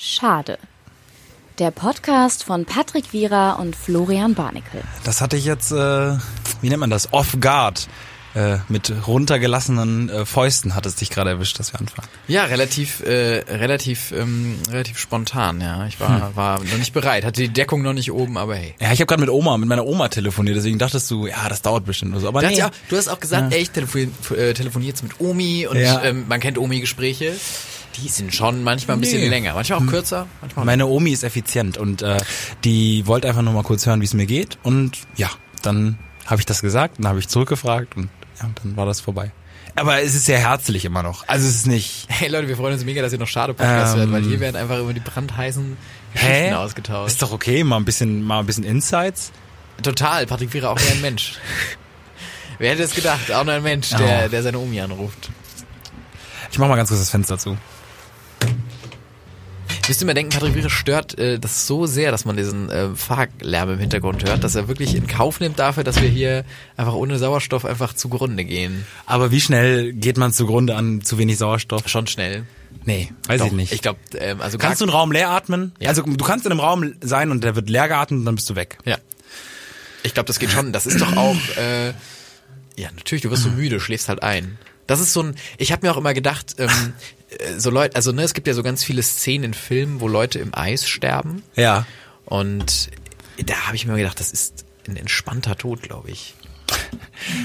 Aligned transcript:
Schade. 0.00 0.60
Der 1.58 1.72
Podcast 1.72 2.44
von 2.44 2.64
Patrick 2.64 3.12
Wierer 3.12 3.58
und 3.58 3.74
Florian 3.74 4.34
Barnikel. 4.34 4.80
Das 5.02 5.20
hatte 5.20 5.36
ich 5.36 5.44
jetzt, 5.44 5.72
äh, 5.72 6.16
wie 6.60 6.68
nennt 6.68 6.78
man 6.78 6.90
das? 6.90 7.12
Off 7.12 7.36
guard. 7.40 7.88
Äh, 8.36 8.58
mit 8.68 8.92
runtergelassenen 9.08 10.08
äh, 10.08 10.24
Fäusten 10.24 10.76
hat 10.76 10.86
es 10.86 10.94
dich 10.94 11.10
gerade 11.10 11.30
erwischt, 11.30 11.58
dass 11.58 11.72
wir 11.72 11.80
anfangen. 11.80 12.06
Ja, 12.28 12.44
relativ, 12.44 13.00
äh, 13.00 13.38
relativ, 13.48 14.12
ähm, 14.12 14.60
relativ 14.70 14.98
spontan, 15.00 15.60
ja. 15.60 15.84
Ich 15.86 15.98
war, 15.98 16.28
hm. 16.28 16.36
war 16.36 16.60
noch 16.62 16.78
nicht 16.78 16.92
bereit, 16.92 17.24
hatte 17.24 17.40
die 17.40 17.48
Deckung 17.48 17.82
noch 17.82 17.94
nicht 17.94 18.12
oben, 18.12 18.36
aber 18.38 18.54
hey. 18.54 18.76
Ja, 18.80 18.92
ich 18.92 19.00
habe 19.00 19.06
gerade 19.06 19.22
mit 19.22 19.30
Oma, 19.30 19.58
mit 19.58 19.68
meiner 19.68 19.84
Oma 19.84 20.10
telefoniert, 20.10 20.56
deswegen 20.56 20.78
dachtest 20.78 21.10
du, 21.10 21.26
ja, 21.26 21.48
das 21.48 21.62
dauert 21.62 21.84
bestimmt 21.86 22.12
oder 22.12 22.20
so. 22.20 22.28
Aber 22.28 22.42
nee. 22.42 22.56
ja, 22.56 22.70
du 22.88 22.96
hast 22.96 23.08
auch 23.08 23.18
gesagt, 23.18 23.50
ja. 23.50 23.56
ey, 23.56 23.62
ich 23.62 23.70
telefonier, 23.70 24.10
äh, 24.36 24.52
telefoniert 24.52 24.90
jetzt 24.90 25.02
mit 25.02 25.20
Omi 25.20 25.66
und 25.66 25.76
ja. 25.76 26.04
ähm, 26.04 26.26
man 26.28 26.38
kennt 26.38 26.56
Omi-Gespräche. 26.56 27.34
Die 28.02 28.08
sind 28.08 28.34
schon 28.34 28.62
manchmal 28.62 28.96
ein 28.96 29.00
bisschen 29.00 29.20
nee. 29.20 29.28
länger, 29.28 29.54
manchmal 29.54 29.78
auch 29.78 29.82
hm. 29.82 29.90
kürzer. 29.90 30.26
Manchmal 30.40 30.64
Meine 30.64 30.86
Omi 30.86 31.10
ist 31.10 31.24
effizient 31.24 31.78
und 31.78 32.02
äh, 32.02 32.18
die 32.64 33.06
wollte 33.06 33.28
einfach 33.28 33.42
nur 33.42 33.52
mal 33.52 33.62
kurz 33.62 33.86
hören, 33.86 34.00
wie 34.00 34.04
es 34.04 34.14
mir 34.14 34.26
geht. 34.26 34.58
Und 34.62 34.98
ja, 35.16 35.30
dann 35.62 35.98
habe 36.26 36.40
ich 36.40 36.46
das 36.46 36.62
gesagt, 36.62 36.98
dann 36.98 37.08
habe 37.08 37.18
ich 37.18 37.28
zurückgefragt 37.28 37.96
und 37.96 38.10
ja, 38.40 38.48
dann 38.62 38.76
war 38.76 38.86
das 38.86 39.00
vorbei. 39.00 39.32
Aber 39.74 40.02
es 40.02 40.14
ist 40.14 40.26
sehr 40.26 40.38
herzlich 40.38 40.84
immer 40.84 41.02
noch. 41.02 41.26
Also 41.28 41.46
es 41.46 41.54
ist 41.54 41.66
nicht. 41.66 42.06
Hey 42.18 42.28
Leute, 42.28 42.48
wir 42.48 42.56
freuen 42.56 42.74
uns 42.74 42.84
mega, 42.84 43.00
dass 43.00 43.12
ihr 43.12 43.18
noch 43.18 43.28
schade 43.28 43.54
Podcast 43.54 43.94
ähm, 43.94 44.00
hört, 44.00 44.12
weil 44.12 44.22
hier 44.22 44.40
werden 44.40 44.56
einfach 44.56 44.78
immer 44.78 44.92
die 44.92 45.00
brandheißen 45.00 45.76
Geschichten 46.12 46.32
hä? 46.32 46.54
ausgetauscht. 46.54 47.12
Ist 47.12 47.22
doch 47.22 47.32
okay, 47.32 47.62
mal 47.62 47.76
ein 47.76 47.84
bisschen, 47.84 48.22
mal 48.22 48.40
ein 48.40 48.46
bisschen 48.46 48.64
Insights. 48.64 49.30
Total, 49.82 50.26
Patrick 50.26 50.52
wäre 50.52 50.70
auch 50.70 50.80
nur 50.80 50.90
ein 50.90 51.00
Mensch. 51.00 51.34
Wer 52.58 52.72
hätte 52.72 52.82
es 52.82 52.94
gedacht? 52.94 53.30
Auch 53.30 53.44
nur 53.44 53.54
ein 53.54 53.62
Mensch, 53.62 53.90
der, 53.90 54.24
oh. 54.26 54.28
der 54.28 54.42
seine 54.42 54.58
Omi 54.58 54.80
anruft. 54.80 55.30
Ich 56.50 56.58
mach 56.58 56.66
mal 56.66 56.76
ganz 56.76 56.88
kurz 56.88 57.00
das 57.00 57.10
Fenster 57.10 57.38
zu. 57.38 57.56
Müsste 59.88 60.04
mir 60.04 60.12
denken, 60.12 60.32
Patrick 60.32 60.54
Wierer 60.54 60.68
stört 60.68 61.18
äh, 61.18 61.38
das 61.38 61.66
so 61.66 61.86
sehr, 61.86 62.10
dass 62.10 62.26
man 62.26 62.36
diesen 62.36 62.68
äh, 62.68 62.94
Fahrlärm 62.94 63.70
im 63.70 63.78
Hintergrund 63.78 64.22
hört, 64.22 64.44
dass 64.44 64.54
er 64.54 64.68
wirklich 64.68 64.94
in 64.94 65.06
Kauf 65.06 65.40
nimmt 65.40 65.58
dafür, 65.58 65.82
dass 65.82 66.02
wir 66.02 66.10
hier 66.10 66.44
einfach 66.76 66.92
ohne 66.92 67.18
Sauerstoff 67.18 67.64
einfach 67.64 67.94
zugrunde 67.94 68.44
gehen. 68.44 68.86
Aber 69.06 69.30
wie 69.30 69.40
schnell 69.40 69.94
geht 69.94 70.18
man 70.18 70.32
zugrunde 70.32 70.76
an 70.76 71.00
zu 71.02 71.16
wenig 71.16 71.38
Sauerstoff? 71.38 71.88
Schon 71.88 72.06
schnell. 72.06 72.44
Nee, 72.84 73.12
weiß 73.26 73.40
Doch, 73.40 73.46
ich 73.46 73.52
nicht. 73.52 73.72
Ich 73.72 73.80
glaube, 73.80 73.98
ähm, 74.18 74.42
also 74.42 74.58
kannst 74.58 74.82
du 74.82 74.84
einen 74.84 74.92
Raum 74.92 75.10
leer 75.10 75.30
atmen? 75.30 75.72
Ja. 75.80 75.88
Also 75.88 76.02
du 76.02 76.24
kannst 76.24 76.44
in 76.44 76.52
einem 76.52 76.60
Raum 76.60 76.94
sein 77.00 77.30
und 77.30 77.42
der 77.42 77.56
wird 77.56 77.70
leer 77.70 77.88
geatmet 77.88 78.20
und 78.20 78.24
dann 78.26 78.34
bist 78.34 78.48
du 78.50 78.56
weg. 78.56 78.78
Ja. 78.84 78.98
Ich 80.02 80.14
glaube, 80.14 80.26
das 80.26 80.38
geht 80.38 80.50
schon. 80.50 80.72
Das 80.72 80.86
ist 80.86 81.00
doch 81.00 81.16
auch 81.16 81.36
äh, 81.56 81.88
ja 82.76 82.90
natürlich. 82.94 83.22
Du 83.22 83.30
wirst 83.30 83.42
so 83.42 83.50
müde, 83.56 83.80
schläfst 83.80 84.08
halt 84.08 84.22
ein. 84.22 84.58
Das 84.86 85.00
ist 85.00 85.12
so 85.12 85.22
ein. 85.22 85.34
Ich 85.58 85.72
habe 85.72 85.86
mir 85.86 85.92
auch 85.92 85.98
immer 85.98 86.14
gedacht, 86.14 86.56
ähm, 86.58 86.68
äh, 86.68 87.17
so 87.58 87.70
Leute, 87.70 87.96
also 87.96 88.12
ne, 88.12 88.22
es 88.22 88.34
gibt 88.34 88.46
ja 88.46 88.54
so 88.54 88.62
ganz 88.62 88.84
viele 88.84 89.02
Szenen 89.02 89.44
in 89.44 89.54
Filmen, 89.54 90.00
wo 90.00 90.08
Leute 90.08 90.38
im 90.38 90.54
Eis 90.54 90.88
sterben. 90.88 91.42
Ja. 91.56 91.86
Und 92.24 92.90
da 93.44 93.66
habe 93.66 93.76
ich 93.76 93.86
mir 93.86 93.96
gedacht, 93.96 94.20
das 94.20 94.32
ist 94.32 94.64
ein 94.88 94.96
entspannter 94.96 95.56
Tod, 95.56 95.82
glaube 95.82 96.10
ich. 96.10 96.34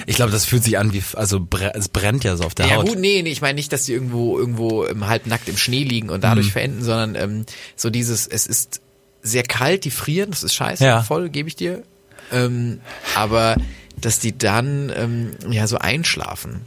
Ich 0.06 0.18
glaube, 0.18 0.32
das 0.32 0.46
fühlt 0.46 0.64
sich 0.64 0.78
an 0.78 0.94
wie, 0.94 1.02
also 1.14 1.48
es 1.74 1.90
brennt 1.90 2.24
ja 2.24 2.36
so 2.36 2.44
auf 2.44 2.56
der 2.56 2.68
ja, 2.68 2.76
Haut. 2.76 2.86
Ja 2.86 2.92
gut, 2.92 3.00
nee, 3.00 3.22
nee, 3.22 3.32
ich 3.32 3.42
meine 3.42 3.56
nicht, 3.56 3.72
dass 3.72 3.86
die 3.86 3.94
irgendwo 3.94 4.38
irgendwo 4.38 4.84
im 4.84 5.08
halbnackt 5.08 5.48
im 5.50 5.58
Schnee 5.58 5.84
liegen 5.84 6.10
und 6.10 6.24
dadurch 6.24 6.48
mhm. 6.48 6.52
verenden, 6.52 6.84
sondern 6.84 7.16
ähm, 7.16 7.46
so 7.76 7.90
dieses, 7.90 8.28
es 8.28 8.46
ist 8.46 8.82
sehr 9.22 9.44
kalt, 9.44 9.86
die 9.86 9.92
frieren, 9.92 10.32
das 10.32 10.44
ist 10.44 10.54
scheiße, 10.54 10.84
ja. 10.84 11.02
voll, 11.02 11.30
gebe 11.30 11.48
ich 11.48 11.56
dir. 11.56 11.84
Ähm, 12.32 12.82
aber 13.16 13.56
dass 13.96 14.20
die 14.20 14.38
dann 14.38 14.92
ähm, 14.96 15.32
ja 15.50 15.68
so 15.68 15.78
einschlafen. 15.78 16.62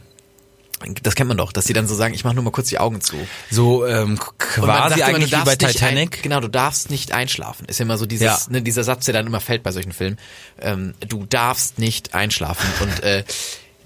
Das 1.01 1.15
kennt 1.15 1.27
man 1.27 1.37
doch, 1.37 1.51
dass 1.51 1.65
die 1.65 1.73
dann 1.73 1.87
so 1.87 1.95
sagen, 1.95 2.13
ich 2.13 2.23
mache 2.23 2.35
nur 2.35 2.43
mal 2.43 2.51
kurz 2.51 2.69
die 2.69 2.77
Augen 2.77 3.01
zu. 3.01 3.15
So 3.49 3.85
ähm, 3.85 4.19
quasi 4.37 4.99
immer, 4.99 5.05
eigentlich 5.05 5.31
wie 5.31 5.43
bei 5.43 5.55
Titanic. 5.55 6.17
Ein, 6.17 6.21
genau, 6.21 6.39
du 6.39 6.49
darfst 6.49 6.91
nicht 6.91 7.13
einschlafen. 7.13 7.65
Ist 7.65 7.79
ja 7.79 7.83
immer 7.85 7.97
so 7.97 8.05
dieses, 8.05 8.25
ja. 8.25 8.39
ne, 8.49 8.61
dieser 8.61 8.83
Satz, 8.83 9.05
der 9.05 9.13
dann 9.13 9.25
immer 9.25 9.39
fällt 9.39 9.63
bei 9.63 9.71
solchen 9.71 9.91
Filmen. 9.91 10.17
Ähm, 10.61 10.93
du 11.07 11.25
darfst 11.25 11.79
nicht 11.79 12.13
einschlafen. 12.13 12.67
Und 12.81 13.03
äh, 13.03 13.23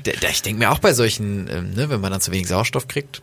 ich 0.32 0.42
denke 0.42 0.60
mir 0.60 0.72
auch 0.72 0.80
bei 0.80 0.94
solchen, 0.94 1.48
ähm, 1.48 1.72
ne, 1.72 1.90
wenn 1.90 2.02
man 2.02 2.12
dann 2.12 2.22
zu 2.22 2.32
wenig 2.32 2.48
Sauerstoff 2.48 2.88
kriegt, 2.90 3.22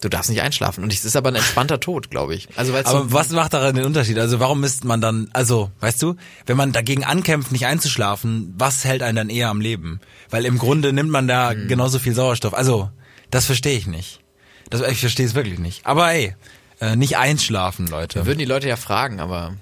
du 0.00 0.08
darfst 0.08 0.30
nicht 0.30 0.40
einschlafen. 0.40 0.82
Und 0.82 0.92
es 0.92 1.04
ist 1.04 1.16
aber 1.16 1.30
ein 1.30 1.36
entspannter 1.36 1.78
Tod, 1.78 2.10
glaube 2.10 2.34
ich. 2.34 2.48
Also 2.56 2.74
aber 2.74 2.88
so 2.88 3.12
was 3.12 3.30
macht 3.30 3.52
daran 3.52 3.74
den 3.74 3.84
Unterschied? 3.84 4.18
Also 4.18 4.40
warum 4.40 4.64
ist 4.64 4.84
man 4.84 5.00
dann, 5.00 5.28
also 5.32 5.70
weißt 5.80 6.00
du, 6.02 6.16
wenn 6.46 6.56
man 6.56 6.72
dagegen 6.72 7.04
ankämpft, 7.04 7.52
nicht 7.52 7.66
einzuschlafen, 7.66 8.54
was 8.56 8.84
hält 8.84 9.02
einen 9.02 9.16
dann 9.16 9.28
eher 9.28 9.48
am 9.48 9.60
Leben? 9.60 10.00
Weil 10.30 10.46
im 10.46 10.58
Grunde 10.58 10.92
nimmt 10.92 11.10
man 11.10 11.28
da 11.28 11.50
hm. 11.50 11.68
genauso 11.68 11.98
viel 11.98 12.14
Sauerstoff. 12.14 12.54
Also 12.54 12.90
das 13.30 13.46
verstehe 13.46 13.76
ich 13.76 13.86
nicht. 13.86 14.20
Das, 14.68 14.80
ich 14.82 15.00
verstehe 15.00 15.26
es 15.26 15.34
wirklich 15.34 15.58
nicht. 15.58 15.86
Aber 15.86 16.12
ey, 16.12 16.34
äh, 16.80 16.96
nicht 16.96 17.16
einschlafen, 17.16 17.86
Leute. 17.86 18.26
würden 18.26 18.38
die 18.38 18.44
Leute 18.44 18.68
ja 18.68 18.76
fragen, 18.76 19.20
aber 19.20 19.54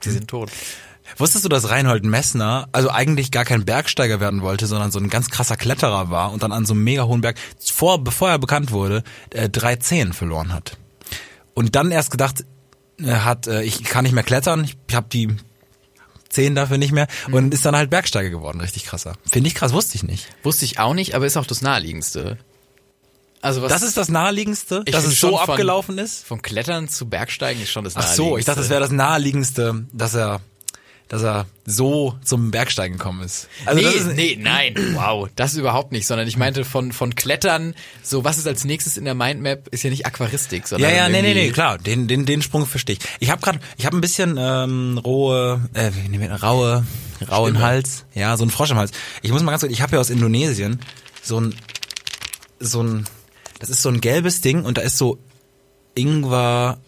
sie 0.00 0.10
sind 0.10 0.28
tot. 0.28 0.50
Wusstest 1.18 1.44
du, 1.44 1.48
dass 1.48 1.68
Reinhold 1.68 2.04
Messner 2.04 2.68
also 2.72 2.90
eigentlich 2.90 3.30
gar 3.30 3.44
kein 3.44 3.64
Bergsteiger 3.64 4.20
werden 4.20 4.42
wollte, 4.42 4.66
sondern 4.66 4.90
so 4.90 4.98
ein 4.98 5.10
ganz 5.10 5.30
krasser 5.30 5.56
Kletterer 5.56 6.10
war 6.10 6.32
und 6.32 6.42
dann 6.42 6.52
an 6.52 6.64
so 6.64 6.74
einem 6.74 6.84
mega 6.84 7.04
hohen 7.04 7.20
Berg, 7.20 7.36
vor, 7.60 8.02
bevor 8.02 8.30
er 8.30 8.38
bekannt 8.38 8.70
wurde, 8.70 9.02
äh, 9.30 9.48
drei 9.48 9.76
Zehen 9.76 10.12
verloren 10.12 10.52
hat. 10.52 10.78
Und 11.54 11.74
dann 11.76 11.90
erst 11.90 12.10
gedacht 12.10 12.44
äh, 13.00 13.06
hat, 13.06 13.46
äh, 13.46 13.62
ich 13.62 13.84
kann 13.84 14.04
nicht 14.04 14.14
mehr 14.14 14.22
klettern, 14.22 14.64
ich 14.64 14.94
habe 14.94 15.08
die 15.10 15.28
Zehen 16.28 16.54
dafür 16.54 16.78
nicht 16.78 16.92
mehr 16.92 17.08
und 17.30 17.46
mhm. 17.46 17.52
ist 17.52 17.66
dann 17.66 17.76
halt 17.76 17.90
Bergsteiger 17.90 18.30
geworden, 18.30 18.60
richtig 18.60 18.86
krasser. 18.86 19.16
Finde 19.30 19.48
ich 19.48 19.54
krass, 19.54 19.72
wusste 19.72 19.96
ich 19.96 20.02
nicht. 20.02 20.28
Wusste 20.42 20.64
ich 20.64 20.78
auch 20.78 20.94
nicht, 20.94 21.14
aber 21.14 21.26
ist 21.26 21.36
auch 21.36 21.46
das 21.46 21.60
naheliegendste. 21.60 22.38
Also 23.42 23.60
was, 23.60 23.72
das 23.72 23.82
ist 23.82 23.96
das 23.96 24.08
naheliegendste, 24.08 24.84
dass 24.84 25.04
es 25.04 25.20
so 25.20 25.38
abgelaufen 25.38 25.96
von, 25.96 26.04
ist? 26.04 26.24
Von 26.24 26.40
Klettern 26.40 26.88
zu 26.88 27.08
Bergsteigen 27.08 27.60
ist 27.60 27.70
schon 27.70 27.84
das 27.84 27.94
naheliegendste. 27.94 28.22
Ach 28.22 28.28
so, 28.30 28.38
ich 28.38 28.44
dachte, 28.44 28.60
das 28.60 28.70
wäre 28.70 28.80
das 28.80 28.92
naheliegendste, 28.92 29.84
dass 29.92 30.14
er 30.14 30.40
dass 31.08 31.22
er 31.24 31.44
so 31.66 32.18
zum 32.24 32.50
Bergsteigen 32.50 32.96
gekommen 32.96 33.22
ist. 33.22 33.46
Also 33.66 33.82
nee, 33.82 33.94
ist, 33.94 34.16
nee, 34.16 34.38
nein, 34.40 34.74
wow, 34.94 35.28
das 35.36 35.56
überhaupt 35.56 35.92
nicht, 35.92 36.06
sondern 36.06 36.26
ich 36.26 36.38
meinte 36.38 36.64
von 36.64 36.92
von 36.92 37.14
Klettern, 37.14 37.74
so 38.02 38.24
was 38.24 38.38
ist 38.38 38.46
als 38.46 38.64
nächstes 38.64 38.96
in 38.96 39.04
der 39.04 39.14
Mindmap, 39.14 39.68
ist 39.68 39.82
ja 39.82 39.90
nicht 39.90 40.06
Aquaristik, 40.06 40.66
sondern 40.66 40.88
Ja, 40.88 40.96
ja, 40.96 41.08
nee, 41.10 41.20
nee, 41.20 41.34
nee, 41.34 41.50
klar, 41.50 41.76
den 41.76 42.08
den 42.08 42.24
den 42.24 42.40
Sprung 42.40 42.64
verstehe 42.64 42.96
ich. 42.96 43.04
Ich 43.20 43.30
habe 43.30 43.42
gerade 43.42 43.58
ich 43.76 43.84
habe 43.84 43.96
ein 43.98 44.00
bisschen 44.00 44.38
ähm, 44.38 44.98
rohe 45.04 45.68
äh, 45.74 45.90
raue 46.36 46.86
rauen 47.30 47.50
Stimme. 47.50 47.62
Hals, 47.62 48.06
ja, 48.14 48.36
so 48.38 48.44
ein 48.44 48.50
Frosch 48.50 48.70
im 48.70 48.78
Hals. 48.78 48.92
Ich 49.20 49.32
muss 49.32 49.42
mal 49.42 49.50
ganz 49.50 49.60
kurz, 49.60 49.72
ich 49.72 49.82
habe 49.82 49.96
ja 49.96 50.00
aus 50.00 50.08
Indonesien 50.08 50.80
so 51.22 51.40
ein 51.40 51.54
so 52.58 52.82
ein 52.82 53.04
das 53.62 53.70
ist 53.70 53.82
so 53.82 53.90
ein 53.90 54.00
gelbes 54.00 54.40
Ding 54.40 54.64
und 54.64 54.76
da 54.76 54.82
ist 54.82 54.98
so 54.98 55.18
Ingwer 55.94 56.78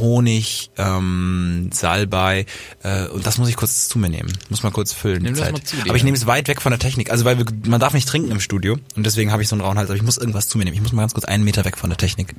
Honig, 0.00 0.70
ähm, 0.76 1.70
Salbei 1.72 2.44
äh, 2.82 3.06
und 3.06 3.24
das 3.24 3.38
muss 3.38 3.48
ich 3.48 3.56
kurz 3.56 3.88
zu 3.88 4.00
mir 4.00 4.10
nehmen. 4.10 4.30
Muss 4.50 4.64
mal 4.64 4.72
kurz 4.72 4.92
füllen. 4.92 5.22
Nimm 5.22 5.36
das 5.36 5.52
mal 5.52 5.62
zu 5.62 5.76
dir. 5.76 5.84
Aber 5.86 5.96
ich 5.96 6.02
nehme 6.02 6.16
es 6.16 6.26
weit 6.26 6.48
weg 6.48 6.60
von 6.60 6.72
der 6.72 6.80
Technik. 6.80 7.10
Also 7.10 7.24
weil 7.24 7.38
wir, 7.38 7.46
man 7.66 7.80
darf 7.80 7.94
nicht 7.94 8.08
trinken 8.08 8.32
im 8.32 8.40
Studio 8.40 8.76
und 8.96 9.06
deswegen 9.06 9.30
habe 9.30 9.42
ich 9.42 9.48
so 9.48 9.54
einen 9.54 9.62
rauen 9.62 9.78
Hals. 9.78 9.88
Aber 9.88 9.96
ich 9.96 10.02
muss 10.02 10.18
irgendwas 10.18 10.48
zu 10.48 10.58
mir 10.58 10.64
nehmen. 10.64 10.74
Ich 10.74 10.82
muss 10.82 10.92
mal 10.92 11.02
ganz 11.02 11.14
kurz 11.14 11.24
einen 11.24 11.44
Meter 11.44 11.64
weg 11.64 11.78
von 11.78 11.88
der 11.88 11.96
Technik. 11.96 12.34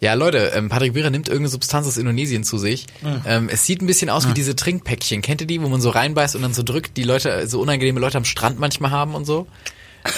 Ja, 0.00 0.14
Leute, 0.14 0.50
ähm, 0.54 0.68
Patrick 0.68 0.94
Wierer 0.94 1.10
nimmt 1.10 1.28
irgendeine 1.28 1.50
Substanz 1.50 1.86
aus 1.86 1.96
Indonesien 1.96 2.42
zu 2.42 2.58
sich. 2.58 2.86
Mhm. 3.02 3.22
Ähm, 3.24 3.48
es 3.50 3.64
sieht 3.64 3.80
ein 3.80 3.86
bisschen 3.86 4.10
aus 4.10 4.26
mhm. 4.26 4.30
wie 4.30 4.34
diese 4.34 4.56
Trinkpäckchen. 4.56 5.22
Kennt 5.22 5.40
ihr 5.40 5.46
die, 5.46 5.62
wo 5.62 5.68
man 5.68 5.80
so 5.80 5.90
reinbeißt 5.90 6.34
und 6.34 6.42
dann 6.42 6.54
so 6.54 6.64
drückt, 6.64 6.96
die 6.96 7.04
Leute, 7.04 7.46
so 7.46 7.60
unangenehme 7.60 8.00
Leute 8.00 8.18
am 8.18 8.24
Strand 8.24 8.58
manchmal 8.58 8.90
haben 8.90 9.14
und 9.14 9.24
so? 9.24 9.46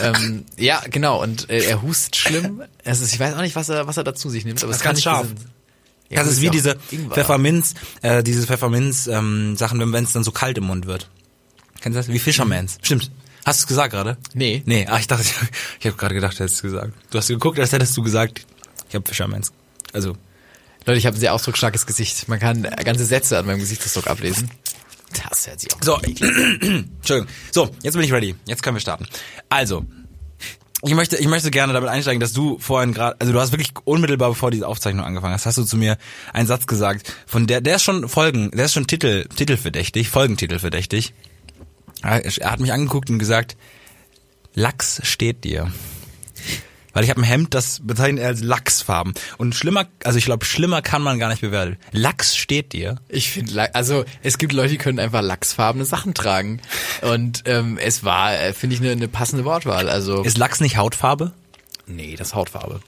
Ähm, 0.03 0.45
ja, 0.57 0.83
genau. 0.91 1.23
Und 1.23 1.51
äh, 1.51 1.65
er 1.65 1.83
hustet 1.83 2.17
schlimm. 2.17 2.63
Also 2.85 3.05
ich 3.05 3.19
weiß 3.19 3.35
auch 3.35 3.41
nicht, 3.41 3.57
was 3.57 3.69
er, 3.69 3.87
was 3.87 3.97
er 3.97 4.05
dazu 4.05 4.31
sich 4.31 4.45
nimmt. 4.45 4.63
Aber 4.63 4.71
das 4.71 4.79
es 4.79 4.83
kann 4.83 4.93
ganz 4.93 5.03
scharf. 5.03 5.27
Diesen, 5.29 5.51
ja, 6.11 6.23
das 6.23 6.33
ist 6.33 6.41
wie 6.43 6.51
diese 6.51 6.77
Ingwer. 6.91 7.15
Pfefferminz, 7.15 7.75
äh, 8.03 8.23
diese 8.23 8.47
Pfefferminz-Sachen, 8.47 9.81
ähm, 9.81 9.93
wenn 9.93 10.05
es 10.05 10.13
dann 10.13 10.25
so 10.25 10.31
kalt 10.31 10.59
im 10.59 10.65
Mund 10.65 10.87
wird. 10.87 11.09
Kennst 11.81 11.97
du 11.97 12.01
das? 12.01 12.09
Wie 12.09 12.19
Fishermans. 12.19 12.79
Mhm. 12.79 12.85
Stimmt. 12.85 13.11
Hast 13.45 13.61
du 13.61 13.65
es 13.65 13.67
gesagt 13.67 13.93
gerade? 13.93 14.19
Nee. 14.35 14.63
Nee, 14.67 14.87
ach, 14.89 15.01
ich 15.01 15.07
dachte, 15.07 15.23
ich, 15.25 15.33
ich 15.81 15.87
habe 15.87 15.97
gerade 15.97 16.15
gedacht, 16.15 16.35
du 16.35 16.41
hättest 16.41 16.57
es 16.57 16.63
gesagt. 16.63 16.93
Du 17.11 17.19
hast 17.19 17.29
geguckt, 17.29 17.59
als 17.59 17.73
hättest 17.73 17.97
du 17.97 18.03
gesagt, 18.03 18.45
ich 18.89 18.95
habe 18.95 19.09
Fishermans. 19.09 19.53
Also. 19.93 20.17
Leute, 20.85 20.99
ich 20.99 21.07
habe 21.07 21.17
ein 21.17 21.21
sehr 21.21 21.33
ausdrucksstarkes 21.33 21.87
Gesicht. 21.87 22.29
Man 22.29 22.41
kann 22.41 22.63
ganze 22.85 23.05
Sätze 23.05 23.39
an 23.39 23.47
meinem 23.47 23.61
Gesichtsausdruck 23.61 24.09
ablesen. 24.09 24.51
Das 25.13 25.47
hört 25.47 25.61
sich 25.61 25.75
auch 25.75 25.79
So, 25.83 25.97
Entschuldigung. 26.03 27.29
So, 27.51 27.71
jetzt 27.83 27.95
bin 27.95 28.03
ich 28.03 28.13
ready. 28.13 28.35
Jetzt 28.47 28.63
können 28.63 28.77
wir 28.77 28.81
starten. 28.81 29.07
Also, 29.49 29.85
ich 30.85 30.95
möchte, 30.95 31.17
ich 31.17 31.29
möchte 31.29 31.51
gerne 31.51 31.73
damit 31.73 31.89
einsteigen, 31.89 32.21
dass 32.21 32.33
du 32.33 32.59
vorhin 32.59 32.93
gerade, 32.93 33.21
also 33.21 33.33
du 33.33 33.39
hast 33.39 33.53
wirklich 33.53 33.73
unmittelbar 33.85 34.31
bevor 34.31 34.51
diese 34.51 34.67
Aufzeichnung 34.67 35.05
angefangen 35.05 35.33
hast, 35.33 35.47
hast 35.47 35.59
du 35.59 35.65
zu 35.65 35.77
mir 35.77 35.97
einen 36.33 36.49
Satz 36.49 36.67
gesagt, 36.67 37.15
von 37.27 37.47
der, 37.47 37.61
der 37.61 37.77
ist 37.77 37.85
schon 37.85 38.09
Folgen, 38.09 38.51
der 38.51 38.65
ist 38.65 38.73
schon 38.73 38.89
Titel, 38.89 39.27
Titelverdächtig, 39.29 40.09
Folgentitelverdächtig. 40.09 41.15
Er 42.03 42.51
hat 42.51 42.59
mich 42.59 42.73
angeguckt 42.73 43.11
und 43.11 43.21
gesagt, 43.21 43.57
Lachs 44.55 45.01
steht 45.05 45.45
dir. 45.45 45.71
Weil 46.93 47.05
ich 47.05 47.11
habe 47.11 47.21
ein 47.21 47.25
Hemd, 47.25 47.55
das 47.55 47.81
bezeichnet 47.83 48.23
er 48.23 48.29
als 48.29 48.43
Lachsfarben. 48.43 49.15
Und 49.39 49.55
schlimmer, 49.55 49.87
also 50.05 50.19
ich 50.19 50.25
glaube, 50.25 50.45
schlimmer 50.45 50.83
kann 50.83 51.03
man 51.03 51.19
gar 51.19 51.29
nicht 51.29 51.41
bewerten. 51.41 51.79
Lachs 51.93 52.37
steht 52.37 52.73
dir. 52.73 52.97
Ich 53.09 53.31
finde, 53.31 53.75
also 53.75 54.05
es 54.23 54.39
gibt 54.39 54.53
Leute, 54.53 54.71
die 54.71 54.79
können 54.79 54.99
einfach 54.99 55.23
lachsfarbene 55.23 55.85
Sachen 55.85 56.15
tragen. 56.15 56.61
Und 57.01 57.45
ähm, 57.47 57.79
es 57.79 58.05
war, 58.05 58.35
äh, 58.39 58.53
finde 58.53 58.77
ich, 58.77 58.83
eine 58.83 58.97
ne 58.97 59.09
passende 59.09 59.45
Wortwahl. 59.45 59.89
Also 59.89 60.23
Ist 60.23 60.39
Lachs 60.39 60.61
nicht 60.61 60.77
Hautfarbe? 60.77 61.33
Nee, 61.87 62.17
das 62.17 62.29
ist 62.29 62.35
Hautfarbe. 62.35 62.81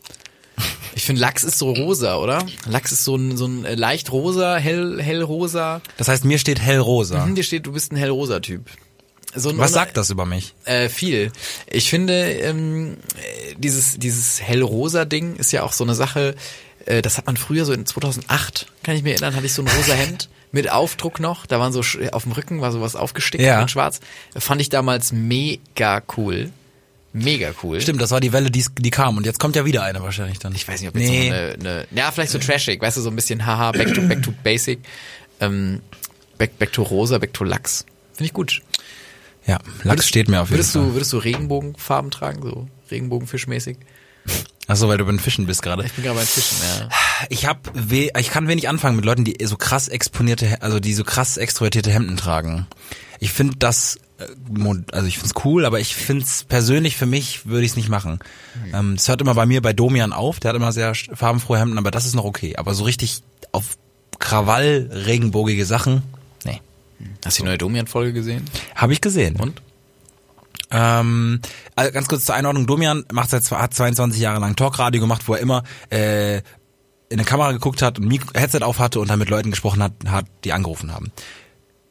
Ich 0.95 1.05
finde 1.05 1.21
Lachs 1.21 1.43
ist 1.43 1.59
so 1.59 1.73
rosa, 1.73 2.17
oder? 2.17 2.47
Lachs 2.67 2.93
ist 2.93 3.05
so 3.05 3.17
ein, 3.17 3.37
so 3.37 3.47
ein 3.47 3.65
äh, 3.65 3.75
leicht 3.75 4.13
rosa, 4.13 4.57
hell, 4.57 5.03
hellrosa. 5.03 5.81
Das 5.97 6.09
heißt, 6.09 6.25
mir 6.25 6.39
steht 6.39 6.61
hellrosa. 6.61 7.27
Mhm, 7.27 7.35
dir 7.35 7.43
steht, 7.43 7.67
du 7.67 7.73
bist 7.73 7.93
ein 7.93 7.97
hellrosa 7.97 8.41
Typ. 8.41 8.71
So 9.35 9.51
ein 9.51 9.59
Was 9.59 9.73
sagt 9.73 9.97
das 9.97 10.11
über 10.11 10.27
mich? 10.27 10.55
Äh, 10.65 10.89
viel. 10.89 11.33
Ich 11.67 11.91
finde, 11.91 12.31
ähm, 12.31 12.97
dieses, 13.59 13.99
dieses 13.99 14.41
hellrosa 14.41 15.05
Ding 15.05 15.37
ist 15.37 15.53
ja 15.53 15.63
auch 15.63 15.73
so 15.73 15.85
eine 15.85 15.95
Sache, 15.95 16.35
äh, 16.87 17.03
das 17.03 17.19
hat 17.19 17.27
man 17.27 17.37
früher 17.37 17.65
so 17.65 17.73
in 17.73 17.87
2008, 17.87 18.67
kann 18.83 18.97
ich 18.97 19.03
mir 19.03 19.11
erinnern, 19.11 19.35
hatte 19.35 19.47
ich 19.47 19.55
so 19.55 19.63
ein 19.63 19.69
rosa 19.69 19.95
Hemd 19.95 20.29
mit 20.53 20.71
Aufdruck 20.71 21.19
noch, 21.19 21.47
da 21.47 21.59
waren 21.59 21.73
so 21.73 21.81
auf 22.13 22.23
dem 22.23 22.33
Rücken 22.33 22.61
war 22.61 22.71
sowas 22.71 22.95
aufgestickt 22.95 23.43
ja. 23.43 23.61
mit 23.61 23.71
schwarz. 23.73 24.01
Fand 24.37 24.61
ich 24.61 24.69
damals 24.69 25.11
mega 25.13 26.01
cool. 26.17 26.51
Mega 27.13 27.53
cool. 27.63 27.81
Stimmt, 27.81 28.01
das 28.01 28.11
war 28.11 28.21
die 28.21 28.33
Welle, 28.33 28.51
die, 28.51 28.65
die 28.79 28.91
kam 28.91 29.17
und 29.17 29.27
jetzt 29.27 29.39
kommt 29.39 29.57
ja 29.57 29.65
wieder 29.65 29.83
eine 29.83 30.03
wahrscheinlich 30.03 30.39
dann. 30.39 30.55
Ich 30.55 30.67
weiß 30.67 30.81
nicht, 30.81 30.89
ob 30.89 30.97
jetzt 30.97 31.09
nee. 31.09 31.29
noch 31.29 31.37
eine, 31.37 31.55
eine, 31.55 31.87
ja, 31.93 32.11
vielleicht 32.11 32.33
so 32.33 32.39
trashig, 32.39 32.81
weißt 32.81 32.97
du, 32.97 33.01
so 33.01 33.11
ein 33.11 33.17
bisschen 33.17 33.47
haha, 33.47 33.73
back 33.73 33.95
to, 33.95 34.03
back 34.03 34.23
to 34.23 34.33
basic, 34.43 34.81
ähm, 35.41 35.81
back, 36.39 36.59
back 36.59 36.73
to 36.73 36.83
rosa, 36.83 37.19
back 37.19 37.33
to 37.33 37.45
Lachs. 37.45 37.85
Finde 38.13 38.27
ich 38.27 38.33
gut. 38.33 38.63
Ja, 39.47 39.59
Lachs 39.59 39.85
würdest, 39.85 40.09
steht 40.09 40.29
mir 40.29 40.41
auf 40.41 40.49
jeden 40.49 40.59
würdest 40.59 40.73
Fall. 40.73 40.83
Du, 40.83 40.95
würdest 40.95 41.13
du 41.13 41.19
Regenbogenfarben 41.19 42.11
tragen, 42.11 42.43
so 42.43 42.69
Regenbogenfischmäßig? 42.91 43.79
Achso, 44.67 44.89
weil 44.89 44.97
du 44.97 45.05
beim 45.05 45.19
Fischen 45.19 45.47
bist 45.47 45.63
gerade. 45.63 45.85
Ich 45.85 45.93
bin 45.93 46.05
gerade 46.05 46.19
beim 46.19 46.27
Fischen, 46.27 46.57
ja. 46.63 46.89
Ich 47.29 47.47
hab 47.47 47.71
weh, 47.75 48.11
ich 48.19 48.31
kann 48.31 48.49
wenig 48.49 48.69
anfangen 48.69 48.97
mit 48.97 49.05
Leuten, 49.05 49.25
die 49.25 49.37
so 49.45 49.57
krass 49.57 49.89
exponierte, 49.89 50.63
also 50.63 50.81
die 50.81 50.95
so 50.95 51.05
krass 51.05 51.37
extrovertierte 51.37 51.91
Hemden 51.91 52.17
tragen. 52.17 52.67
Ich 53.21 53.33
finde 53.33 53.57
das 53.59 53.99
äh, 54.19 54.27
also 54.93 55.07
ich 55.07 55.19
find's 55.19 55.35
cool, 55.45 55.67
aber 55.67 55.81
ich 55.81 55.95
find's 55.95 56.45
persönlich 56.45 56.97
für 56.97 57.07
mich 57.07 57.47
würde 57.47 57.65
ich's 57.67 57.77
nicht 57.77 57.91
machen. 57.91 58.21
Mhm. 58.67 58.75
Ähm, 58.75 58.93
es 58.95 59.09
hört 59.09 59.21
immer 59.21 59.35
bei 59.35 59.45
mir 59.45 59.61
bei 59.61 59.75
Domian 59.75 60.13
auf, 60.13 60.41
der 60.41 60.51
hat 60.51 60.57
immer 60.57 60.73
sehr 60.73 60.95
farbenfrohe 60.95 61.59
Hemden, 61.59 61.79
aber 61.79 61.91
das 61.91 62.07
ist 62.07 62.15
noch 62.15 62.25
okay. 62.25 62.57
Aber 62.57 62.75
so 62.75 62.85
richtig 62.85 63.23
auf 63.53 63.77
Krawall 64.19 64.89
regenbogige 64.93 65.67
Sachen. 65.67 66.03
Hast 67.25 67.39
du 67.39 67.43
die 67.43 67.49
neue 67.49 67.59
Domian-Folge 67.59 68.13
gesehen? 68.13 68.45
Habe 68.75 68.93
ich 68.93 69.01
gesehen. 69.01 69.37
Und? 69.37 69.63
Ähm, 70.71 71.41
also 71.77 71.93
ganz 71.93 72.09
kurz 72.09 72.25
zur 72.25 72.35
Einordnung, 72.35 72.67
Domian 72.67 73.05
macht 73.13 73.31
seit 73.31 73.49
hat 73.51 73.75
22 73.75 74.21
Jahre 74.21 74.41
lang 74.41 74.57
Talkradio 74.57 75.01
gemacht, 75.01 75.23
wo 75.27 75.35
er 75.35 75.41
immer 75.41 75.63
äh, 75.91 76.39
in 76.39 77.21
eine 77.21 77.25
Kamera 77.25 77.53
geguckt 77.53 77.83
hat 77.83 77.99
und 77.99 78.09
Mikro 78.09 78.29
Headset 78.35 78.63
auf 78.63 78.79
hatte 78.79 78.99
und 78.99 79.09
dann 79.09 79.19
mit 79.19 79.31
Leuten 79.31 79.51
gesprochen 79.51 79.83
hat, 79.83 79.93
hat 80.07 80.27
die 80.43 80.53
angerufen 80.53 80.93
haben. 80.93 81.13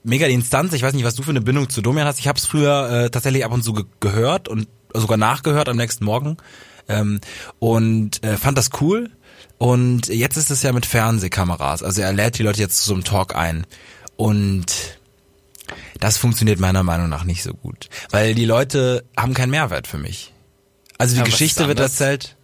Mega 0.04 0.27
die 0.27 0.33
Instanz, 0.33 0.74
ich 0.74 0.83
weiß 0.83 0.94
nicht, 0.94 1.06
was 1.06 1.15
du 1.15 1.24
für 1.24 1.30
eine 1.30 1.39
Bindung 1.39 1.69
zu 1.69 1.81
Domian 1.81 2.07
hast. 2.07 2.19
Ich 2.19 2.27
habe 2.27 2.38
es 2.38 2.45
früher 2.45 2.89
äh, 3.06 3.10
tatsächlich 3.10 3.45
ab 3.45 3.54
und 3.54 3.63
zu 3.63 3.74
ge 3.74 3.86
gehört 4.01 4.50
und 4.50 4.68
sogar 4.94 5.18
nachgehört 5.18 5.69
am 5.69 5.77
nächsten 5.77 6.04
Morgen 6.04 6.38
ähm, 6.89 7.21
und 7.60 8.24
äh, 8.24 8.38
fand 8.38 8.57
das 8.57 8.69
cool. 8.81 9.10
Und 9.57 10.07
jetzt 10.07 10.36
ist 10.36 10.51
es 10.51 10.62
ja 10.62 10.74
mit 10.74 10.86
Fernsehkameras. 10.86 11.83
Also 11.83 12.01
er 12.01 12.12
lädt 12.12 12.38
die 12.38 12.44
Leute 12.44 12.60
jetzt 12.60 12.80
zu 12.80 12.86
so 12.86 12.94
einem 12.94 13.06
Talk 13.06 13.36
ein. 13.36 13.65
Und 14.18 15.00
das 16.00 16.18
funktioniert 16.18 16.60
meiner 16.60 16.83
Meinung 16.83 17.10
nach 17.10 17.24
nicht 17.24 17.44
so 17.44 17.54
gut. 17.54 17.89
Weil 18.10 18.36
die 18.36 18.45
Leute 18.45 19.04
haben 19.18 19.33
keinen 19.33 19.51
Mehrwert 19.51 19.88
für 19.88 19.98
mich. 19.98 20.33
Also 20.98 21.15
die 21.15 21.19
ja, 21.19 21.25
Geschichte 21.25 21.68
wird 21.68 21.80
erzählt. 21.80 22.36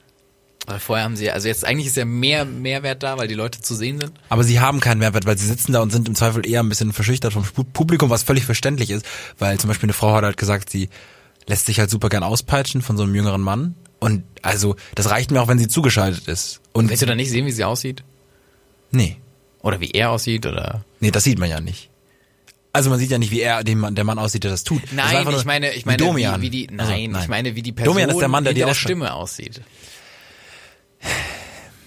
Weil 0.65 0.79
vorher 0.79 1.05
haben 1.05 1.15
sie, 1.15 1.31
also 1.31 1.47
jetzt 1.47 1.65
eigentlich 1.65 1.87
ist 1.87 1.97
ja 1.97 2.05
mehr 2.05 2.45
Mehrwert 2.45 3.01
da, 3.01 3.17
weil 3.17 3.27
die 3.27 3.35
Leute 3.35 3.59
zu 3.59 3.73
sehen 3.73 3.99
sind. 3.99 4.11
Aber 4.29 4.43
sie 4.43 4.59
haben 4.59 4.79
keinen 4.79 4.99
Mehrwert, 4.99 5.25
weil 5.25 5.37
sie 5.37 5.47
sitzen 5.47 5.71
da 5.71 5.81
und 5.81 5.91
sind 5.91 6.07
im 6.07 6.15
Zweifel 6.15 6.47
eher 6.47 6.61
ein 6.61 6.69
bisschen 6.69 6.93
verschüchtert 6.93 7.33
vom 7.33 7.43
Publikum, 7.73 8.09
was 8.09 8.23
völlig 8.23 8.45
verständlich 8.45 8.91
ist. 8.91 9.05
Weil 9.39 9.59
zum 9.59 9.67
Beispiel 9.67 9.87
eine 9.87 9.93
Frau 9.93 10.13
hat 10.13 10.23
halt 10.23 10.37
gesagt, 10.37 10.69
sie 10.69 10.89
lässt 11.47 11.65
sich 11.65 11.79
halt 11.79 11.89
super 11.89 12.09
gern 12.09 12.23
auspeitschen 12.23 12.81
von 12.81 12.97
so 12.97 13.03
einem 13.03 13.15
jüngeren 13.15 13.41
Mann. 13.41 13.75
Und 13.99 14.23
also, 14.43 14.75
das 14.95 15.09
reicht 15.09 15.31
mir 15.31 15.41
auch, 15.41 15.47
wenn 15.47 15.59
sie 15.59 15.67
zugeschaltet 15.67 16.27
ist. 16.27 16.61
Und 16.71 16.89
Willst 16.89 17.01
du 17.01 17.07
dann 17.07 17.17
nicht 17.17 17.31
sehen, 17.31 17.45
wie 17.45 17.51
sie 17.51 17.63
aussieht? 17.63 18.03
Nee. 18.91 19.17
Oder 19.61 19.79
wie 19.79 19.91
er 19.91 20.11
aussieht, 20.11 20.45
oder? 20.45 20.85
Nee, 20.99 21.11
das 21.11 21.23
sieht 21.23 21.39
man 21.39 21.49
ja 21.49 21.59
nicht. 21.59 21.89
Also 22.71 22.89
man 22.89 22.99
sieht 22.99 23.09
ja 23.09 23.17
nicht, 23.17 23.31
wie 23.31 23.41
er, 23.41 23.63
dem, 23.63 23.95
der 23.95 24.03
Mann 24.03 24.19
aussieht, 24.19 24.43
der 24.43 24.51
das 24.51 24.63
tut. 24.63 24.81
Nein, 24.93 25.25
das 25.25 25.39
ich 25.39 25.45
meine, 25.45 25.73
ich 25.73 25.85
meine, 25.85 25.99
wie, 25.99 26.05
Domian. 26.05 26.41
wie, 26.41 26.45
wie 26.45 26.49
die, 26.49 26.67
nein, 26.67 26.79
also, 26.79 26.91
nein, 26.91 27.15
ich 27.21 27.27
meine, 27.27 27.55
wie 27.55 27.61
die 27.63 27.71
Person 27.71 27.93
Domian 27.93 28.09
ist 28.11 28.19
der 28.19 28.27
Mann, 28.27 28.43
der 28.43 28.53
die 28.53 28.61
der 28.61 28.75
Stimme 28.75 29.13
aussieht. 29.13 29.61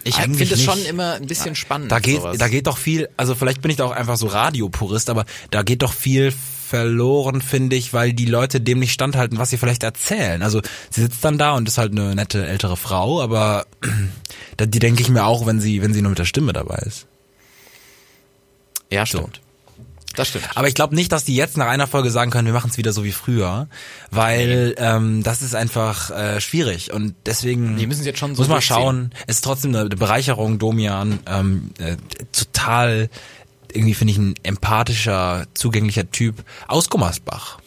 Ich 0.05 0.17
finde 0.17 0.43
es 0.43 0.63
schon 0.63 0.85
immer 0.85 1.15
ein 1.15 1.27
bisschen 1.27 1.55
spannend. 1.55 1.93
Da 1.93 2.01
geht, 2.01 2.17
sowas. 2.17 2.39
da 2.39 2.49
geht 2.49 2.67
doch 2.67 2.77
viel, 2.77 3.09
also 3.17 3.37
vielleicht 3.37 3.63
bin 3.63 3.71
ich 3.71 3.77
da 3.77 3.85
auch 3.85 3.93
einfach 3.93 4.17
so 4.17 4.27
Radiopurist, 4.27 5.11
aber 5.11 5.25
da 5.51 5.63
geht 5.63 5.83
doch 5.83 5.93
viel 5.93 6.33
verloren, 6.33 7.43
finde 7.43 7.77
ich, 7.77 7.93
weil 7.93 8.13
die 8.13 8.25
Leute 8.25 8.61
dem 8.61 8.79
nicht 8.79 8.93
standhalten, 8.93 9.39
was 9.39 9.51
sie 9.51 9.59
vielleicht 9.59 9.83
erzählen. 9.83 10.43
Also 10.43 10.63
sie 10.91 11.03
sitzt 11.03 11.25
dann 11.25 11.39
da 11.39 11.53
und 11.53 11.69
ist 11.69 11.79
halt 11.79 11.93
eine 11.93 12.15
nette 12.15 12.47
ältere 12.47 12.77
Frau, 12.77 13.23
aber 13.23 13.67
die 14.61 14.79
denke 14.79 15.03
ich 15.03 15.09
mir 15.09 15.25
auch, 15.25 15.47
wenn 15.47 15.61
sie, 15.61 15.83
wenn 15.83 15.93
sie 15.93 16.03
nur 16.03 16.11
mit 16.11 16.19
der 16.19 16.25
Stimme 16.25 16.53
dabei 16.53 16.79
ist. 16.79 17.07
Ja, 18.91 19.07
stimmt. 19.07 19.37
So. 19.37 19.52
Das 20.15 20.29
stimmt. 20.29 20.49
Aber 20.55 20.69
ich 20.69 20.75
glaube 20.75 20.95
nicht, 20.95 21.13
dass 21.13 21.25
die 21.25 21.35
jetzt 21.35 21.57
nach 21.57 21.67
einer 21.67 21.87
Folge 21.87 22.11
sagen 22.11 22.31
können, 22.31 22.47
wir 22.47 22.55
machen 22.55 22.71
es 22.71 22.79
wieder 22.79 22.93
so 22.93 23.05
wie 23.05 23.13
früher, 23.13 23.69
weil 24.11 24.75
ähm, 24.79 25.23
das 25.23 25.43
ist 25.43 25.55
einfach 25.55 26.11
äh, 26.11 26.41
schwierig 26.41 26.93
und 26.93 27.15
deswegen 27.27 27.77
die 27.77 27.87
müssen 27.87 28.05
jetzt 28.05 28.19
schon 28.19 28.35
so 28.35 28.43
muss 28.43 28.49
man 28.49 28.63
schauen. 28.63 29.13
Es 29.27 29.37
ist 29.37 29.45
trotzdem 29.45 29.75
eine 29.75 29.89
Bereicherung, 29.89 30.59
Domian, 30.59 31.21
ähm, 31.27 31.71
äh, 31.79 31.97
total 32.33 33.09
irgendwie 33.73 33.95
finde 33.95 34.13
ich 34.13 34.19
ein 34.19 34.35
empathischer, 34.43 35.47
zugänglicher 35.55 36.11
Typ 36.11 36.45
aus 36.69 36.91
Gummersbach. 36.91 37.59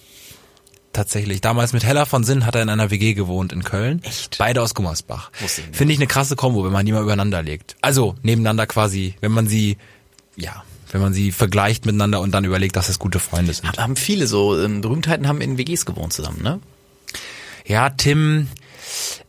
Tatsächlich. 0.94 1.42
Damals 1.42 1.74
mit 1.74 1.84
Hella 1.84 2.06
von 2.06 2.24
Sinn 2.24 2.46
hat 2.46 2.56
er 2.56 2.62
in 2.62 2.70
einer 2.70 2.90
WG 2.90 3.16
gewohnt 3.16 3.52
in 3.52 3.64
Köln. 3.66 4.02
Echt? 4.04 4.38
Beide 4.38 4.62
aus 4.62 4.74
Gummersbach. 4.74 5.30
Finde 5.74 5.94
ich 5.94 6.00
eine 6.00 6.08
krasse 6.08 6.38
Kombo, 6.38 6.64
wenn 6.64 6.72
man 6.72 6.86
die 6.86 6.94
mal 6.94 7.04
übereinander 7.04 7.44
legt. 7.44 7.76
Also 7.82 8.16
nebeneinander 8.22 8.66
quasi, 8.66 9.16
wenn 9.20 9.34
man 9.34 9.46
sie, 9.46 9.78
ja, 10.38 10.64
wenn 10.96 11.02
man 11.02 11.14
sie 11.14 11.34
vergleicht 11.34 11.86
miteinander 11.86 12.22
und 12.22 12.32
dann 12.32 12.46
überlegt, 12.46 12.78
dass 12.78 12.88
es 12.88 13.00
gute 13.00 13.20
Freunde 13.20 13.54
sind. 13.54 13.78
Haben 13.78 13.98
viele 13.98 14.28
so 14.28 14.58
ähm, 14.58 14.80
Berühmtheiten 14.80 15.28
haben 15.28 15.42
in 15.42 15.58
WGs 15.58 15.86
gewohnt 15.86 16.14
zusammen, 16.14 16.42
ne? 16.42 16.62
Ja, 17.66 17.90
Tim, 17.90 18.48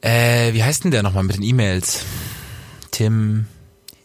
äh, 0.01 0.53
wie 0.53 0.63
heißt 0.63 0.85
denn 0.85 0.93
der 0.93 1.03
nochmal 1.03 1.25
mit 1.25 1.35
den 1.35 1.43
E-Mails? 1.43 2.05
Tim, 2.93 3.47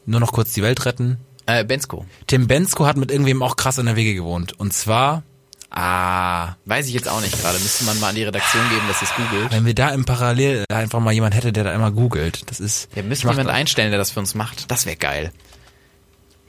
nur 0.08 0.20
noch 0.20 0.32
kurz 0.32 0.54
die 0.54 0.64
Welt 0.64 0.84
retten. 0.88 1.18
Äh, 1.46 1.64
Bensko. 1.64 2.08
Tim 2.26 2.48
Bensko 2.48 2.88
hat 2.88 2.98
mit 2.98 3.12
irgendwem 3.12 3.44
auch 3.44 3.58
krass 3.58 3.78
in 3.78 3.86
der 3.86 3.96
WG 3.96 4.16
gewohnt. 4.16 4.60
Und 4.60 4.74
zwar, 4.74 5.22
ah. 5.70 6.56
Weiß 6.66 6.88
ich 6.88 6.96
jetzt 6.96 7.08
auch 7.08 7.22
nicht 7.22 7.40
gerade. 7.40 7.60
Müsste 7.60 7.84
man 7.84 8.00
mal 8.00 8.10
an 8.10 8.16
die 8.16 8.24
Redaktion 8.24 8.68
geben, 8.70 8.88
dass 8.88 9.04
es 9.04 9.14
googelt. 9.14 9.52
Wenn 9.52 9.68
wir 9.68 9.76
da 9.76 9.90
im 9.90 10.06
Parallel 10.06 10.66
einfach 10.74 11.00
mal 11.00 11.14
jemand 11.14 11.36
hätte, 11.36 11.54
der 11.54 11.66
da 11.66 11.76
immer 11.76 11.92
googelt. 11.92 12.50
Das 12.50 12.60
ist. 12.60 12.90
Wir 12.96 13.04
müssen 13.04 13.30
jemand 13.30 13.50
einstellen, 13.50 13.92
der 13.92 14.00
das 14.00 14.10
für 14.10 14.20
uns 14.20 14.34
macht. 14.34 14.72
Das 14.72 14.88
wäre 14.88 14.96
geil 14.98 15.32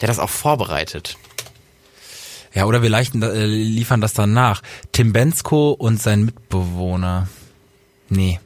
der 0.03 0.09
das 0.09 0.19
auch 0.19 0.31
vorbereitet. 0.31 1.17
Ja, 2.53 2.67
oder 2.67 2.83
wir 2.83 2.91
leichten, 2.91 3.23
äh, 3.23 3.47
liefern 3.47 4.01
das 4.01 4.13
dann 4.13 4.33
nach. 4.35 4.63
Tim 4.91 5.13
Bensko 5.13 5.71
und 5.71 6.03
sein 6.03 6.25
Mitbewohner. 6.25 7.29
Nee. 8.09 8.41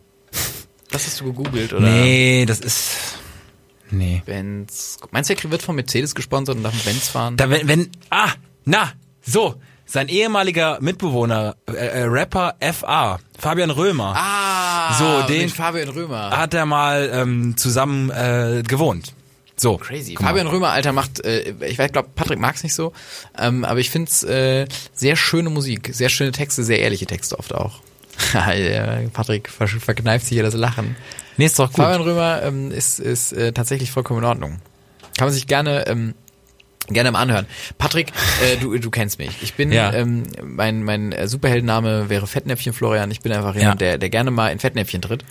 Das 0.90 1.06
hast 1.06 1.20
du 1.20 1.24
gegoogelt, 1.24 1.72
oder? 1.72 1.88
Nee, 1.88 2.46
das 2.46 2.60
ist. 2.60 3.18
Nee. 3.90 4.22
Benz. 4.24 4.98
Meinst 5.10 5.30
du, 5.30 5.34
er 5.34 5.50
wird 5.50 5.62
von 5.62 5.74
Mercedes 5.74 6.14
gesponsert 6.14 6.56
und 6.56 6.62
darf 6.62 6.74
mit 6.74 6.84
Benz 6.84 7.08
fahren? 7.08 7.36
Da, 7.36 7.50
wenn, 7.50 7.66
wenn. 7.66 7.90
Ah, 8.10 8.30
na, 8.64 8.92
so. 9.22 9.56
Sein 9.88 10.08
ehemaliger 10.08 10.78
Mitbewohner, 10.80 11.54
äh, 11.68 11.74
äh, 11.74 12.02
Rapper 12.02 12.56
FA, 12.72 13.20
Fabian 13.38 13.70
Römer. 13.70 14.14
Ah, 14.16 14.94
so, 14.98 15.28
den 15.28 15.48
Fabian 15.48 15.88
Römer. 15.88 16.36
Hat 16.36 16.54
er 16.54 16.66
mal 16.66 17.08
ähm, 17.12 17.56
zusammen 17.56 18.10
äh, 18.10 18.64
gewohnt. 18.66 19.14
So. 19.56 19.78
Crazy. 19.78 20.16
Fabian 20.16 20.46
Römer, 20.46 20.68
Alter, 20.68 20.92
macht, 20.92 21.24
äh, 21.24 21.54
ich 21.66 21.76
glaube, 21.76 22.10
Patrick 22.14 22.38
mag's 22.38 22.62
nicht 22.62 22.74
so, 22.74 22.92
ähm, 23.38 23.64
aber 23.64 23.80
ich 23.80 23.90
find's 23.90 24.22
äh, 24.22 24.66
sehr 24.92 25.16
schöne 25.16 25.48
Musik, 25.48 25.90
sehr 25.92 26.10
schöne 26.10 26.32
Texte, 26.32 26.62
sehr 26.62 26.80
ehrliche 26.80 27.06
Texte 27.06 27.38
oft 27.38 27.54
auch. 27.54 27.80
Patrick 29.12 29.48
ver 29.48 29.68
verkneift 29.68 30.26
sich 30.26 30.34
hier 30.34 30.42
das 30.42 30.54
Lachen. 30.54 30.96
Nee, 31.36 31.46
ist 31.46 31.58
doch 31.58 31.72
gut. 31.72 31.84
Fabian 31.84 32.02
Römer 32.02 32.42
ähm, 32.42 32.70
ist, 32.70 32.98
ist 32.98 33.32
äh, 33.32 33.52
tatsächlich 33.52 33.90
vollkommen 33.90 34.20
in 34.20 34.24
Ordnung. 34.26 34.58
Kann 35.16 35.26
man 35.26 35.34
sich 35.34 35.46
gerne 35.46 35.86
ähm, 35.86 36.14
gerne 36.88 37.10
mal 37.10 37.20
anhören. 37.20 37.46
Patrick, 37.78 38.12
äh, 38.42 38.56
du, 38.56 38.76
du 38.78 38.90
kennst 38.90 39.18
mich. 39.18 39.42
Ich 39.42 39.54
bin, 39.54 39.72
ja. 39.72 39.92
ähm, 39.92 40.24
mein, 40.42 40.84
mein 40.84 41.14
Superheldenname 41.26 42.08
wäre 42.08 42.26
Fettnäpfchen 42.26 42.72
Florian. 42.72 43.10
Ich 43.10 43.20
bin 43.20 43.32
einfach 43.32 43.54
jemand, 43.54 43.80
ja. 43.80 43.88
der, 43.88 43.98
der 43.98 44.10
gerne 44.10 44.30
mal 44.30 44.48
in 44.48 44.58
Fettnäpfchen 44.58 45.02
tritt. 45.02 45.24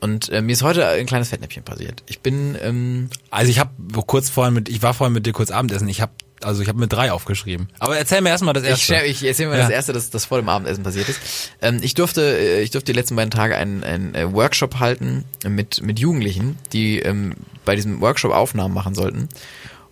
Und 0.00 0.28
äh, 0.28 0.42
mir 0.42 0.52
ist 0.52 0.62
heute 0.62 0.86
ein 0.86 1.06
kleines 1.06 1.30
Fettnäpfchen 1.30 1.64
passiert. 1.64 2.02
Ich 2.06 2.20
bin 2.20 2.56
ähm, 2.60 3.08
also 3.30 3.50
ich 3.50 3.58
habe 3.58 3.70
kurz 4.06 4.28
vorhin 4.28 4.54
mit 4.54 4.68
ich 4.68 4.82
war 4.82 4.94
vorhin 4.94 5.14
mit 5.14 5.26
dir 5.26 5.32
kurz 5.32 5.50
Abendessen. 5.50 5.88
Ich 5.88 6.00
habe 6.00 6.12
also 6.42 6.62
ich 6.62 6.68
habe 6.68 6.78
mit 6.78 6.92
drei 6.92 7.10
aufgeschrieben. 7.10 7.68
Aber 7.78 7.96
erzähl 7.96 8.20
mir 8.20 8.28
erstmal 8.28 8.54
das 8.54 8.64
erste. 8.64 8.96
Ich, 9.06 9.22
ich 9.22 9.28
erzähl 9.28 9.48
mir 9.48 9.56
ja. 9.56 9.62
das 9.62 9.70
erste, 9.70 9.92
das, 9.92 10.10
das 10.10 10.26
vor 10.26 10.38
dem 10.38 10.48
Abendessen 10.48 10.84
passiert 10.84 11.08
ist. 11.08 11.52
Ähm, 11.62 11.80
ich 11.82 11.94
durfte 11.94 12.22
äh, 12.22 12.62
ich 12.62 12.70
durfte 12.70 12.92
die 12.92 12.98
letzten 12.98 13.16
beiden 13.16 13.30
Tage 13.30 13.56
einen, 13.56 13.82
einen 13.82 14.14
äh, 14.14 14.30
Workshop 14.32 14.78
halten 14.78 15.24
mit 15.48 15.82
mit 15.82 15.98
Jugendlichen, 15.98 16.58
die 16.72 16.98
ähm, 16.98 17.34
bei 17.64 17.76
diesem 17.76 18.00
Workshop 18.00 18.32
Aufnahmen 18.32 18.74
machen 18.74 18.94
sollten. 18.94 19.28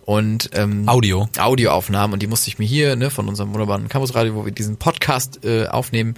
Und 0.05 0.49
ähm, 0.53 0.87
Audio. 0.87 1.29
Audioaufnahmen 1.37 2.13
und 2.13 2.21
die 2.21 2.27
musste 2.27 2.49
ich 2.49 2.59
mir 2.59 2.65
hier 2.65 2.97
ne 2.97 3.09
von 3.09 3.29
unserem 3.29 3.53
wunderbaren 3.53 3.87
Campusradio, 3.87 4.35
wo 4.35 4.43
wir 4.43 4.51
diesen 4.51 4.75
Podcast 4.75 5.45
äh, 5.45 5.67
aufnehmen, 5.67 6.15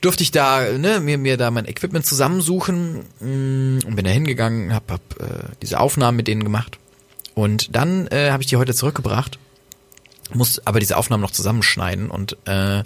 durfte 0.00 0.22
ich 0.22 0.30
da 0.30 0.72
ne, 0.72 1.00
mir 1.00 1.18
mir 1.18 1.36
da 1.36 1.50
mein 1.50 1.66
Equipment 1.66 2.06
zusammensuchen 2.06 3.04
mm, 3.20 3.86
und 3.86 3.96
bin 3.96 4.04
da 4.04 4.10
hingegangen, 4.10 4.74
hab, 4.74 4.90
hab 4.90 5.00
äh, 5.20 5.44
diese 5.62 5.80
Aufnahmen 5.80 6.16
mit 6.16 6.28
denen 6.28 6.44
gemacht 6.44 6.78
und 7.34 7.74
dann 7.74 8.06
äh, 8.08 8.30
habe 8.30 8.42
ich 8.42 8.48
die 8.48 8.56
heute 8.56 8.74
zurückgebracht, 8.74 9.38
muss 10.32 10.64
aber 10.66 10.80
diese 10.80 10.96
Aufnahmen 10.96 11.22
noch 11.22 11.30
zusammenschneiden 11.30 12.10
und 12.10 12.36
äh, 12.46 12.82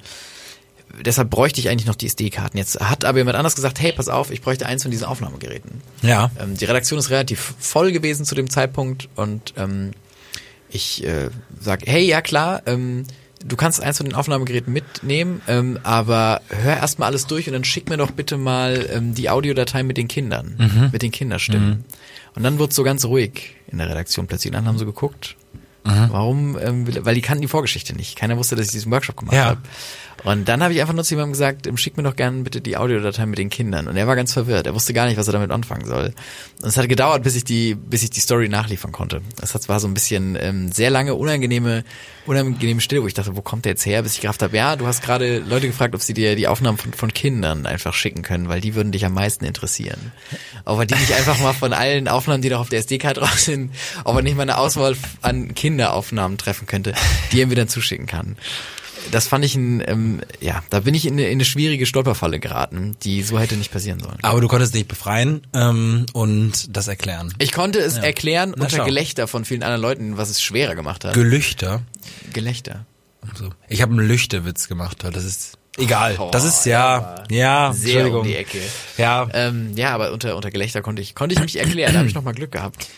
deshalb 1.04 1.30
bräuchte 1.30 1.60
ich 1.60 1.68
eigentlich 1.68 1.86
noch 1.86 1.94
die 1.94 2.06
SD-Karten. 2.06 2.58
Jetzt 2.58 2.80
hat 2.80 3.04
aber 3.04 3.18
jemand 3.18 3.36
anders 3.36 3.54
gesagt, 3.54 3.80
hey, 3.80 3.92
pass 3.92 4.08
auf, 4.08 4.30
ich 4.30 4.42
bräuchte 4.42 4.66
eins 4.66 4.82
von 4.82 4.90
diesen 4.90 5.06
Aufnahmegeräten. 5.06 5.82
Ja. 6.02 6.30
Ähm, 6.38 6.56
die 6.56 6.64
Redaktion 6.64 6.98
ist 6.98 7.10
relativ 7.10 7.54
voll 7.58 7.92
gewesen 7.92 8.24
zu 8.24 8.34
dem 8.34 8.50
Zeitpunkt 8.50 9.08
und 9.16 9.54
ähm, 9.56 9.92
ich 10.68 11.04
äh, 11.04 11.30
sag, 11.60 11.86
hey, 11.86 12.04
ja 12.04 12.20
klar, 12.20 12.62
ähm, 12.66 13.04
du 13.44 13.56
kannst 13.56 13.82
eins 13.82 13.96
von 13.98 14.06
den 14.06 14.14
Aufnahmegeräten 14.14 14.72
mitnehmen, 14.72 15.40
ähm, 15.48 15.78
aber 15.82 16.40
hör 16.48 16.76
erstmal 16.76 17.08
alles 17.08 17.26
durch 17.26 17.46
und 17.46 17.54
dann 17.54 17.64
schick 17.64 17.88
mir 17.88 17.96
doch 17.96 18.10
bitte 18.10 18.36
mal 18.36 18.86
ähm, 18.92 19.14
die 19.14 19.30
Audiodatei 19.30 19.82
mit 19.82 19.96
den 19.96 20.08
Kindern, 20.08 20.54
Mhm. 20.58 20.88
mit 20.92 21.02
den 21.02 21.10
Kinderstimmen. 21.10 21.84
Und 22.36 22.42
dann 22.42 22.58
wurde 22.58 22.72
so 22.74 22.82
ganz 22.84 23.04
ruhig 23.04 23.56
in 23.66 23.78
der 23.78 23.88
Redaktion 23.88 24.26
plötzlich. 24.26 24.52
Und 24.52 24.56
dann 24.56 24.66
haben 24.66 24.78
sie 24.78 24.84
geguckt, 24.84 25.36
Mhm. 25.84 26.06
warum, 26.10 26.58
ähm, 26.58 26.86
weil 27.06 27.14
die 27.14 27.22
kannten 27.22 27.40
die 27.42 27.48
Vorgeschichte 27.48 27.94
nicht. 27.96 28.14
Keiner 28.16 28.36
wusste, 28.36 28.54
dass 28.54 28.66
ich 28.66 28.72
diesen 28.72 28.92
Workshop 28.92 29.16
gemacht 29.16 29.34
Ja. 29.34 29.44
habe. 29.46 29.60
Und 30.24 30.48
dann 30.48 30.62
habe 30.62 30.74
ich 30.74 30.80
einfach 30.80 30.94
nur 30.94 31.04
zu 31.04 31.14
jemandem 31.14 31.32
gesagt, 31.32 31.66
ähm, 31.66 31.76
schick 31.76 31.96
mir 31.96 32.02
doch 32.02 32.16
gerne 32.16 32.42
bitte 32.42 32.60
die 32.60 32.76
Audiodatei 32.76 33.26
mit 33.26 33.38
den 33.38 33.50
Kindern. 33.50 33.88
Und 33.88 33.96
er 33.96 34.06
war 34.06 34.16
ganz 34.16 34.32
verwirrt. 34.32 34.66
Er 34.66 34.74
wusste 34.74 34.92
gar 34.92 35.06
nicht, 35.06 35.16
was 35.16 35.26
er 35.26 35.32
damit 35.32 35.50
anfangen 35.50 35.86
soll. 35.86 36.12
Und 36.60 36.68
es 36.68 36.76
hat 36.76 36.88
gedauert, 36.88 37.22
bis 37.22 37.36
ich 37.36 37.44
die, 37.44 37.74
bis 37.74 38.02
ich 38.02 38.10
die 38.10 38.20
Story 38.20 38.48
nachliefern 38.48 38.92
konnte. 38.92 39.22
Das 39.40 39.54
hat, 39.54 39.68
war 39.68 39.80
so 39.80 39.88
ein 39.88 39.94
bisschen 39.94 40.36
ähm, 40.40 40.72
sehr 40.72 40.90
lange 40.90 41.14
unangenehme, 41.14 41.84
unangenehme 42.26 42.80
Stille, 42.80 43.02
wo 43.02 43.06
ich 43.06 43.14
dachte, 43.14 43.36
wo 43.36 43.40
kommt 43.40 43.64
der 43.64 43.72
jetzt 43.72 43.86
her, 43.86 44.02
bis 44.02 44.14
ich 44.14 44.20
gerafft 44.20 44.42
habe, 44.42 44.56
ja, 44.56 44.76
du 44.76 44.86
hast 44.86 45.02
gerade 45.02 45.38
Leute 45.38 45.66
gefragt, 45.66 45.94
ob 45.94 46.02
sie 46.02 46.14
dir 46.14 46.36
die 46.36 46.48
Aufnahmen 46.48 46.76
von, 46.76 46.92
von 46.92 47.12
Kindern 47.14 47.66
einfach 47.66 47.94
schicken 47.94 48.22
können, 48.22 48.48
weil 48.48 48.60
die 48.60 48.74
würden 48.74 48.92
dich 48.92 49.06
am 49.06 49.14
meisten 49.14 49.44
interessieren. 49.44 50.12
Aber 50.64 50.84
die 50.84 50.94
nicht 50.94 51.12
einfach 51.14 51.40
mal 51.40 51.54
von 51.54 51.72
allen 51.72 52.08
Aufnahmen, 52.08 52.42
die 52.42 52.50
noch 52.50 52.60
auf 52.60 52.68
der 52.68 52.80
SD-Karte 52.80 53.20
drauf 53.20 53.38
sind, 53.38 53.72
ob 54.04 54.16
er 54.16 54.22
nicht 54.22 54.36
mal 54.36 54.42
eine 54.42 54.58
Auswahl 54.58 54.96
an 55.22 55.54
Kinderaufnahmen 55.54 56.36
treffen 56.36 56.66
könnte, 56.66 56.94
die 57.32 57.40
er 57.40 57.46
mir 57.46 57.54
dann 57.54 57.68
zuschicken 57.68 58.06
kann 58.06 58.36
das 59.10 59.28
fand 59.28 59.44
ich 59.44 59.54
ein, 59.54 59.82
ähm, 59.86 60.20
ja, 60.40 60.62
da 60.70 60.80
bin 60.80 60.94
ich 60.94 61.06
in 61.06 61.14
eine, 61.14 61.26
in 61.26 61.32
eine 61.32 61.44
schwierige 61.44 61.86
Stolperfalle 61.86 62.38
geraten, 62.40 62.96
die 63.02 63.22
so 63.22 63.38
hätte 63.38 63.56
nicht 63.56 63.72
passieren 63.72 64.00
sollen. 64.00 64.18
Aber 64.22 64.40
du 64.40 64.48
konntest 64.48 64.74
dich 64.74 64.86
befreien 64.86 65.46
ähm, 65.54 66.06
und 66.12 66.76
das 66.76 66.88
erklären. 66.88 67.34
Ich 67.38 67.52
konnte 67.52 67.78
es 67.80 67.96
erklären 67.96 68.54
Na, 68.56 68.64
unter 68.64 68.78
schau. 68.78 68.84
Gelächter 68.84 69.26
von 69.28 69.44
vielen 69.44 69.62
anderen 69.62 69.82
Leuten, 69.82 70.16
was 70.16 70.30
es 70.30 70.42
schwerer 70.42 70.74
gemacht 70.74 71.04
hat. 71.04 71.14
Gelüchter. 71.14 71.82
Gelächter. 72.32 72.86
So. 73.34 73.50
Ich 73.68 73.82
habe 73.82 73.92
einen 73.92 74.06
Lüchtewitz 74.06 74.68
gemacht, 74.68 75.04
weil 75.04 75.12
das 75.12 75.24
ist 75.24 75.58
egal. 75.76 76.16
Oh, 76.18 76.30
das 76.32 76.44
ist 76.44 76.64
ja, 76.66 77.24
ja, 77.30 77.72
Sehr 77.74 78.12
um 78.12 78.26
die 78.26 78.34
Ecke. 78.36 78.58
Ja, 78.96 79.28
Ähm, 79.32 79.72
ja, 79.76 79.90
aber 79.94 80.12
unter, 80.12 80.36
unter 80.36 80.50
Gelächter 80.50 80.82
konnte 80.82 81.02
ich, 81.02 81.14
konnte 81.14 81.34
ich 81.34 81.40
mich 81.40 81.56
erklären, 81.58 81.92
da 81.92 81.98
habe 82.00 82.08
ich 82.08 82.14
nochmal 82.14 82.34
Glück 82.34 82.52
gehabt. 82.52 82.88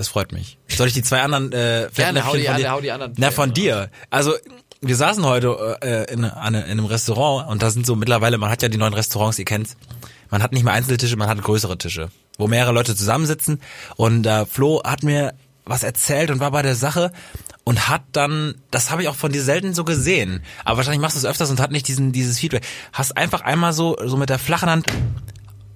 Das 0.00 0.08
freut 0.08 0.32
mich. 0.32 0.56
Soll 0.68 0.86
ich 0.88 0.94
die 0.94 1.02
zwei 1.02 1.20
anderen 1.20 1.52
äh, 1.52 1.88
Gerne, 1.94 2.24
hau 2.26 2.34
die, 2.34 2.44
von 2.44 2.56
dir- 2.56 2.70
hau 2.70 2.80
die 2.80 2.90
anderen. 2.90 3.12
Na, 3.18 3.30
von 3.30 3.52
dir. 3.52 3.90
Also, 4.08 4.32
wir 4.80 4.96
saßen 4.96 5.24
heute 5.26 5.78
äh, 5.82 6.10
in, 6.12 6.24
an, 6.24 6.54
in 6.54 6.62
einem 6.62 6.86
Restaurant 6.86 7.50
und 7.50 7.60
da 7.62 7.70
sind 7.70 7.84
so 7.84 7.96
mittlerweile, 7.96 8.38
man 8.38 8.48
hat 8.50 8.62
ja 8.62 8.70
die 8.70 8.78
neuen 8.78 8.94
Restaurants, 8.94 9.38
ihr 9.38 9.44
kennt's. 9.44 9.76
Man 10.30 10.42
hat 10.42 10.52
nicht 10.52 10.62
mehr 10.64 10.72
Einzeltische, 10.72 11.16
man 11.16 11.28
hat 11.28 11.42
größere 11.42 11.76
Tische, 11.76 12.08
wo 12.38 12.46
mehrere 12.48 12.72
Leute 12.72 12.96
zusammensitzen. 12.96 13.60
Und 13.96 14.26
äh, 14.26 14.46
Flo 14.46 14.80
hat 14.84 15.02
mir 15.02 15.34
was 15.66 15.82
erzählt 15.82 16.30
und 16.30 16.40
war 16.40 16.50
bei 16.52 16.62
der 16.62 16.76
Sache 16.76 17.12
und 17.64 17.88
hat 17.88 18.02
dann, 18.12 18.54
das 18.70 18.90
habe 18.90 19.02
ich 19.02 19.08
auch 19.08 19.16
von 19.16 19.32
dir 19.32 19.42
selten 19.42 19.74
so 19.74 19.84
gesehen, 19.84 20.42
aber 20.64 20.78
wahrscheinlich 20.78 21.02
machst 21.02 21.14
du 21.16 21.18
es 21.18 21.26
öfters 21.26 21.50
und 21.50 21.60
hat 21.60 21.70
nicht 21.72 21.86
diesen 21.86 22.12
dieses 22.12 22.38
Feedback. 22.38 22.64
Hast 22.92 23.16
einfach 23.18 23.42
einmal 23.42 23.74
so 23.74 23.96
so 24.06 24.16
mit 24.16 24.30
der 24.30 24.38
flachen 24.38 24.70
Hand 24.70 24.86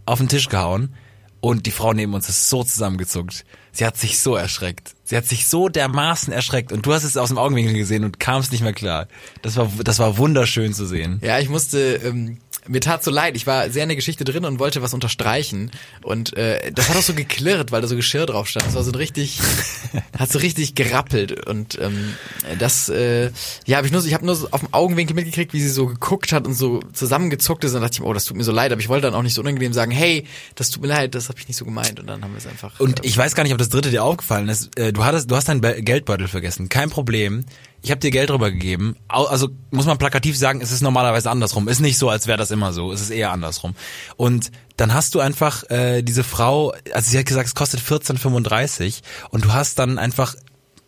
auf 0.07 0.19
den 0.19 0.29
Tisch 0.29 0.49
gehauen 0.49 0.95
und 1.41 1.67
die 1.67 1.71
Frau 1.71 1.93
neben 1.93 2.15
uns 2.15 2.29
ist 2.31 2.49
so 2.49 2.65
zusammengezuckt. 2.65 3.45
Sie 3.75 3.85
hat 3.85 3.97
sich 3.97 4.21
so 4.21 4.37
erschreckt. 4.37 4.94
Sie 5.05 5.17
hat 5.17 5.27
sich 5.27 5.47
so 5.47 5.69
dermaßen 5.69 6.33
erschreckt 6.33 6.73
und 6.73 6.87
du 6.87 6.93
hast 6.93 7.05
es 7.05 7.17
aus 7.17 7.29
dem 7.29 7.39
Augenwinkel 7.39 7.75
gesehen 7.75 8.05
und 8.05 8.19
kamst 8.19 8.53
nicht 8.53 8.63
mehr 8.63 8.73
klar. 8.73 9.07
Das 9.43 9.57
war 9.57 9.71
das 9.85 9.99
war 9.99 10.17
wunderschön 10.19 10.73
zu 10.73 10.87
sehen. 10.87 11.21
Ja, 11.23 11.39
ich 11.39 11.49
musste, 11.51 11.97
ähm, 12.05 12.39
mir 12.67 12.81
tat 12.81 13.05
so 13.05 13.11
leid, 13.11 13.37
ich 13.37 13.47
war 13.47 13.69
sehr 13.69 13.83
in 13.83 13.91
der 13.91 13.97
Geschichte 13.97 14.25
drin 14.25 14.47
und 14.47 14.59
wollte 14.59 14.81
was 14.81 14.95
unterstreichen 14.95 15.71
und 16.03 16.35
äh, 16.39 16.73
das 16.73 16.89
hat 16.89 16.97
auch 16.97 17.03
so 17.03 17.13
geklirrt, 17.13 17.73
weil 17.73 17.83
da 17.83 17.87
so 17.89 17.95
Geschirr 17.97 18.25
drauf 18.25 18.49
stand. 18.49 18.67
Das 18.67 18.75
war 18.75 18.83
so 18.83 18.91
ein 18.93 18.95
richtig, 18.95 19.39
hat 20.19 20.33
so 20.33 20.39
richtig 20.39 20.75
gerappelt 20.75 21.47
und 21.47 21.79
ähm, 21.79 22.15
das, 22.59 22.89
äh, 22.89 23.31
ja, 23.67 23.77
habe 23.77 23.87
ich 23.87 23.93
nur, 23.93 24.01
so- 24.01 24.09
ich 24.09 24.15
habe 24.15 24.25
nur 24.25 24.35
so 24.37 24.49
auf 24.51 24.61
dem 24.61 24.73
Augenwinkel 24.73 25.15
mitgekriegt, 25.15 25.53
wie 25.53 25.61
sie 25.61 25.69
so 25.69 25.85
geguckt 25.87 26.33
hat 26.33 26.47
und 26.47 26.55
so 26.55 26.81
zusammengezuckt 26.95 27.65
ist 27.65 27.75
und 27.75 27.83
dachte 27.83 27.99
ich, 27.99 28.03
oh, 28.03 28.15
das 28.15 28.25
tut 28.25 28.39
mir 28.39 28.45
so 28.45 28.53
leid, 28.53 28.73
aber 28.73 28.81
ich 28.81 28.89
wollte 28.89 29.03
dann 29.09 29.15
auch 29.15 29.23
nicht 29.23 29.35
so 29.35 29.43
unangenehm 29.43 29.75
sagen, 29.75 29.91
hey, 29.91 30.27
das 30.55 30.71
tut 30.71 30.81
mir 30.81 30.89
leid, 30.89 31.15
das 31.15 31.29
habe 31.29 31.39
ich 31.39 31.47
nicht 31.49 31.59
so 31.59 31.67
gemeint 31.67 32.01
und 32.01 32.07
dann 32.07 32.23
haben 32.25 32.33
wir 32.33 32.39
es 32.39 32.47
einfach. 32.47 32.81
Und 32.81 33.05
äh, 33.05 33.07
ich 33.07 33.15
weiß 33.19 33.35
gar 33.35 33.43
nicht, 33.43 33.53
ob 33.53 33.59
das 33.59 33.69
dritte 33.69 33.91
dir 33.91 34.03
aufgefallen 34.05 34.49
ist. 34.49 34.79
Äh, 34.79 34.94
Du 34.95 35.05
hattest, 35.05 35.31
du 35.31 35.37
hast 35.37 35.49
deinen 35.49 35.61
Be- 35.61 35.83
Geldbeutel 35.83 36.29
vergessen. 36.29 36.69
Kein 36.69 36.89
Problem. 36.89 37.45
Ich 37.83 37.91
habe 37.91 38.01
dir 38.01 38.11
Geld 38.11 38.31
rübergegeben. 38.31 38.97
Also 39.09 39.49
muss 39.71 39.87
man 39.87 39.99
plakativ 39.99 40.39
sagen, 40.39 40.61
es 40.63 40.71
ist 40.73 40.81
normalerweise 40.83 41.31
andersrum. 41.31 41.69
Ist 41.69 41.81
nicht 41.81 41.99
so, 41.99 42.09
als 42.09 42.27
wäre 42.27 42.39
das 42.39 42.51
immer 42.51 42.73
so. 42.73 42.93
Es 42.93 43.01
ist 43.03 43.11
eher 43.11 43.31
andersrum. 43.33 43.75
Und 44.17 44.51
dann 44.77 44.95
hast 44.95 45.15
du 45.15 45.21
einfach 45.21 45.69
äh, 45.71 46.03
diese 46.03 46.25
Frau, 46.25 46.73
also 46.93 47.11
sie 47.11 47.19
hat 47.19 47.27
gesagt, 47.27 47.49
es 47.49 47.55
kostet 47.55 47.81
14,35 47.81 49.03
und 49.31 49.45
du 49.45 49.53
hast 49.53 49.79
dann 49.79 49.99
einfach 49.99 50.35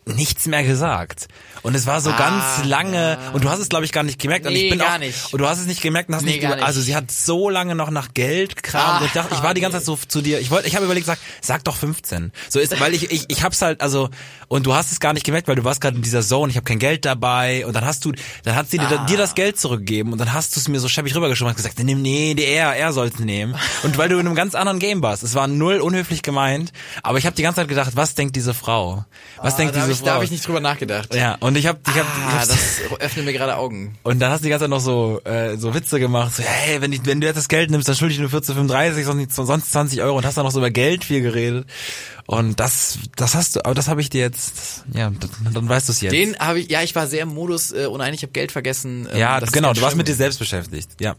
nichts 0.07 0.47
mehr 0.47 0.63
gesagt. 0.63 1.27
Und 1.63 1.75
es 1.75 1.85
war 1.85 1.99
so 2.01 2.11
Ah, 2.11 2.17
ganz 2.17 2.65
lange 2.65 3.17
und 3.33 3.43
du 3.43 3.49
hast 3.49 3.59
es 3.59 3.67
glaube 3.69 3.83
ich 3.85 3.91
gar 3.91 4.03
nicht 4.03 4.19
gemerkt 4.19 4.45
und 4.45 4.53
Nee, 4.53 4.65
ich 4.65 4.69
bin 4.69 4.79
gar 4.79 4.95
auch 4.95 4.99
nicht. 4.99 5.33
und 5.33 5.39
du 5.41 5.47
hast 5.47 5.59
es 5.59 5.65
nicht 5.65 5.81
gemerkt 5.81 6.09
und 6.09 6.15
hast 6.15 6.23
Nee, 6.23 6.35
nicht, 6.37 6.43
über- 6.43 6.63
also 6.63 6.79
nicht. 6.79 6.85
sie 6.87 6.95
hat 6.95 7.11
so 7.11 7.49
lange 7.49 7.75
noch 7.75 7.89
nach 7.89 8.13
Geld 8.13 8.61
kramt 8.63 8.85
Ah, 8.85 8.97
und 8.99 9.05
ich 9.07 9.11
dachte, 9.11 9.33
ich 9.35 9.43
war 9.43 9.53
die 9.53 9.61
ganze 9.61 9.77
Zeit 9.79 9.85
so 9.85 9.97
zu 10.07 10.21
dir, 10.21 10.39
ich 10.39 10.49
wollte 10.51 10.67
ich 10.67 10.75
habe 10.75 10.85
überlegt 10.85 11.05
sag, 11.07 11.17
sag 11.41 11.63
doch 11.63 11.75
15. 11.75 12.31
So 12.49 12.59
ist 12.59 12.79
weil 12.79 12.93
ich 12.93 13.11
ich 13.11 13.25
ich 13.27 13.43
hab's 13.43 13.61
halt 13.61 13.81
also 13.81 14.09
und 14.47 14.65
du 14.65 14.73
hast 14.73 14.91
es 14.91 14.99
gar 14.99 15.13
nicht 15.13 15.25
gemerkt, 15.25 15.47
weil 15.47 15.55
du 15.55 15.63
warst 15.65 15.81
gerade 15.81 15.97
in 15.97 16.01
dieser 16.03 16.21
Zone, 16.21 16.49
ich 16.51 16.55
habe 16.57 16.63
kein 16.65 16.79
Geld 16.79 17.03
dabei 17.03 17.65
und 17.65 17.75
dann 17.75 17.83
hast 17.85 18.05
du 18.05 18.13
dann 18.43 18.55
hat 18.55 18.69
sie 18.69 18.77
dir, 18.77 18.87
Ah. 19.01 19.05
dir 19.05 19.17
das 19.17 19.35
Geld 19.35 19.59
zurückgegeben 19.59 20.13
und 20.13 20.19
dann 20.19 20.31
hast 20.33 20.55
du 20.55 20.59
es 20.59 20.67
mir 20.69 20.79
so 20.79 20.87
schäbig 20.87 21.13
rübergeschoben 21.15 21.49
und 21.51 21.57
hast 21.57 21.63
gesagt, 21.63 21.79
nee, 21.83 21.95
nee, 21.95 22.33
er 22.41 22.75
er 22.75 22.93
soll's 22.93 23.19
nehmen 23.19 23.55
und 23.83 23.97
weil 23.97 24.07
du 24.09 24.15
in 24.19 24.25
einem 24.25 24.35
ganz 24.35 24.55
anderen 24.55 24.79
Game 24.79 25.01
warst. 25.01 25.23
Es 25.23 25.35
war 25.35 25.47
null 25.47 25.79
unhöflich 25.81 26.21
gemeint, 26.21 26.71
aber 27.03 27.17
ich 27.17 27.25
habe 27.25 27.35
die 27.35 27.41
ganze 27.43 27.61
Zeit 27.61 27.67
gedacht, 27.67 27.95
was 27.95 28.15
denkt 28.15 28.35
diese 28.35 28.53
Frau? 28.53 29.05
Was 29.41 29.55
ah, 29.55 29.57
denkt 29.57 29.75
diese 29.75 29.96
ich? 29.99 30.05
Da 30.05 30.13
habe 30.15 30.23
ich 30.25 30.31
nicht 30.31 30.47
drüber 30.47 30.59
nachgedacht. 30.59 31.13
ja, 31.13 31.35
und 31.39 31.55
ich 31.57 31.67
habe 31.67 31.79
ich 31.87 31.93
habe 31.95 32.07
Ah, 32.27 32.45
das 32.45 32.81
öffnet 32.99 33.25
mir 33.25 33.33
gerade 33.33 33.55
Augen. 33.57 33.97
und 34.03 34.19
dann 34.19 34.31
hast 34.31 34.39
du 34.41 34.43
die 34.45 34.49
ganze 34.49 34.63
Zeit 34.63 34.69
noch 34.69 34.79
so, 34.79 35.21
äh, 35.25 35.57
so 35.57 35.73
Witze 35.73 35.99
gemacht, 35.99 36.35
so, 36.35 36.43
hey, 36.43 36.81
wenn, 36.81 36.91
ich, 36.93 37.05
wenn 37.05 37.21
du 37.21 37.27
jetzt 37.27 37.37
das 37.37 37.47
Geld 37.47 37.71
nimmst, 37.71 37.87
dann 37.87 37.95
schulde 37.95 38.13
ich 38.13 38.19
nur 38.19 38.29
14,35, 38.29 39.03
sonst, 39.03 39.17
nicht- 39.17 39.33
sonst 39.33 39.71
20 39.71 40.01
Euro 40.01 40.17
und 40.17 40.25
hast 40.25 40.37
dann 40.37 40.45
noch 40.45 40.51
so 40.51 40.59
über 40.59 40.71
Geld 40.71 41.03
viel 41.03 41.21
geredet. 41.21 41.65
Und 42.25 42.59
das, 42.59 42.99
das 43.15 43.35
hast 43.35 43.55
du, 43.55 43.63
aber 43.65 43.73
das 43.73 43.87
habe 43.87 44.01
ich 44.01 44.09
dir 44.09 44.19
jetzt, 44.21 44.83
ja, 44.93 45.09
dann, 45.09 45.53
dann 45.53 45.69
weißt 45.69 45.87
du 45.87 45.93
es 45.93 46.01
jetzt. 46.01 46.11
Den 46.11 46.37
habe 46.39 46.59
ich, 46.59 46.69
ja, 46.69 46.81
ich 46.83 46.93
war 46.93 47.07
sehr 47.07 47.21
im 47.23 47.29
Modus, 47.29 47.71
äh, 47.71 47.85
oh 47.89 47.97
nein, 47.97 48.13
ich 48.13 48.21
habe 48.23 48.33
Geld 48.33 48.51
vergessen. 48.51 49.07
ähm, 49.11 49.17
ja, 49.17 49.39
das 49.39 49.51
genau, 49.53 49.69
ganz 49.69 49.77
du 49.79 49.83
warst 49.83 49.95
mit 49.95 50.07
dir 50.07 50.15
selbst 50.15 50.37
beschäftigt, 50.39 50.89
ja. 50.99 51.15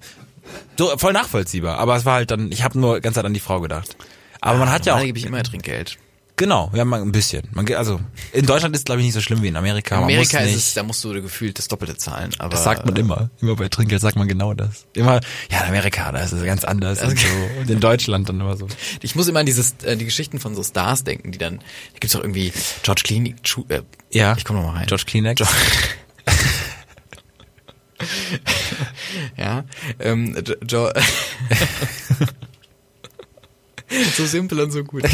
So, 0.79 0.97
voll 0.99 1.13
nachvollziehbar, 1.13 1.79
aber 1.79 1.97
es 1.97 2.05
war 2.05 2.15
halt 2.15 2.31
dann, 2.31 2.53
ich 2.53 2.63
habe 2.63 2.79
nur 2.79 3.03
Zeit 3.03 3.25
an 3.25 3.35
die 3.35 3.41
Frau 3.41 3.61
gedacht. 3.61 3.97
Aber 4.41 4.59
man 4.59 4.71
hat 4.71 4.87
ja 4.87 4.97
auch, 4.97 5.03
gebe 5.03 5.19
ich 5.19 5.25
immer 5.27 5.43
Trinkgeld. 5.43 5.99
Genau, 6.39 6.71
ja, 6.73 6.87
mal 6.87 7.03
ein 7.03 7.13
bisschen. 7.13 7.43
Man, 7.53 7.71
also, 7.75 8.01
in 8.33 8.47
Deutschland 8.47 8.75
ist 8.75 8.87
glaube 8.87 9.01
ich 9.03 9.05
nicht 9.05 9.15
so 9.15 9.21
schlimm 9.21 9.43
wie 9.43 9.49
in 9.49 9.57
Amerika. 9.57 9.97
In 9.97 10.01
man 10.01 10.11
Amerika 10.11 10.39
ist 10.39 10.57
es, 10.57 10.75
da 10.75 10.83
musst 10.83 11.05
du 11.05 11.13
gefühlt 11.21 11.59
das 11.59 11.69
Doppelte 11.69 11.97
zahlen. 11.99 12.31
Aber 12.39 12.49
Das 12.49 12.65
sagt 12.65 12.87
man 12.87 12.97
immer. 12.97 13.29
Immer 13.43 13.57
bei 13.57 13.69
Trinkgeld 13.69 14.01
sagt 14.01 14.17
man 14.17 14.27
genau 14.27 14.55
das. 14.55 14.87
Immer, 14.95 15.21
ja, 15.51 15.61
in 15.61 15.69
Amerika, 15.69 16.11
da 16.11 16.21
ist 16.21 16.33
es 16.33 16.43
ganz 16.45 16.65
anders 16.65 17.03
und 17.03 17.19
so. 17.19 17.27
Und 17.61 17.69
in 17.71 17.81
Deutschland 17.81 18.29
dann 18.29 18.41
immer 18.41 18.57
so. 18.57 18.67
Ich 19.03 19.15
muss 19.15 19.29
immer 19.29 19.41
an 19.41 19.47
dieses, 19.47 19.75
äh, 19.83 19.97
die 19.97 20.07
Geschichten 20.07 20.39
von 20.41 20.55
so 20.55 20.63
Stars 20.63 21.05
denken, 21.05 21.33
die 21.33 21.39
dann, 21.39 21.59
da 21.59 21.99
gibt's 22.01 22.13
doch 22.13 22.21
irgendwie 22.23 22.53
George 22.83 23.03
Clooney, 23.05 23.35
äh, 23.69 23.83
Ja. 24.11 24.35
ich 24.39 24.45
komme 24.45 24.61
noch 24.61 24.69
mal 24.69 24.79
rein. 24.79 24.87
George 24.87 25.05
Kleenex. 25.07 25.43
Ja, 29.37 29.65
ähm, 29.99 30.37
jo 30.69 30.89
so 34.17 34.27
simpel 34.27 34.61
und 34.61 34.71
so 34.71 34.85
gut. 34.85 35.05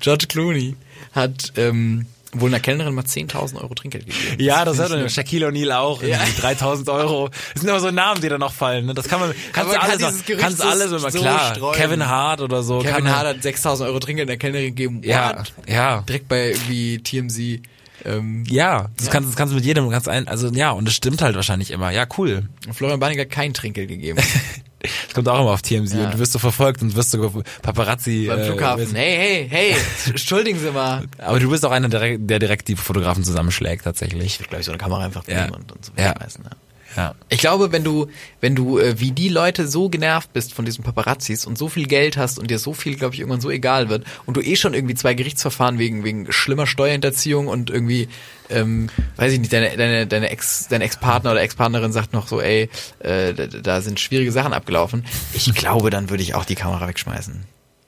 George 0.00 0.26
Clooney 0.28 0.76
hat 1.12 1.52
ähm, 1.56 2.06
wohl 2.32 2.50
einer 2.50 2.60
Kellnerin 2.60 2.94
mal 2.94 3.04
10.000 3.04 3.60
Euro 3.60 3.74
Trinkgeld 3.74 4.06
gegeben. 4.06 4.42
Ja, 4.42 4.64
das 4.64 4.78
man. 4.78 5.06
ich 5.06 5.12
Shaquille 5.14 5.48
O'Neal 5.48 5.72
auch. 5.72 6.02
Ja. 6.02 6.18
irgendwie 6.20 6.40
3000 6.40 6.88
Euro. 6.88 7.28
Das 7.52 7.60
sind 7.62 7.68
immer 7.68 7.80
so 7.80 7.90
Namen, 7.90 8.20
die 8.20 8.28
da 8.28 8.38
noch 8.38 8.52
fallen. 8.52 8.86
Ne? 8.86 8.94
Das 8.94 9.08
kann 9.08 9.20
man, 9.20 9.32
kannst 9.52 9.72
du 9.72 9.80
alles, 9.80 9.98
kann 9.98 9.98
dieses 10.10 10.24
Gerücht 10.24 10.42
kannst 10.42 10.62
alles 10.62 10.90
immer 10.92 11.10
so 11.10 11.18
klar. 11.20 11.54
streuen. 11.54 11.74
Kevin 11.76 12.06
Hart 12.06 12.40
oder 12.40 12.62
so. 12.62 12.80
Kevin 12.80 13.08
Hart 13.08 13.26
hat 13.26 13.36
6.000 13.38 13.86
Euro 13.86 14.00
Trinkgeld 14.00 14.28
einer 14.28 14.38
Kellnerin 14.38 14.66
gegeben. 14.66 15.00
Ja, 15.04 15.38
What? 15.38 15.52
ja. 15.68 16.02
Direkt 16.02 16.28
bei 16.28 16.48
irgendwie 16.50 16.98
TMZ. 16.98 17.62
Ähm, 18.04 18.44
Ja, 18.48 18.90
das 18.96 19.10
kannst, 19.10 19.30
das 19.30 19.36
kannst 19.36 19.52
du 19.52 19.56
mit 19.56 19.64
jedem 19.64 19.88
ganz 19.88 20.08
ein, 20.08 20.28
also 20.28 20.48
ja, 20.48 20.72
und 20.72 20.86
das 20.86 20.94
stimmt 20.94 21.22
halt 21.22 21.36
wahrscheinlich 21.36 21.70
immer. 21.70 21.90
Ja, 21.90 22.06
cool. 22.18 22.48
Florian 22.72 23.00
Banniger 23.00 23.22
hat 23.22 23.30
kein 23.30 23.54
Trinkgeld 23.54 23.88
gegeben. 23.88 24.18
Das 25.06 25.14
kommt 25.14 25.28
auch 25.28 25.40
immer 25.40 25.50
auf 25.50 25.62
TMZ 25.62 25.94
Ja. 25.94 26.04
und 26.06 26.14
du 26.14 26.18
wirst 26.18 26.32
so 26.32 26.38
verfolgt 26.38 26.82
und 26.82 26.94
wirst 26.94 27.10
so 27.10 27.42
Paparazzi. 27.62 28.26
Beim 28.28 28.38
äh, 28.40 28.44
Flughafen. 28.46 28.80
wirst- 28.82 28.94
Hey, 28.94 29.16
hey, 29.16 29.48
hey, 29.50 29.76
entschuldigen 30.06 30.58
Sie 30.58 30.70
mal. 30.70 31.04
Aber 31.18 31.40
du 31.40 31.50
bist 31.50 31.64
auch 31.64 31.70
einer, 31.70 31.88
der, 31.88 32.18
der 32.18 32.38
direkt 32.38 32.68
die 32.68 32.76
Fotografen 32.76 33.24
zusammenschlägt, 33.24 33.84
tatsächlich. 33.84 34.24
Ich 34.26 34.40
würde, 34.40 34.48
glaube 34.50 34.60
ich, 34.60 34.66
so 34.66 34.72
eine 34.72 34.78
Kamera 34.78 35.04
einfach 35.04 35.26
Ja. 35.26 35.42
nehmen 35.46 35.54
und, 35.54 35.72
und 35.72 35.84
so 35.84 35.92
Ja. 35.96 36.10
wegschmeißen. 36.10 36.44
Ja. 36.44 36.50
Ja. 36.96 37.14
Ich 37.28 37.38
glaube, 37.38 37.72
wenn 37.72 37.82
du, 37.82 38.08
wenn 38.40 38.54
du 38.54 38.78
äh, 38.78 39.00
wie 39.00 39.10
die 39.10 39.28
Leute 39.28 39.66
so 39.66 39.88
genervt 39.88 40.32
bist 40.32 40.54
von 40.54 40.64
diesen 40.64 40.84
Paparazzis 40.84 41.44
und 41.44 41.58
so 41.58 41.68
viel 41.68 41.86
Geld 41.86 42.16
hast 42.16 42.38
und 42.38 42.50
dir 42.50 42.58
so 42.58 42.72
viel, 42.72 42.96
glaube 42.96 43.14
ich, 43.14 43.20
irgendwann 43.20 43.40
so 43.40 43.50
egal 43.50 43.88
wird 43.88 44.04
und 44.26 44.36
du 44.36 44.40
eh 44.40 44.56
schon 44.56 44.74
irgendwie 44.74 44.94
zwei 44.94 45.14
Gerichtsverfahren 45.14 45.78
wegen 45.78 46.04
wegen 46.04 46.30
schlimmer 46.32 46.66
Steuerhinterziehung 46.66 47.48
und 47.48 47.70
irgendwie, 47.70 48.08
ähm, 48.50 48.90
weiß 49.16 49.32
ich 49.32 49.40
nicht, 49.40 49.52
deine 49.52 49.76
deine 49.76 50.06
deine 50.06 50.30
Ex 50.30 50.68
dein 50.68 50.80
Ex-Partner 50.82 51.32
oder 51.32 51.42
Ex-Partnerin 51.42 51.92
sagt 51.92 52.12
noch 52.12 52.28
so, 52.28 52.40
ey, 52.40 52.68
äh, 53.00 53.34
da, 53.34 53.46
da 53.46 53.80
sind 53.80 53.98
schwierige 53.98 54.30
Sachen 54.32 54.52
abgelaufen. 54.52 55.04
Ich 55.34 55.52
glaube, 55.54 55.90
dann 55.90 56.10
würde 56.10 56.22
ich 56.22 56.34
auch 56.34 56.44
die 56.44 56.54
Kamera 56.54 56.86
wegschmeißen. 56.86 57.44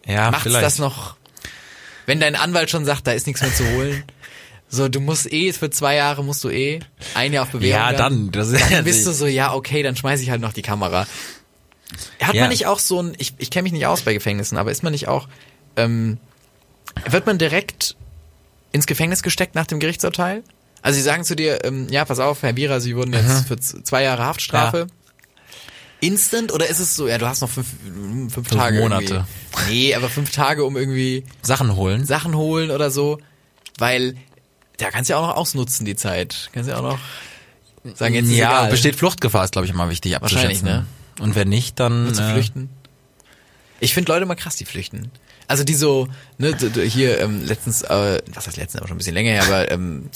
Ja, 0.07 0.31
Macht's 0.31 0.45
vielleicht. 0.45 0.65
das 0.65 0.79
noch, 0.79 1.17
wenn 2.07 2.21
dein 2.21 2.37
Anwalt 2.37 2.71
schon 2.71 2.85
sagt, 2.85 3.07
da 3.07 3.13
ist 3.13 3.27
nichts 3.27 3.43
mehr 3.43 3.53
zu 3.53 3.65
holen? 3.73 4.05
So, 4.69 4.89
du 4.89 5.01
musst 5.01 5.33
eh, 5.33 5.53
für 5.53 5.71
zwei 5.71 5.95
Jahre 5.95 6.25
musst 6.25 6.43
du 6.43 6.49
eh 6.51 6.81
ein 7.15 7.33
Jahr 7.33 7.45
auf 7.45 7.51
Bewährung. 7.51 7.81
Ja, 7.81 7.93
dann. 7.93 8.31
Das 8.33 8.51
Dann 8.53 8.85
bist 8.85 9.07
du 9.07 9.13
so, 9.13 9.27
ja, 9.27 9.55
okay, 9.55 9.83
dann 9.83 9.95
schmeiß 9.97 10.21
ich 10.21 10.31
halt 10.31 10.41
noch 10.41 10.53
die 10.53 10.63
Kamera. 10.63 11.07
Hat 12.21 12.35
Ja. 12.35 12.43
man 12.43 12.51
nicht 12.51 12.67
auch 12.67 12.81
so 12.81 13.01
ein, 13.01 13.15
ich, 13.19 13.35
ich 13.39 13.51
kenne 13.51 13.63
mich 13.65 13.73
nicht 13.73 13.87
aus 13.87 14.03
bei 14.03 14.13
Gefängnissen, 14.13 14.59
aber 14.59 14.73
ist 14.73 14.83
man 14.83 14.93
nicht 14.93 15.07
auch, 15.07 15.29
ähm, 15.77 16.19
wird 17.09 17.27
man 17.27 17.39
direkt 17.39 17.95
ins 18.73 18.87
Gefängnis 18.87 19.23
gesteckt 19.23 19.55
nach 19.55 19.67
dem 19.67 19.79
Gerichtsurteil? 19.79 20.43
Also 20.83 20.97
sie 20.97 21.03
sagen 21.03 21.25
zu 21.25 21.37
dir, 21.37 21.65
ähm, 21.65 21.87
ja, 21.91 22.05
pass 22.05 22.19
auf, 22.19 22.43
Herr 22.43 22.57
Wierer, 22.57 22.81
Sie 22.81 22.97
wurden 22.97 23.13
jetzt 23.13 23.47
für 23.49 23.59
z- 23.59 23.87
zwei 23.87 24.03
Jahre 24.03 24.25
Haftstrafe. 24.25 24.89
Instant 26.01 26.53
oder 26.53 26.69
ist 26.69 26.79
es 26.81 26.95
so, 26.95 27.09
ja, 27.09 27.17
du 27.19 27.27
hast 27.27 27.41
noch 27.41 27.49
fünf, 27.49 27.67
fünf, 28.33 28.49
Tage 28.49 28.81
Monate. 28.81 29.25
Irgendwie. 29.55 29.73
Nee, 29.73 29.95
aber 29.95 30.11
fünf 30.11 30.31
Tage, 30.31 30.65
um 30.65 30.77
irgendwie 30.77 31.25
Sachen 31.43 31.75
holen. 31.75 32.05
Sachen 32.05 32.37
holen 32.37 32.71
oder 32.71 32.91
so, 32.91 33.19
weil 33.79 34.17
da 34.79 34.91
kannst 34.91 35.09
du 35.09 35.15
ja 35.15 35.19
auch 35.19 35.27
noch 35.27 35.37
ausnutzen 35.37 35.87
die 35.87 35.97
Zeit. 35.97 36.51
Kannst 36.53 36.69
ja 36.69 36.79
auch 36.79 36.83
noch 36.83 36.99
sagen, 37.95 38.15
jetzt 38.15 38.27
ist 38.27 38.37
ja, 38.37 38.51
egal. 38.51 38.71
besteht 38.71 38.97
Fluchtgefahr, 38.97 39.45
ist 39.45 39.53
glaube 39.53 39.67
ich 39.67 39.73
immer 39.73 39.89
wichtig 39.91 40.17
Wahrscheinlich, 40.21 40.59
abzuschätzen. 40.59 40.87
Und 41.21 41.35
wenn 41.35 41.49
nicht, 41.49 41.79
dann 41.81 42.05
Nur 42.05 42.15
zu 42.15 42.23
äh, 42.23 42.33
flüchten. 42.33 42.69
Ich 43.81 43.95
finde 43.95 44.13
Leute 44.13 44.27
mal 44.27 44.35
krass, 44.35 44.57
die 44.57 44.65
flüchten. 44.65 45.11
Also 45.49 45.63
die 45.63 45.75
so, 45.75 46.09
ne, 46.39 46.57
hier 46.89 47.21
ähm, 47.21 47.45
letztens, 47.45 47.83
äh, 47.83 48.21
was 48.35 48.47
heißt 48.47 48.57
letztens, 48.57 48.81
aber 48.81 48.89
schon 48.89 48.97
ein 48.97 48.99
bisschen 48.99 49.15
länger 49.15 49.31
her, 49.31 49.45
aber 49.45 49.71
ähm, 49.71 50.11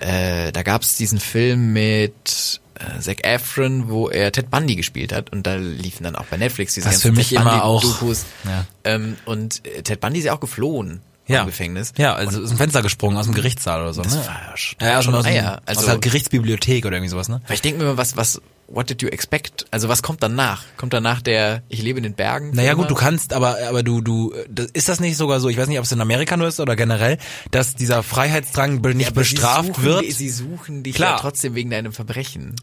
äh, 0.00 0.50
da 0.50 0.62
gab's 0.62 0.96
diesen 0.96 1.20
Film 1.20 1.72
mit 1.72 2.60
äh, 2.74 3.00
Zac 3.00 3.24
Efron, 3.24 3.88
wo 3.88 4.08
er 4.08 4.32
Ted 4.32 4.50
Bundy 4.50 4.74
gespielt 4.74 5.12
hat 5.12 5.30
und 5.30 5.46
da 5.46 5.54
liefen 5.54 6.02
dann 6.02 6.16
auch 6.16 6.24
bei 6.24 6.38
Netflix 6.38 6.74
diese 6.74 6.86
Was 6.86 6.94
ganzen 6.94 7.12
für 7.12 7.16
mich 7.16 7.28
Ted 7.28 7.40
immer 7.40 7.50
Bundy 7.50 7.62
auch- 7.64 7.82
Dokus. 7.82 8.24
Ja. 8.44 8.66
Ähm, 8.82 9.16
und 9.26 9.64
äh, 9.64 9.82
Ted 9.82 10.00
Bundy 10.00 10.18
ist 10.18 10.24
ja 10.24 10.34
auch 10.34 10.40
geflohen 10.40 11.00
ja. 11.26 11.40
im 11.40 11.46
Gefängnis. 11.46 11.92
Ja, 11.96 12.14
also 12.14 12.42
ist 12.42 12.50
ein 12.50 12.56
Fenster 12.56 12.82
gesprungen 12.82 13.16
aus 13.16 13.26
dem 13.26 13.34
Gerichtssaal 13.34 13.82
oder 13.82 13.94
so. 13.94 14.02
Das 14.02 14.14
ne? 14.14 14.26
war 14.26 14.40
ja 14.50 14.56
schon- 14.56 14.78
ja, 14.80 15.02
schon 15.02 15.14
aus, 15.14 15.24
Eier. 15.24 15.62
Also- 15.66 15.80
aus 15.80 15.86
der 15.86 15.98
Gerichtsbibliothek 15.98 16.84
oder 16.86 16.96
irgendwie 16.96 17.10
sowas, 17.10 17.28
ne? 17.28 17.40
Weil 17.46 17.54
ich 17.54 17.62
denke 17.62 17.78
mir 17.78 17.84
immer, 17.84 17.96
was, 17.96 18.16
was, 18.16 18.40
what 18.68 18.88
did 18.90 19.02
you 19.02 19.08
expect? 19.08 19.66
Also 19.70 19.88
was 19.88 20.02
kommt 20.02 20.22
danach? 20.22 20.62
Kommt 20.76 20.92
danach 20.92 21.22
der, 21.22 21.62
ich 21.68 21.82
lebe 21.82 21.98
in 21.98 22.02
den 22.02 22.14
Bergen? 22.14 22.50
Naja 22.54 22.74
gut, 22.74 22.90
du 22.90 22.94
kannst, 22.94 23.32
aber 23.32 23.56
aber 23.68 23.82
du 23.82 24.00
du 24.00 24.34
das, 24.48 24.66
ist 24.72 24.88
das 24.88 25.00
nicht 25.00 25.16
sogar 25.16 25.40
so? 25.40 25.48
Ich 25.48 25.56
weiß 25.56 25.68
nicht, 25.68 25.78
ob 25.78 25.84
es 25.84 25.92
in 25.92 26.00
Amerika 26.00 26.36
nur 26.36 26.48
ist 26.48 26.60
oder 26.60 26.76
generell, 26.76 27.18
dass 27.50 27.74
dieser 27.74 28.02
Freiheitsdrang 28.02 28.80
nicht 28.80 28.84
Ja, 28.84 28.90
aber 29.08 29.24
sie 29.24 29.34
bestraft 29.34 29.66
suchen, 29.68 29.84
wird. 29.84 30.12
Sie 30.12 30.30
suchen 30.30 30.82
dich 30.82 30.94
Klar. 30.94 31.12
ja 31.16 31.18
trotzdem 31.20 31.54
wegen 31.54 31.70
deinem 31.70 31.92
Verbrechen. 31.92 32.54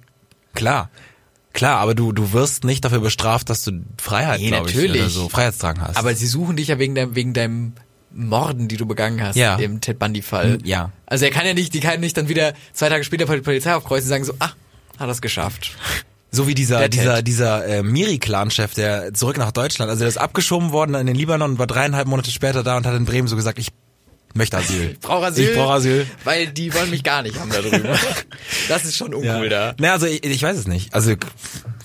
Klar, 0.54 0.90
klar, 1.54 1.80
aber 1.80 1.96
du 1.96 2.12
du 2.12 2.34
wirst 2.34 2.64
nicht 2.64 2.84
dafür 2.84 3.00
bestraft, 3.00 3.50
dass 3.50 3.64
du 3.64 3.84
Freiheit, 4.02 4.40
Nee, 4.42 4.48
glaub 4.50 4.68
ich, 4.68 4.76
natürlich. 4.76 5.02
oder 5.02 5.10
so 5.10 5.30
Freiheitsdrang 5.30 5.82
hast. 5.82 5.98
Aber 5.98 6.14
sie 6.16 6.28
suchen 6.28 6.56
dich 6.58 6.68
ja 6.70 6.80
wegen 6.80 6.96
deinem, 6.96 7.16
wegen 7.16 7.34
deinem 7.34 7.74
Morden, 8.14 8.68
die 8.68 8.78
du 8.78 8.86
begangen 8.86 9.22
hast 9.22 9.36
Ja. 9.36 9.56
im 9.56 9.82
Ted 9.82 10.00
Bundy-Fall. 10.00 10.60
Ja. 10.64 10.92
Also 11.06 11.26
er 11.26 11.32
kann 11.32 11.46
ja 11.46 11.54
nicht, 11.54 11.74
die 11.74 11.80
kann 11.80 12.00
nicht 12.00 12.18
dann 12.18 12.28
wieder 12.30 12.54
zwei 12.74 12.90
Tage 12.90 13.04
später 13.04 13.26
bei 13.26 13.36
der 13.36 13.42
Polizei 13.44 13.74
aufkreuzen 13.74 14.06
und 14.08 14.10
sagen 14.10 14.24
so, 14.26 14.34
ah, 14.40 14.52
hat 15.00 15.08
er's 15.08 15.22
geschafft. 15.22 15.72
So 16.34 16.48
wie 16.48 16.54
dieser, 16.56 16.80
Der 16.80 16.90
dieser, 16.90 17.16
Ted. 17.18 17.28
dieser 17.28 17.66
äh, 17.68 17.84
Miri-Clan-Chef, 17.84 18.74
der 18.74 19.14
zurück 19.14 19.38
nach 19.38 19.52
Deutschland, 19.52 19.90
also 19.90 20.00
der 20.00 20.08
ist 20.08 20.18
abgeschoben 20.18 20.72
worden 20.72 20.96
in 20.96 21.06
den 21.08 21.16
Libanon 21.16 21.52
und 21.52 21.60
war 21.60 21.68
dreieinhalb 21.68 22.08
Monate 22.08 22.32
später 22.32 22.64
da 22.64 22.78
und 22.78 22.86
hat 22.86 22.96
in 22.96 23.04
Bremen 23.06 23.28
so 23.28 23.36
gesagt, 23.36 23.60
ich 23.60 23.68
möchte 24.34 24.56
Asyl. 24.58 24.92
Ich 24.92 25.00
brauche 25.02 25.26
Asyl. 25.26 25.50
Ich 25.50 25.56
brauche 25.58 25.74
Asyl. 25.74 26.08
Weil 26.24 26.48
die 26.48 26.74
wollen 26.74 26.90
mich 26.90 27.04
gar 27.04 27.22
nicht 27.22 27.38
haben 27.38 27.50
da 27.50 27.60
drüben. 27.62 27.84
das 28.70 28.86
ist 28.86 28.96
schon 28.96 29.14
uncool 29.14 29.50
da. 29.50 29.76
Na, 29.78 29.92
also 29.92 30.06
ich, 30.06 30.24
ich 30.24 30.42
weiß 30.42 30.58
es 30.58 30.68
nicht. 30.68 30.94
Also 30.94 31.16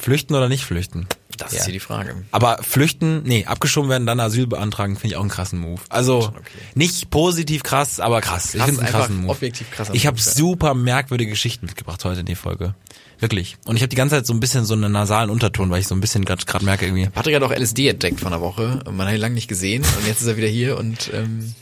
flüchten 0.01 0.33
oder 0.35 0.49
nicht 0.49 0.65
flüchten. 0.65 1.07
Das 1.37 1.53
Ja. 1.53 1.59
ist 1.59 1.65
hier 1.65 1.73
die 1.73 1.81
Frage. 1.81 2.15
Aber 2.31 2.59
flüchten, 2.63 3.23
nee, 3.25 3.45
abgeschoben 3.45 3.91
werden, 3.91 4.07
dann 4.07 4.21
Asyl 4.21 4.47
beantragen, 4.47 4.97
finde 4.97 5.09
ich 5.09 5.17
auch 5.17 5.21
einen 5.21 5.31
krassen 5.31 5.59
Move. 5.59 5.81
Also 5.89 6.19
okay. 6.19 6.43
nicht 6.75 7.11
positiv 7.11 7.63
krass, 7.63 8.01
aber 8.01 8.21
krass. 8.21 8.55
ich 8.55 8.61
Krass, 8.61 8.67
finde 8.67 8.83
einen 8.83 8.91
krassen 8.91 9.17
Move. 9.23 9.31
objektiv 9.33 9.71
krasser 9.71 9.95
Ich 9.95 10.07
habe 10.07 10.17
ja. 10.19 10.23
super 10.23 10.75
merkwürdige 10.75 11.31
Geschichten 11.31 11.67
mitgebracht 11.67 12.05
heute 12.05 12.21
in 12.21 12.27
die 12.27 12.35
Folge. 12.35 12.75
Wirklich. 13.19 13.57
Und 13.65 13.77
ich 13.77 13.83
habe 13.83 13.89
die 13.89 13.97
ganze 13.97 14.17
Zeit 14.17 14.27
so 14.27 14.35
ein 14.35 14.41
bisschen 14.41 14.67
so 14.67 14.75
einen 14.75 14.93
nasalen 14.93 15.31
Unterton, 15.31 15.71
weil 15.71 15.81
ich 15.81 15.87
so 15.89 15.95
ein 15.95 16.01
bisschen 16.01 16.25
gerade 16.27 16.45
merke 16.65 16.85
irgendwie. 16.85 17.09
Patrick 17.09 17.35
hat 17.35 17.43
auch 17.43 17.51
LSD 17.51 17.89
entdeckt 17.89 18.21
vor 18.21 18.29
einer 18.31 18.43
Woche. 18.43 18.81
Man 18.91 19.07
hat 19.07 19.15
ihn 19.15 19.21
lange 19.21 19.35
nicht 19.35 19.49
gesehen 19.49 19.83
und 19.83 20.07
jetzt 20.07 20.21
ist 20.21 20.27
er 20.27 20.37
wieder 20.37 20.49
hier 20.49 20.77
und 20.79 21.11
ähm, 21.15 21.55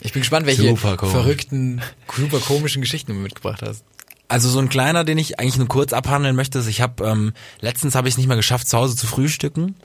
ich 0.00 0.12
bin 0.12 0.22
gespannt, 0.22 0.46
welche 0.46 0.74
verrückten, 0.76 1.82
super 2.16 2.38
komischen 2.38 2.80
Geschichten 2.80 3.12
du 3.12 3.18
mitgebracht 3.18 3.60
hast. 3.62 3.84
Also 4.32 4.48
so 4.48 4.60
ein 4.60 4.70
kleiner, 4.70 5.04
den 5.04 5.18
ich 5.18 5.38
eigentlich 5.38 5.58
nur 5.58 5.68
kurz 5.68 5.92
abhandeln 5.92 6.34
möchte, 6.34 6.60
ist, 6.60 6.66
ich 6.66 6.80
habe 6.80 7.04
ähm, 7.04 7.34
letztens 7.60 7.94
habe 7.94 8.08
ich 8.08 8.14
es 8.14 8.18
nicht 8.18 8.28
mehr 8.28 8.36
geschafft, 8.38 8.66
zu 8.66 8.78
Hause 8.78 8.96
zu 8.96 9.06
frühstücken 9.06 9.76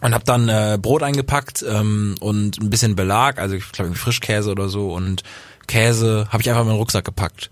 und 0.00 0.14
habe 0.14 0.24
dann 0.24 0.48
äh, 0.48 0.78
Brot 0.80 1.02
eingepackt 1.02 1.64
ähm, 1.68 2.14
und 2.20 2.60
ein 2.60 2.70
bisschen 2.70 2.94
Belag, 2.94 3.40
also 3.40 3.56
ich 3.56 3.72
glaube 3.72 3.92
Frischkäse 3.96 4.52
oder 4.52 4.68
so 4.68 4.92
und 4.92 5.24
Käse 5.66 6.28
habe 6.30 6.42
ich 6.42 6.48
einfach 6.48 6.62
in 6.62 6.68
meinen 6.68 6.76
Rucksack 6.76 7.04
gepackt. 7.04 7.50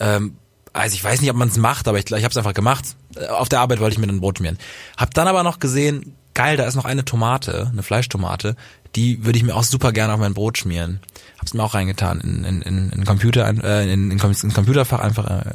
Ähm, 0.00 0.36
also 0.74 0.92
ich 0.92 1.02
weiß 1.02 1.22
nicht, 1.22 1.30
ob 1.30 1.36
man 1.36 1.48
es 1.48 1.56
macht, 1.56 1.88
aber 1.88 1.98
ich, 1.98 2.04
ich 2.04 2.12
habe 2.12 2.28
es 2.28 2.36
einfach 2.36 2.52
gemacht. 2.52 2.84
Äh, 3.16 3.28
Auf 3.28 3.48
der 3.48 3.60
Arbeit 3.60 3.80
wollte 3.80 3.94
ich 3.94 3.98
mir 3.98 4.06
dann 4.06 4.20
Brot 4.20 4.36
schmieren. 4.36 4.58
Hab 4.98 5.14
dann 5.14 5.28
aber 5.28 5.42
noch 5.44 5.60
gesehen, 5.60 6.14
geil, 6.34 6.58
da 6.58 6.66
ist 6.66 6.74
noch 6.74 6.84
eine 6.84 7.06
Tomate, 7.06 7.68
eine 7.72 7.82
Fleischtomate, 7.82 8.54
die 8.96 9.24
würde 9.24 9.38
ich 9.38 9.44
mir 9.44 9.54
auch 9.54 9.64
super 9.64 9.92
gerne 9.92 10.12
auf 10.14 10.20
mein 10.20 10.34
Brot 10.34 10.58
schmieren. 10.58 11.00
Hab's 11.38 11.54
mir 11.54 11.62
auch 11.62 11.74
reingetan 11.74 12.20
in 12.20 12.44
in 12.44 12.62
in, 12.62 12.90
in 12.90 13.04
Computer 13.04 13.46
ein- 13.46 13.60
äh, 13.62 13.84
in, 13.92 14.10
in, 14.10 14.18
in 14.20 14.52
Computerfach 14.52 15.00
einfach 15.00 15.26
äh, 15.28 15.52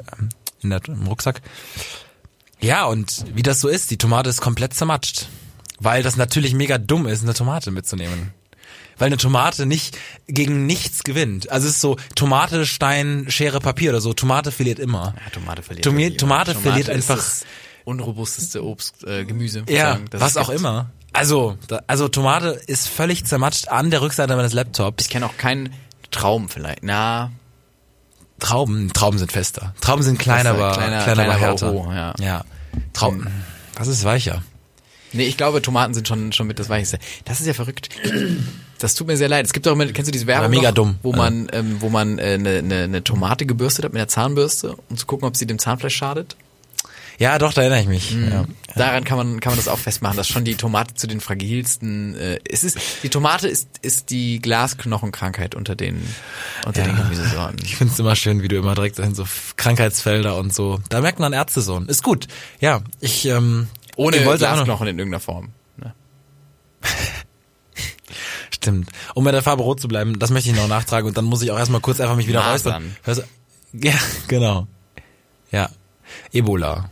in 0.62 0.70
der, 0.70 0.82
im 0.88 1.08
Rucksack. 1.08 1.42
Ja, 2.60 2.86
und 2.86 3.26
wie 3.36 3.44
das 3.44 3.60
so 3.60 3.68
ist, 3.68 3.92
die 3.92 3.98
Tomate 3.98 4.30
ist 4.30 4.42
komplett 4.42 4.74
zermatscht. 4.74 5.28
Weil 5.80 6.04
das 6.04 6.16
natürlich 6.16 6.54
mega 6.54 6.78
dumm 6.78 7.06
ist, 7.06 7.22
eine 7.24 7.34
Tomate 7.34 7.70
mitzunehmen. 7.70 8.32
Weil 8.98 9.08
eine 9.08 9.18
Tomate 9.18 9.66
nicht 9.66 9.98
gegen 10.26 10.66
nichts 10.66 11.04
gewinnt. 11.04 11.52
Also 11.52 11.68
es 11.68 11.74
ist 11.76 11.82
so 11.82 11.98
Tomate, 12.16 12.66
Stein, 12.66 13.26
Schere, 13.28 13.60
Papier 13.60 13.90
oder 13.90 14.00
so. 14.00 14.14
Tomate 14.14 14.54
verliert 14.54 14.80
immer. 14.80 15.14
Ja, 15.22 15.30
Tomate 15.32 15.62
verliert. 15.64 15.86
Tomi- 15.86 16.04
irgendwie. 16.04 16.18
Tomate 16.18 16.56
verliert 16.56 16.90
einfach- 16.90 17.22
unrobusteste 17.84 18.64
Obst, 18.66 19.04
äh, 19.04 19.26
Gemüse. 19.26 19.64
Ja, 19.70 20.00
was 20.12 20.38
auch 20.38 20.50
immer. 20.50 20.90
Also, 21.16 21.58
da, 21.68 21.82
also 21.88 22.08
Tomate 22.08 22.50
ist 22.68 22.88
völlig 22.88 23.26
zermatscht 23.26 23.68
an 23.70 23.90
der 23.92 24.02
Rückseite 24.02 24.36
meines 24.36 24.54
Laptops. 24.54 25.04
Ich 25.06 25.10
kenne 25.10 25.26
auch 25.26 25.38
keinen 25.38 25.74
Traum 26.12 26.50
vielleicht. 26.50 26.84
Na, 26.84 27.32
Trauben, 28.40 28.92
Trauben 28.94 29.18
sind 29.18 29.32
fester. 29.32 29.74
Trauben 29.82 30.04
sind 30.04 30.20
kleiner, 30.20 30.52
aber 30.52 30.74
kleiner- 30.74 31.04
kleiner, 31.04 31.14
kleiner, 31.14 31.32
aber 31.34 31.40
härter. 31.40 31.72
hoch, 31.72 31.92
ja. 31.94 32.14
ja. 32.20 32.44
Trauben. 32.94 33.28
Das 33.76 33.88
ist 33.88 34.04
weicher. 34.04 34.42
nee, 35.14 35.24
ich 35.26 35.38
glaube, 35.38 35.62
Tomaten 35.62 35.94
sind 35.94 36.08
schon 36.08 36.34
schon 36.34 36.48
mit 36.48 36.60
das 36.60 36.68
Weichste. 36.70 37.00
Das 37.24 37.40
ist 37.40 37.48
ja 37.48 37.54
verrückt. 37.54 37.90
Das 38.80 38.94
tut 38.94 39.08
mir 39.08 39.16
sehr 39.16 39.30
leid. 39.30 39.46
Es 39.46 39.54
gibt 39.54 39.66
auch 39.68 39.72
immer, 39.72 39.86
kennst 39.88 40.10
du 40.10 40.12
diese 40.12 40.28
Werbung 40.28 40.50
mega 40.50 40.70
noch, 40.70 40.76
dumm. 40.76 40.96
wo 41.02 41.14
man 41.14 41.48
ähm, 41.54 41.78
wo 41.80 41.90
man 41.90 42.20
eine 42.20 42.34
äh, 42.34 42.38
ne, 42.38 42.62
ne, 42.62 42.88
ne 42.90 43.04
Tomate 43.04 43.46
gebürstet 43.46 43.86
hat 43.86 43.94
mit 43.94 44.02
einer 44.02 44.10
Zahnbürste, 44.10 44.76
um 44.90 44.98
zu 44.98 45.06
gucken, 45.06 45.26
ob 45.28 45.38
sie 45.38 45.48
dem 45.48 45.60
Zahnfleisch 45.60 45.96
schadet? 45.96 46.36
Ja, 47.18 47.38
doch, 47.40 47.54
da 47.54 47.62
erinnere 47.62 47.82
ich 47.82 47.88
mich. 47.88 48.12
Mhm. 48.12 48.28
Ja. 48.30 48.46
Daran 48.76 49.04
kann 49.06 49.18
man 49.18 49.40
kann 49.40 49.52
man 49.52 49.58
das 49.58 49.68
auch 49.68 49.80
festmachen, 49.80 50.18
dass 50.18 50.28
schon 50.28 50.44
die 50.44 50.56
Tomate 50.56 50.96
zu 50.96 51.08
den 51.08 51.22
fragilsten. 51.22 52.16
Äh, 52.16 52.40
es 52.50 52.64
ist 52.64 52.78
die 53.04 53.10
Tomate 53.10 53.48
ist 53.48 53.70
ist 53.82 54.10
die 54.10 54.40
Glasknochenkrankheit 54.42 55.56
unter 55.56 55.76
den 55.76 56.06
unter 56.66 56.84
den 56.84 56.96
Gemüsesorten. 56.96 57.60
Ich 57.64 57.78
find's 57.78 57.98
immer 58.00 58.16
schön, 58.16 58.42
wie 58.42 58.48
du 58.50 58.58
immer 58.58 58.76
direkt 58.76 59.00
in 59.00 59.16
so 59.16 59.26
Krankheitsfelder 59.56 60.38
und 60.38 60.54
so. 60.54 60.80
Da 60.90 61.02
merkt 61.02 61.20
man 61.20 61.32
Ärztesohn. 61.32 61.88
Ist 61.88 62.04
gut. 62.04 62.28
Ja, 62.60 62.82
ich 63.00 63.26
ähm, 63.26 63.70
Ohne 63.96 64.18
ich 64.18 64.24
Glasknochen 64.24 64.88
in 64.88 65.00
irgendeiner 65.00 65.22
Form. 65.22 65.50
Ne? 65.78 65.94
Stimmt. 68.52 68.90
Um 69.14 69.24
bei 69.24 69.32
der 69.32 69.44
Farbe 69.44 69.64
rot 69.64 69.80
zu 69.80 69.88
bleiben, 69.88 70.20
das 70.20 70.32
möchte 70.32 70.50
ich 70.50 70.56
noch 70.56 70.68
nachtragen 70.68 71.08
und 71.08 71.18
dann 71.18 71.26
muss 71.26 71.42
ich 71.42 71.52
auch 71.52 71.58
erstmal 71.58 71.82
kurz 71.82 72.00
einfach 72.00 72.16
mich 72.16 72.28
wieder 72.28 72.40
Masern. 72.40 72.96
räuspern. 73.06 73.26
Ja, 73.74 73.94
genau. 74.28 74.68
Ja. 75.52 75.70
Ebola. 76.32 76.90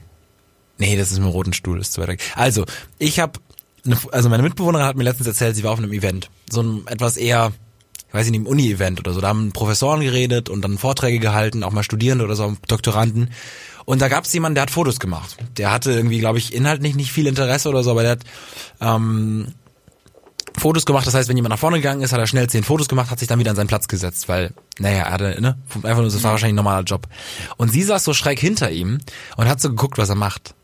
Nee, 0.84 0.98
das 0.98 1.14
ist 1.14 1.20
mit 1.20 1.28
dem 1.28 1.32
roten 1.32 1.54
Stuhl, 1.54 1.80
ist 1.80 1.94
zu 1.94 2.02
weit 2.02 2.10
weg. 2.10 2.22
Also, 2.36 2.66
ich 3.00 3.22
habe, 3.22 3.40
also 4.12 4.28
meine 4.28 4.44
Mitbewohnerin 4.44 4.86
hat 4.86 4.98
mir 4.98 5.06
letztens 5.06 5.28
erzählt, 5.28 5.56
sie 5.56 5.64
war 5.64 5.72
auf 5.72 5.78
einem 5.78 5.94
Event. 5.94 6.30
So 6.52 6.62
ein 6.62 6.86
etwas 6.88 7.16
eher, 7.16 7.54
ich 8.10 8.14
weiß 8.14 8.30
nicht, 8.30 8.42
ein 8.42 8.46
Uni-Event 8.46 9.00
oder 9.00 9.14
so. 9.14 9.22
Da 9.22 9.30
haben 9.30 9.54
Professoren 9.54 10.02
geredet 10.02 10.50
und 10.50 10.62
dann 10.62 10.78
Vorträge 10.78 11.20
gehalten, 11.20 11.64
auch 11.64 11.72
mal 11.72 11.84
Studierende 11.84 12.26
oder 12.26 12.36
so, 12.36 12.58
Doktoranden. 12.68 13.32
Und 13.86 14.02
da 14.02 14.10
gab 14.10 14.26
es 14.26 14.34
jemanden, 14.34 14.56
der 14.56 14.64
hat 14.64 14.72
Fotos 14.72 15.00
gemacht. 15.00 15.38
Der 15.56 15.72
hatte 15.72 15.94
irgendwie, 15.94 16.20
glaube 16.20 16.38
ich, 16.38 16.54
inhaltlich 16.54 16.96
nicht 16.96 17.14
viel 17.14 17.28
Interesse 17.28 17.70
oder 17.70 17.82
so, 17.82 17.92
aber 17.92 18.02
der 18.02 18.12
hat 18.12 18.24
ähm, 18.82 19.54
Fotos 20.58 20.86
gemacht. 20.86 21.08
Das 21.08 21.14
heißt, 21.14 21.30
wenn 21.30 21.38
jemand 21.38 21.52
nach 21.52 21.60
vorne 21.60 21.78
gegangen 21.78 22.02
ist, 22.02 22.12
hat 22.12 22.20
er 22.20 22.28
schnell 22.28 22.50
zehn 22.50 22.66
Fotos 22.66 22.90
gemacht, 22.90 23.10
hat 23.10 23.20
sich 23.20 23.30
dann 23.30 23.40
wieder 23.40 23.52
an 23.52 23.56
seinen 23.56 23.68
Platz 23.68 23.88
gesetzt, 23.88 24.28
weil, 24.28 24.52
naja, 24.80 25.04
er 25.04 25.12
hatte, 25.12 25.42
ne, 25.42 25.58
einfach 25.76 26.02
nur, 26.02 26.12
das 26.12 26.24
war 26.24 26.32
wahrscheinlich 26.32 26.56
ein 26.56 26.58
normaler 26.58 26.84
Job. 26.84 27.08
Und 27.56 27.72
sie 27.72 27.84
saß 27.84 28.04
so 28.04 28.14
schräg 28.14 28.38
hinter 28.38 28.70
ihm 28.70 28.98
und 29.38 29.48
hat 29.48 29.62
so 29.62 29.70
geguckt, 29.70 29.98
was 29.98 30.10
er 30.10 30.16
macht. 30.16 30.56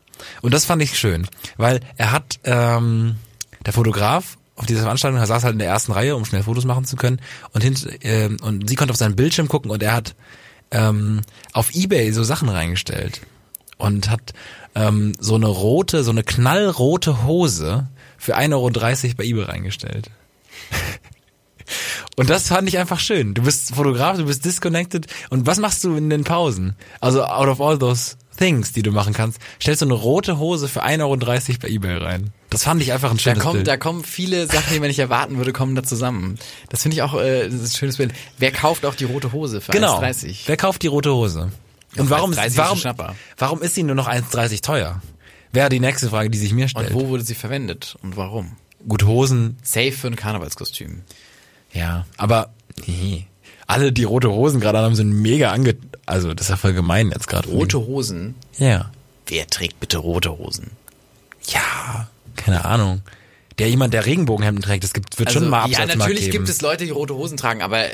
Und 0.42 0.54
das 0.54 0.64
fand 0.64 0.82
ich 0.82 0.98
schön, 0.98 1.26
weil 1.56 1.80
er 1.96 2.12
hat, 2.12 2.40
ähm, 2.44 3.16
der 3.64 3.72
Fotograf 3.72 4.38
auf 4.56 4.66
dieser 4.66 4.82
Veranstaltung, 4.82 5.18
er 5.18 5.26
saß 5.26 5.44
halt 5.44 5.54
in 5.54 5.58
der 5.58 5.68
ersten 5.68 5.92
Reihe, 5.92 6.16
um 6.16 6.24
schnell 6.24 6.42
Fotos 6.42 6.64
machen 6.64 6.84
zu 6.84 6.96
können. 6.96 7.20
Und, 7.52 7.62
hint, 7.62 8.04
äh, 8.04 8.28
und 8.42 8.68
sie 8.68 8.76
konnte 8.76 8.92
auf 8.92 8.98
seinen 8.98 9.16
Bildschirm 9.16 9.48
gucken 9.48 9.70
und 9.70 9.82
er 9.82 9.94
hat 9.94 10.14
ähm, 10.70 11.22
auf 11.52 11.74
Ebay 11.74 12.12
so 12.12 12.22
Sachen 12.24 12.48
reingestellt. 12.48 13.22
Und 13.78 14.10
hat 14.10 14.34
ähm, 14.74 15.14
so 15.18 15.34
eine 15.34 15.46
rote, 15.46 16.04
so 16.04 16.10
eine 16.10 16.22
knallrote 16.22 17.24
Hose 17.24 17.88
für 18.18 18.36
1,30 18.36 18.52
Euro 18.52 19.14
bei 19.16 19.24
Ebay 19.24 19.44
reingestellt. 19.44 20.10
Und 22.16 22.28
das 22.28 22.48
fand 22.48 22.68
ich 22.68 22.76
einfach 22.76 23.00
schön. 23.00 23.32
Du 23.32 23.42
bist 23.42 23.74
Fotograf, 23.74 24.18
du 24.18 24.26
bist 24.26 24.44
disconnected. 24.44 25.06
Und 25.30 25.46
was 25.46 25.58
machst 25.58 25.82
du 25.84 25.96
in 25.96 26.10
den 26.10 26.24
Pausen? 26.24 26.74
Also 27.00 27.24
out 27.24 27.48
of 27.48 27.60
all 27.60 27.78
those 27.78 28.16
things, 28.40 28.72
die 28.72 28.82
du 28.82 28.90
machen 28.90 29.12
kannst, 29.12 29.38
stellst 29.60 29.82
du 29.82 29.86
eine 29.86 29.94
rote 29.94 30.38
Hose 30.38 30.66
für 30.66 30.82
1,30 30.84 31.00
Euro 31.02 31.16
bei 31.60 31.68
Ebay 31.68 31.96
rein. 31.98 32.32
Das 32.48 32.64
fand 32.64 32.82
ich 32.82 32.92
einfach 32.92 33.10
ein 33.10 33.18
schönes 33.18 33.38
da 33.38 33.44
kommt, 33.44 33.54
Bild. 33.54 33.68
Da 33.68 33.76
kommen 33.76 34.02
viele 34.02 34.46
Sachen, 34.46 34.72
die 34.72 34.80
man 34.80 34.88
nicht 34.88 34.98
erwarten 34.98 35.36
würde, 35.36 35.52
kommen 35.52 35.74
da 35.74 35.82
zusammen. 35.82 36.38
Das 36.70 36.82
finde 36.82 36.96
ich 36.96 37.02
auch 37.02 37.14
äh, 37.20 37.44
das 37.48 37.54
ist 37.54 37.74
ein 37.74 37.78
schönes 37.78 37.98
Bild. 37.98 38.12
Wer 38.38 38.50
kauft 38.50 38.84
auch 38.86 38.94
die 38.94 39.04
rote 39.04 39.32
Hose 39.32 39.60
für 39.60 39.70
genau. 39.72 40.00
1,30? 40.00 40.38
Wer 40.46 40.56
kauft 40.56 40.82
die 40.82 40.88
rote 40.88 41.12
Hose? 41.14 41.52
Ja, 41.94 42.02
Und 42.02 42.10
warum, 42.10 42.32
1,30 42.32 42.56
warum, 42.56 42.78
Schnapper. 42.78 43.14
warum 43.36 43.62
ist 43.62 43.74
sie 43.74 43.82
nur 43.82 43.94
noch 43.94 44.08
1,30 44.08 44.62
teuer? 44.62 45.02
Wäre 45.52 45.68
die 45.68 45.80
nächste 45.80 46.08
Frage, 46.08 46.30
die 46.30 46.38
sich 46.38 46.52
mir 46.52 46.68
stellt. 46.68 46.90
Und 46.90 46.94
wo 46.94 47.08
wurde 47.08 47.24
sie 47.24 47.34
verwendet 47.34 47.96
und 48.02 48.16
warum? 48.16 48.56
Gut, 48.88 49.04
Hosen, 49.04 49.58
Safe 49.62 49.92
für 49.92 50.06
ein 50.06 50.16
Karnevalskostüm. 50.16 51.02
ja, 51.72 52.06
aber 52.16 52.50
nee. 52.86 53.26
Alle, 53.70 53.92
die 53.92 54.04
rote 54.04 54.30
Hosen 54.30 54.60
gerade 54.60 54.78
haben, 54.78 54.94
sind 54.94 55.12
mega 55.12 55.50
ange... 55.52 55.76
Also, 56.06 56.34
das 56.34 56.46
ist 56.46 56.50
ja 56.50 56.56
voll 56.56 56.72
gemein 56.72 57.10
jetzt 57.12 57.28
gerade. 57.28 57.48
Rote 57.48 57.78
Hosen? 57.78 58.34
Ja. 58.58 58.90
Wer 59.26 59.46
trägt 59.46 59.78
bitte 59.80 59.98
rote 59.98 60.36
Hosen? 60.38 60.70
Ja, 61.48 62.08
keine 62.36 62.64
Ahnung. 62.64 63.02
Der 63.58 63.68
jemand, 63.68 63.94
der 63.94 64.06
Regenbogenhemden 64.06 64.62
trägt, 64.62 64.84
es 64.84 64.92
gibt, 64.92 65.18
wird 65.18 65.30
schon 65.32 65.48
mal 65.48 65.62
Also, 65.62 65.72
ja, 65.80 65.86
natürlich 65.86 66.22
geben. 66.22 66.32
gibt 66.32 66.48
es 66.48 66.60
Leute, 66.62 66.84
die 66.84 66.90
rote 66.90 67.14
Hosen 67.14 67.36
tragen, 67.36 67.62
aber 67.62 67.84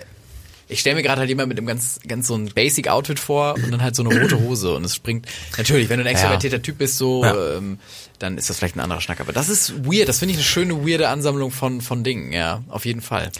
ich 0.69 0.81
stelle 0.81 0.97
mir 0.97 1.03
gerade 1.03 1.21
halt 1.21 1.29
jemand 1.29 1.49
mit 1.49 1.59
einem 1.59 1.67
ganz, 1.67 2.01
ganz 2.09 2.27
so 2.27 2.35
ein 2.35 2.47
Basic 2.55 2.89
Outfit 2.89 3.19
vor 3.21 3.55
und 3.55 3.71
dann 3.71 3.83
halt 3.83 3.95
so 3.95 4.03
eine 4.03 4.19
rote 4.21 4.41
Hose 4.41 4.75
und 4.75 4.85
es 4.85 4.95
springt. 4.95 5.27
Natürlich, 5.57 5.89
wenn 5.89 5.99
du 5.99 6.05
ein 6.05 6.11
extrovertierter 6.11 6.63
Typ 6.63 6.79
bist, 6.79 6.99
so, 6.99 7.23
Ja. 7.25 7.57
ähm, 7.57 7.79
dann 8.19 8.39
ist 8.39 8.49
das 8.51 8.59
vielleicht 8.59 8.77
ein 8.77 8.81
anderer 8.81 9.01
Schnack. 9.01 9.21
Aber 9.21 9.33
das 9.33 9.49
ist 9.49 9.85
weird. 9.85 10.09
Das 10.09 10.19
finde 10.21 10.33
ich 10.33 10.39
eine 10.39 10.45
schöne, 10.45 10.87
weirde 10.87 11.09
Ansammlung 11.09 11.51
von, 11.51 11.81
von 11.81 12.03
Dingen, 12.03 12.33
ja. 12.33 12.63
Auf 12.69 12.85
jeden 12.87 13.01
Fall. 13.03 13.31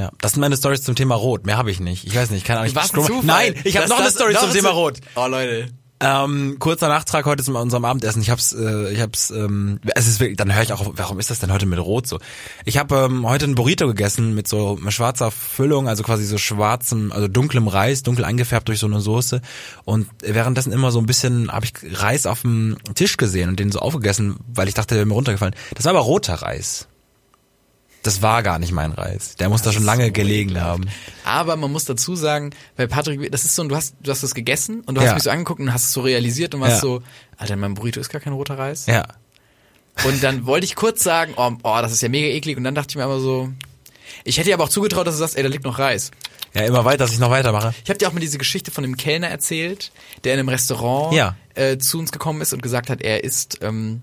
Ja, 0.00 0.10
das 0.22 0.32
sind 0.32 0.40
meine 0.40 0.56
Stories 0.56 0.82
zum 0.82 0.94
Thema 0.94 1.14
Rot. 1.14 1.44
Mehr 1.44 1.58
habe 1.58 1.70
ich 1.70 1.78
nicht. 1.78 2.06
Ich 2.06 2.16
weiß 2.16 2.30
nicht, 2.30 2.46
keine 2.46 2.60
Ahnung. 2.60 2.70
Ich 2.70 2.74
Was 2.74 2.88
Zufall. 2.88 3.20
Nein, 3.22 3.54
ich 3.64 3.76
habe 3.76 3.86
noch 3.86 4.00
eine 4.00 4.10
Story 4.10 4.34
zum 4.34 4.50
Thema 4.50 4.70
Rot. 4.70 4.98
Oh, 5.14 5.26
Leute. 5.26 5.68
Ähm, 6.02 6.56
kurzer 6.58 6.88
Nachtrag 6.88 7.26
heute 7.26 7.44
zu 7.44 7.54
unserem 7.54 7.84
Abendessen. 7.84 8.22
Ich 8.22 8.30
hab's, 8.30 8.54
äh, 8.54 8.90
ich 8.94 9.02
hab's, 9.02 9.28
ähm, 9.28 9.78
es 9.94 10.08
ist 10.08 10.18
wirklich, 10.18 10.38
dann 10.38 10.54
höre 10.54 10.62
ich 10.62 10.72
auch, 10.72 10.90
warum 10.94 11.18
ist 11.18 11.28
das 11.28 11.40
denn 11.40 11.52
heute 11.52 11.66
mit 11.66 11.78
Rot 11.78 12.06
so? 12.06 12.18
Ich 12.64 12.78
habe 12.78 12.96
ähm, 13.10 13.28
heute 13.28 13.44
ein 13.44 13.54
Burrito 13.54 13.86
gegessen 13.86 14.34
mit 14.34 14.48
so 14.48 14.78
schwarzer 14.88 15.30
Füllung, 15.30 15.86
also 15.86 16.02
quasi 16.02 16.24
so 16.24 16.38
schwarzem, 16.38 17.12
also 17.12 17.28
dunklem 17.28 17.68
Reis, 17.68 18.02
dunkel 18.02 18.24
eingefärbt 18.24 18.68
durch 18.68 18.78
so 18.78 18.86
eine 18.86 19.02
Soße. 19.02 19.42
Und 19.84 20.08
währenddessen 20.22 20.72
immer 20.72 20.92
so 20.92 20.98
ein 20.98 21.06
bisschen 21.06 21.52
habe 21.52 21.66
ich 21.66 21.74
Reis 22.00 22.24
auf 22.24 22.40
dem 22.40 22.78
Tisch 22.94 23.18
gesehen 23.18 23.50
und 23.50 23.60
den 23.60 23.70
so 23.70 23.80
aufgegessen, 23.80 24.38
weil 24.54 24.68
ich 24.68 24.74
dachte, 24.74 24.94
der 24.94 25.00
wäre 25.00 25.08
mir 25.08 25.14
runtergefallen. 25.14 25.54
Das 25.74 25.84
war 25.84 25.90
aber 25.90 26.00
roter 26.00 26.36
Reis. 26.36 26.88
Das 28.02 28.22
war 28.22 28.42
gar 28.42 28.58
nicht 28.58 28.72
mein 28.72 28.92
Reis. 28.92 29.36
Der 29.36 29.48
muss 29.50 29.60
da 29.62 29.72
schon 29.72 29.84
lange 29.84 30.10
gelegen 30.10 30.58
haben. 30.60 30.88
Aber 31.24 31.56
man 31.56 31.70
muss 31.70 31.84
dazu 31.84 32.16
sagen, 32.16 32.50
bei 32.76 32.86
Patrick, 32.86 33.30
das 33.30 33.44
ist 33.44 33.54
so, 33.54 33.64
du 33.64 33.76
hast, 33.76 33.94
du 34.00 34.10
hast 34.10 34.22
das 34.22 34.34
gegessen 34.34 34.80
und 34.86 34.94
du 34.94 35.00
hast 35.02 35.08
Ja. 35.08 35.14
mich 35.14 35.22
so 35.24 35.30
angeguckt 35.30 35.60
und 35.60 35.72
hast 35.72 35.84
es 35.84 35.92
so 35.92 36.00
realisiert 36.00 36.54
und 36.54 36.62
warst 36.62 36.76
Ja. 36.76 36.80
so, 36.80 37.02
Alter, 37.36 37.54
in 37.54 37.60
meinem 37.60 37.74
Burrito 37.74 38.00
ist 38.00 38.08
gar 38.08 38.20
kein 38.22 38.32
roter 38.32 38.58
Reis. 38.58 38.86
Ja. 38.86 39.06
Und 40.04 40.22
dann 40.22 40.46
wollte 40.46 40.64
ich 40.64 40.76
kurz 40.76 41.02
sagen, 41.02 41.34
oh, 41.36 41.52
oh, 41.62 41.78
das 41.82 41.92
ist 41.92 42.00
ja 42.00 42.08
mega 42.08 42.26
eklig. 42.28 42.56
Und 42.56 42.64
dann 42.64 42.74
dachte 42.74 42.92
ich 42.92 42.96
mir 42.96 43.04
aber 43.04 43.20
so, 43.20 43.50
ich 44.24 44.38
hätte 44.38 44.48
dir 44.48 44.54
aber 44.54 44.64
auch 44.64 44.68
zugetraut, 44.70 45.06
dass 45.06 45.14
du 45.16 45.18
sagst, 45.20 45.36
ey, 45.36 45.42
da 45.42 45.48
liegt 45.50 45.64
noch 45.64 45.78
Reis. 45.78 46.10
Ja, 46.54 46.62
immer 46.62 46.84
weiter, 46.86 46.98
dass 47.04 47.12
ich 47.12 47.18
noch 47.18 47.30
weitermache. 47.30 47.74
Ich 47.84 47.90
habe 47.90 47.98
dir 47.98 48.08
auch 48.08 48.12
mal 48.12 48.20
diese 48.20 48.38
Geschichte 48.38 48.70
von 48.70 48.82
dem 48.82 48.96
Kellner 48.96 49.28
erzählt, 49.28 49.92
der 50.24 50.32
in 50.34 50.40
einem 50.40 50.48
Restaurant 50.48 51.14
Ja. 51.14 51.36
äh, 51.54 51.76
zu 51.78 51.98
uns 51.98 52.12
gekommen 52.12 52.40
ist 52.40 52.52
und 52.54 52.62
gesagt 52.62 52.88
hat, 52.90 53.02
er 53.02 53.22
isst, 53.24 53.58
ähm, 53.60 54.00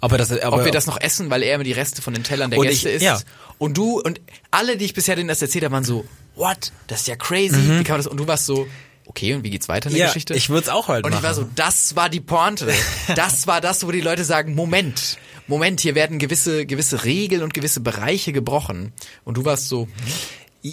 Ob 0.00 0.12
er 0.12 0.18
das, 0.18 0.30
ob, 0.32 0.52
ob 0.52 0.64
wir 0.64 0.72
das 0.72 0.86
noch 0.86 1.00
essen, 1.00 1.30
weil 1.30 1.42
er 1.42 1.54
immer 1.56 1.64
die 1.64 1.72
Reste 1.72 2.00
von 2.02 2.14
den 2.14 2.24
Tellern 2.24 2.50
der 2.50 2.58
Und 2.58 2.66
Gäste 2.66 2.88
ich- 2.88 2.94
isst. 2.96 3.04
ja. 3.04 3.18
Und 3.58 3.76
du 3.76 4.00
und 4.00 4.20
alle, 4.50 4.76
die 4.76 4.84
ich 4.86 4.94
bisher 4.94 5.16
denen 5.16 5.28
das 5.28 5.42
erzählt 5.42 5.64
habe, 5.64 5.72
waren 5.74 5.84
so, 5.84 6.04
what? 6.36 6.72
Das 6.86 7.00
ist 7.00 7.08
ja 7.08 7.16
crazy. 7.16 7.56
Wie 7.56 7.84
kann 7.84 7.94
man 7.94 7.98
das? 7.98 8.06
Und 8.06 8.16
du 8.16 8.26
warst 8.26 8.46
so, 8.46 8.66
okay, 9.06 9.34
und 9.34 9.44
wie 9.44 9.50
geht's 9.50 9.68
weiter 9.68 9.88
in 9.90 9.94
der 9.96 9.98
Mhm. 9.98 10.00
ja, 10.00 10.06
Geschichte? 10.06 10.34
ich 10.34 10.48
würde 10.48 10.62
es 10.62 10.68
auch 10.70 10.88
heute 10.88 11.06
Und 11.06 11.14
ich 11.14 11.22
war 11.22 11.34
so, 11.34 11.42
machen. 11.42 11.52
das 11.56 11.96
war 11.96 12.08
die 12.08 12.20
Pointe. 12.20 12.72
Das 13.14 13.46
war 13.46 13.60
das, 13.60 13.84
wo 13.86 13.90
die 13.90 14.00
Leute 14.00 14.24
sagen, 14.24 14.54
Moment, 14.54 15.18
Moment, 15.46 15.80
hier 15.80 15.94
werden 15.94 16.18
gewisse, 16.18 16.64
gewisse 16.64 17.04
Regeln 17.04 17.42
und 17.42 17.52
gewisse 17.52 17.80
Bereiche 17.80 18.32
gebrochen. 18.32 18.92
Und 19.24 19.36
du 19.36 19.44
warst 19.44 19.68
so, 19.68 19.88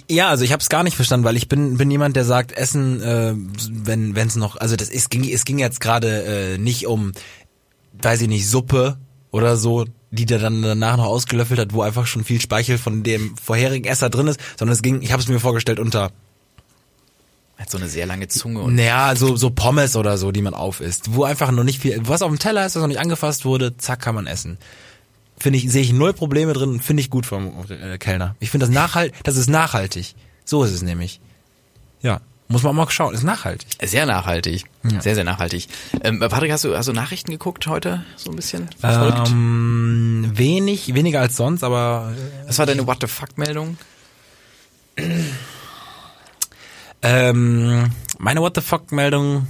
Ja, 0.08 0.28
also 0.28 0.44
ich 0.44 0.52
habe 0.52 0.60
es 0.62 0.68
gar 0.68 0.82
nicht 0.84 0.96
verstanden, 0.96 1.24
weil 1.24 1.36
ich 1.36 1.48
bin 1.48 1.76
bin 1.78 1.90
jemand, 1.90 2.14
der 2.16 2.24
sagt, 2.24 2.52
Essen, 2.52 3.02
äh, 3.02 3.34
wenn 3.70 4.14
wenn 4.14 4.28
es 4.28 4.36
noch, 4.36 4.56
also 4.56 4.76
das 4.76 4.88
es 4.90 5.08
ging 5.10 5.24
es 5.28 5.44
ging 5.46 5.58
jetzt 5.58 5.80
gerade 5.80 6.54
äh, 6.54 6.58
nicht 6.58 6.86
um, 6.86 7.12
weiß 8.00 8.20
ich 8.20 8.28
nicht, 8.28 8.46
Suppe 8.48 8.98
oder 9.30 9.56
so, 9.56 9.84
die 10.10 10.26
der 10.26 10.38
dann 10.38 10.62
danach 10.62 10.96
noch 10.96 11.06
ausgelöffelt 11.06 11.60
hat, 11.60 11.72
wo 11.72 11.82
einfach 11.82 12.06
schon 12.06 12.24
viel 12.24 12.40
Speichel 12.40 12.78
von 12.78 13.02
dem 13.02 13.36
vorherigen 13.36 13.84
Esser 13.84 14.10
drin 14.10 14.28
ist, 14.28 14.40
sondern 14.58 14.72
es 14.74 14.82
ging, 14.82 15.02
ich 15.02 15.12
habe 15.12 15.22
es 15.22 15.28
mir 15.28 15.40
vorgestellt 15.40 15.78
unter, 15.78 16.10
hat 17.58 17.70
so 17.70 17.78
eine 17.78 17.88
sehr 17.88 18.06
lange 18.06 18.28
Zunge 18.28 18.60
und 18.60 18.76
naja, 18.76 19.14
so 19.16 19.36
so 19.36 19.50
Pommes 19.50 19.96
oder 19.96 20.16
so, 20.16 20.32
die 20.32 20.42
man 20.42 20.54
aufisst, 20.54 21.14
wo 21.14 21.24
einfach 21.24 21.50
noch 21.50 21.64
nicht 21.64 21.80
viel, 21.80 22.00
was 22.04 22.22
auf 22.22 22.30
dem 22.30 22.38
Teller 22.38 22.64
ist, 22.64 22.76
was 22.76 22.80
noch 22.80 22.88
nicht 22.88 23.00
angefasst 23.00 23.44
wurde, 23.44 23.76
zack 23.76 24.00
kann 24.00 24.14
man 24.14 24.26
essen. 24.26 24.58
Finde 25.36 25.58
ich, 25.58 25.70
sehe 25.70 25.82
ich 25.82 25.92
null 25.92 26.12
Probleme 26.14 26.52
drin 26.52 26.70
und 26.70 26.82
finde 26.82 27.00
ich 27.00 27.10
gut 27.10 27.26
vom 27.26 27.52
äh, 27.68 27.98
Kellner. 27.98 28.34
Ich 28.40 28.50
finde 28.50 28.66
das 28.66 28.74
nachhalt, 28.74 29.14
das 29.22 29.36
ist 29.36 29.48
nachhaltig. 29.48 30.14
So 30.44 30.64
ist 30.64 30.72
es 30.72 30.82
nämlich. 30.82 31.20
Ja, 32.00 32.20
muss 32.48 32.62
man 32.62 32.70
auch 32.72 32.76
mal 32.84 32.90
schauen, 32.90 33.14
ist 33.14 33.22
nachhaltig. 33.24 33.68
sehr 33.84 34.06
nachhaltig. 34.06 34.64
Sehr, 35.00 35.14
sehr 35.14 35.24
nachhaltig. 35.24 35.68
Ähm, 36.02 36.18
Patrick, 36.20 36.50
hast 36.50 36.64
du, 36.64 36.76
hast 36.76 36.88
du 36.88 36.92
Nachrichten 36.92 37.30
geguckt 37.30 37.66
heute? 37.66 38.04
So 38.16 38.30
ein 38.30 38.36
bisschen? 38.36 38.68
Verfolgt? 38.78 39.28
Ähm, 39.28 40.32
wenig, 40.34 40.94
weniger 40.94 41.20
als 41.20 41.36
sonst, 41.36 41.62
aber 41.62 42.12
Was 42.46 42.58
war 42.58 42.66
deine 42.66 42.86
What 42.86 42.98
the 43.02 43.06
fuck 43.06 43.36
Meldung? 43.36 43.76
ähm, 47.02 47.90
meine 48.18 48.40
What 48.40 48.54
the 48.56 48.60
fuck 48.62 48.90
Meldung, 48.92 49.46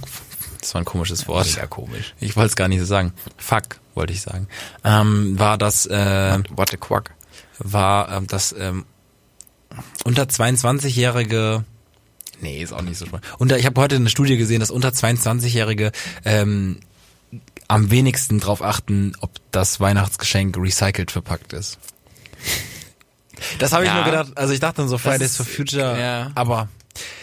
das 0.59 0.73
war 0.73 0.81
ein 0.81 0.85
komisches 0.85 1.27
Wort. 1.27 1.47
Mega 1.47 1.67
komisch. 1.67 2.13
Ich 2.19 2.35
wollte 2.35 2.49
es 2.49 2.55
gar 2.55 2.67
nicht 2.67 2.79
so 2.79 2.85
sagen. 2.85 3.13
Fuck, 3.37 3.79
wollte 3.95 4.13
ich 4.13 4.21
sagen. 4.21 4.47
Ähm, 4.83 5.39
war 5.39 5.57
das, 5.57 5.85
äh, 5.85 6.39
What 6.55 6.69
the 6.71 6.77
quack? 6.77 7.11
war 7.59 8.09
ähm, 8.11 8.27
das 8.27 8.55
ähm, 8.57 8.85
unter 10.05 10.23
22-jährige 10.23 11.63
Nee, 12.41 12.61
ist 12.61 12.73
auch 12.73 12.81
nicht 12.81 12.97
so 12.97 13.05
spannend. 13.05 13.25
Und 13.37 13.51
ich 13.51 13.65
habe 13.65 13.79
heute 13.81 13.95
eine 13.95 14.09
Studie 14.09 14.37
gesehen, 14.37 14.59
dass 14.59 14.71
unter 14.71 14.89
22-jährige 14.89 15.91
ähm, 16.25 16.79
am 17.67 17.91
wenigsten 17.91 18.39
drauf 18.39 18.61
achten, 18.63 19.13
ob 19.21 19.31
das 19.51 19.79
Weihnachtsgeschenk 19.79 20.57
recycelt 20.57 21.11
verpackt 21.11 21.53
ist. 21.53 21.77
Das 23.59 23.71
habe 23.73 23.83
ich 23.83 23.89
Ja. 23.89 23.95
nur 23.95 24.03
gedacht, 24.05 24.31
also 24.35 24.53
ich 24.53 24.59
dachte 24.59 24.77
dann 24.77 24.89
so 24.89 24.97
Fridays 24.97 25.37
for 25.37 25.45
Future, 25.45 25.99
ja. 25.99 26.31
aber 26.35 26.67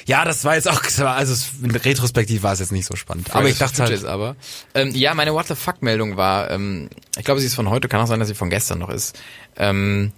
ja, 0.06 0.24
das 0.24 0.44
war 0.44 0.54
jetzt 0.54 0.68
auch, 0.68 0.80
also 0.82 1.32
es, 1.32 1.48
in 1.62 1.70
Retrospektiv 1.72 2.42
war 2.42 2.52
es 2.52 2.60
jetzt 2.60 2.72
nicht 2.72 2.86
so 2.86 2.96
spannend. 2.96 3.34
aber 3.34 3.48
ich 3.48 3.58
dachte 3.58 3.82
halt, 3.82 4.04
aber. 4.04 4.36
Ähm, 4.74 4.90
ja, 4.94 5.12
meine 5.14 5.34
What 5.34 5.48
the 5.48 5.54
fuck 5.54 5.82
Meldung 5.82 6.16
war, 6.16 6.50
ähm, 6.50 6.88
ich 7.18 7.24
glaube, 7.24 7.40
sie 7.40 7.46
ist 7.46 7.54
von 7.54 7.68
heute, 7.68 7.88
kann 7.88 8.00
auch 8.00 8.06
sein, 8.06 8.18
dass 8.20 8.28
sie 8.28 8.34
von 8.34 8.48
gestern 8.48 8.78
noch 8.78 8.88
ist. 8.88 9.18
Ähm, 9.56 10.12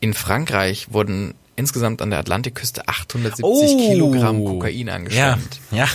in 0.00 0.14
Frankreich 0.14 0.92
wurden 0.92 1.34
insgesamt 1.58 2.00
an 2.00 2.10
der 2.10 2.18
Atlantikküste 2.20 2.88
870 2.88 3.44
Oh. 3.44 3.76
Kilogramm 3.76 4.44
Kokain 4.44 4.86
ja, 4.86 4.94
angeschwemmt. 4.94 5.60
ja, 5.70 5.86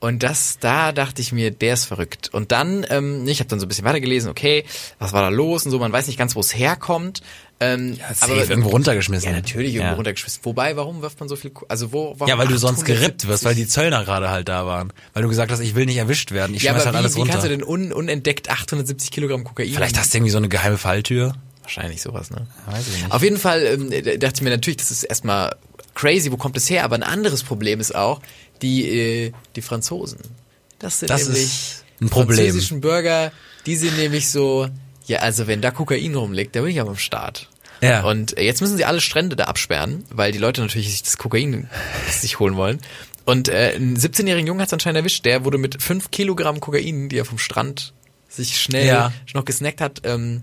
Und 0.00 0.22
das, 0.22 0.58
da 0.60 0.92
dachte 0.92 1.22
ich 1.22 1.32
mir, 1.32 1.50
der 1.50 1.74
ist 1.74 1.84
verrückt. 1.86 2.28
Und 2.32 2.52
dann, 2.52 2.84
ähm, 2.90 3.26
ich 3.28 3.38
habe 3.40 3.48
dann 3.48 3.58
so 3.60 3.64
ein 3.66 3.68
bisschen 3.68 3.84
weitergelesen, 3.86 4.28
okay, 4.30 4.64
was 4.98 5.12
war 5.12 5.22
da 5.22 5.28
los 5.28 5.64
und 5.64 5.70
so, 5.70 5.78
man 5.78 5.92
weiß 5.92 6.08
nicht 6.08 6.18
ganz, 6.18 6.34
wo 6.34 6.40
es 6.40 6.54
herkommt. 6.54 7.22
Ähm, 7.60 7.96
safe 8.12 8.32
irgendwo 8.50 8.70
runtergeschmissen. 8.70 9.30
Ja, 9.30 9.34
natürlich 9.36 9.74
irgendwo 9.74 9.92
Ja. 9.92 9.94
runtergeschmissen. 9.96 10.40
Wobei, 10.44 10.76
warum 10.76 11.00
wirft 11.02 11.20
man 11.20 11.28
so 11.28 11.36
viel, 11.36 11.50
Ko- 11.50 11.64
also 11.68 11.92
wo, 11.92 12.14
warum 12.18 12.28
Ja, 12.28 12.36
weil 12.36 12.48
du 12.48 12.58
sonst 12.58 12.80
870? 12.80 13.00
gerippt 13.00 13.28
wirst, 13.28 13.44
weil 13.44 13.54
die 13.54 13.66
Zöllner 13.68 14.04
gerade 14.04 14.28
halt 14.28 14.48
da 14.48 14.66
waren. 14.66 14.92
Weil 15.14 15.22
du 15.22 15.28
gesagt 15.28 15.52
hast, 15.52 15.60
ich 15.60 15.74
will 15.76 15.86
nicht 15.86 15.96
erwischt 15.96 16.32
werden, 16.32 16.54
ich 16.54 16.64
Ja, 16.64 16.72
schmeiß 16.72 16.82
aber 16.82 16.86
halt 16.86 16.94
wie, 16.94 16.98
alles 16.98 17.14
wie 17.14 17.18
runter. 17.20 17.32
kannst 17.34 17.44
du 17.46 17.48
denn 17.50 17.62
un, 17.62 17.92
unentdeckt 17.92 18.50
870 18.50 19.10
Kilogramm 19.12 19.44
Kokain? 19.44 19.72
Vielleicht 19.72 19.96
hast 19.96 20.12
du 20.12 20.18
irgendwie 20.18 20.32
so 20.32 20.38
eine 20.38 20.48
geheime 20.48 20.76
Falltür. 20.76 21.34
Wahrscheinlich 21.64 22.00
sowas, 22.00 22.30
ne? 22.30 22.46
Weiß 22.66 22.86
ich 22.88 23.02
nicht. 23.02 23.10
Auf 23.12 23.22
jeden 23.22 23.38
Fall 23.38 23.62
ähm, 23.64 23.90
da 23.90 24.00
dachte 24.16 24.36
ich 24.36 24.42
mir 24.42 24.50
natürlich, 24.50 24.76
das 24.76 24.90
ist 24.92 25.02
erstmal 25.02 25.56
crazy, 25.94 26.30
wo 26.30 26.36
kommt 26.36 26.56
es 26.56 26.70
her? 26.70 26.84
Aber 26.84 26.94
ein 26.96 27.02
anderes 27.02 27.42
Problem 27.42 27.80
ist 27.80 27.94
auch, 27.94 28.20
die, 28.62 28.86
äh, 28.88 29.32
die 29.56 29.62
Franzosen. 29.62 30.18
Das 30.78 31.00
sind 31.00 31.10
Das 31.10 31.24
nämlich 31.24 31.42
ist 31.44 31.84
ein 32.00 32.08
Problem. 32.10 32.36
französischen 32.36 32.80
Bürger, 32.80 33.32
die 33.66 33.76
sind 33.76 33.96
nämlich 33.96 34.28
so, 34.30 34.68
ja, 35.06 35.18
also 35.20 35.46
wenn 35.46 35.60
da 35.62 35.70
Kokain 35.70 36.14
rumliegt, 36.14 36.54
da 36.54 36.60
bin 36.60 36.70
ich 36.70 36.80
aber 36.80 36.90
am 36.90 36.96
Start. 36.98 37.48
Ja. 37.82 38.02
Und 38.04 38.38
jetzt 38.38 38.60
müssen 38.60 38.76
sie 38.76 38.84
alle 38.84 39.00
Strände 39.00 39.36
da 39.36 39.44
absperren, 39.44 40.04
weil 40.10 40.32
die 40.32 40.38
Leute 40.38 40.60
natürlich 40.60 40.90
sich 40.90 41.02
das 41.02 41.16
Kokain 41.18 41.68
sich 42.10 42.38
holen 42.38 42.56
wollen. 42.56 42.80
Und 43.24 43.48
äh, 43.48 43.74
ein 43.76 43.96
17-jährigen 43.96 44.46
Jungen 44.46 44.60
hat 44.60 44.68
es 44.68 44.72
anscheinend 44.74 44.98
erwischt, 44.98 45.24
der 45.24 45.44
wurde 45.44 45.56
mit 45.58 45.82
5 45.82 46.10
Kilogramm 46.10 46.60
Kokain, 46.60 47.08
die 47.08 47.16
er 47.18 47.24
vom 47.24 47.38
Strand 47.38 47.94
sich 48.28 48.60
schnell 48.60 48.86
Ja. 48.86 49.12
noch 49.32 49.44
gesnackt 49.44 49.80
hat, 49.80 50.02
ähm, 50.04 50.42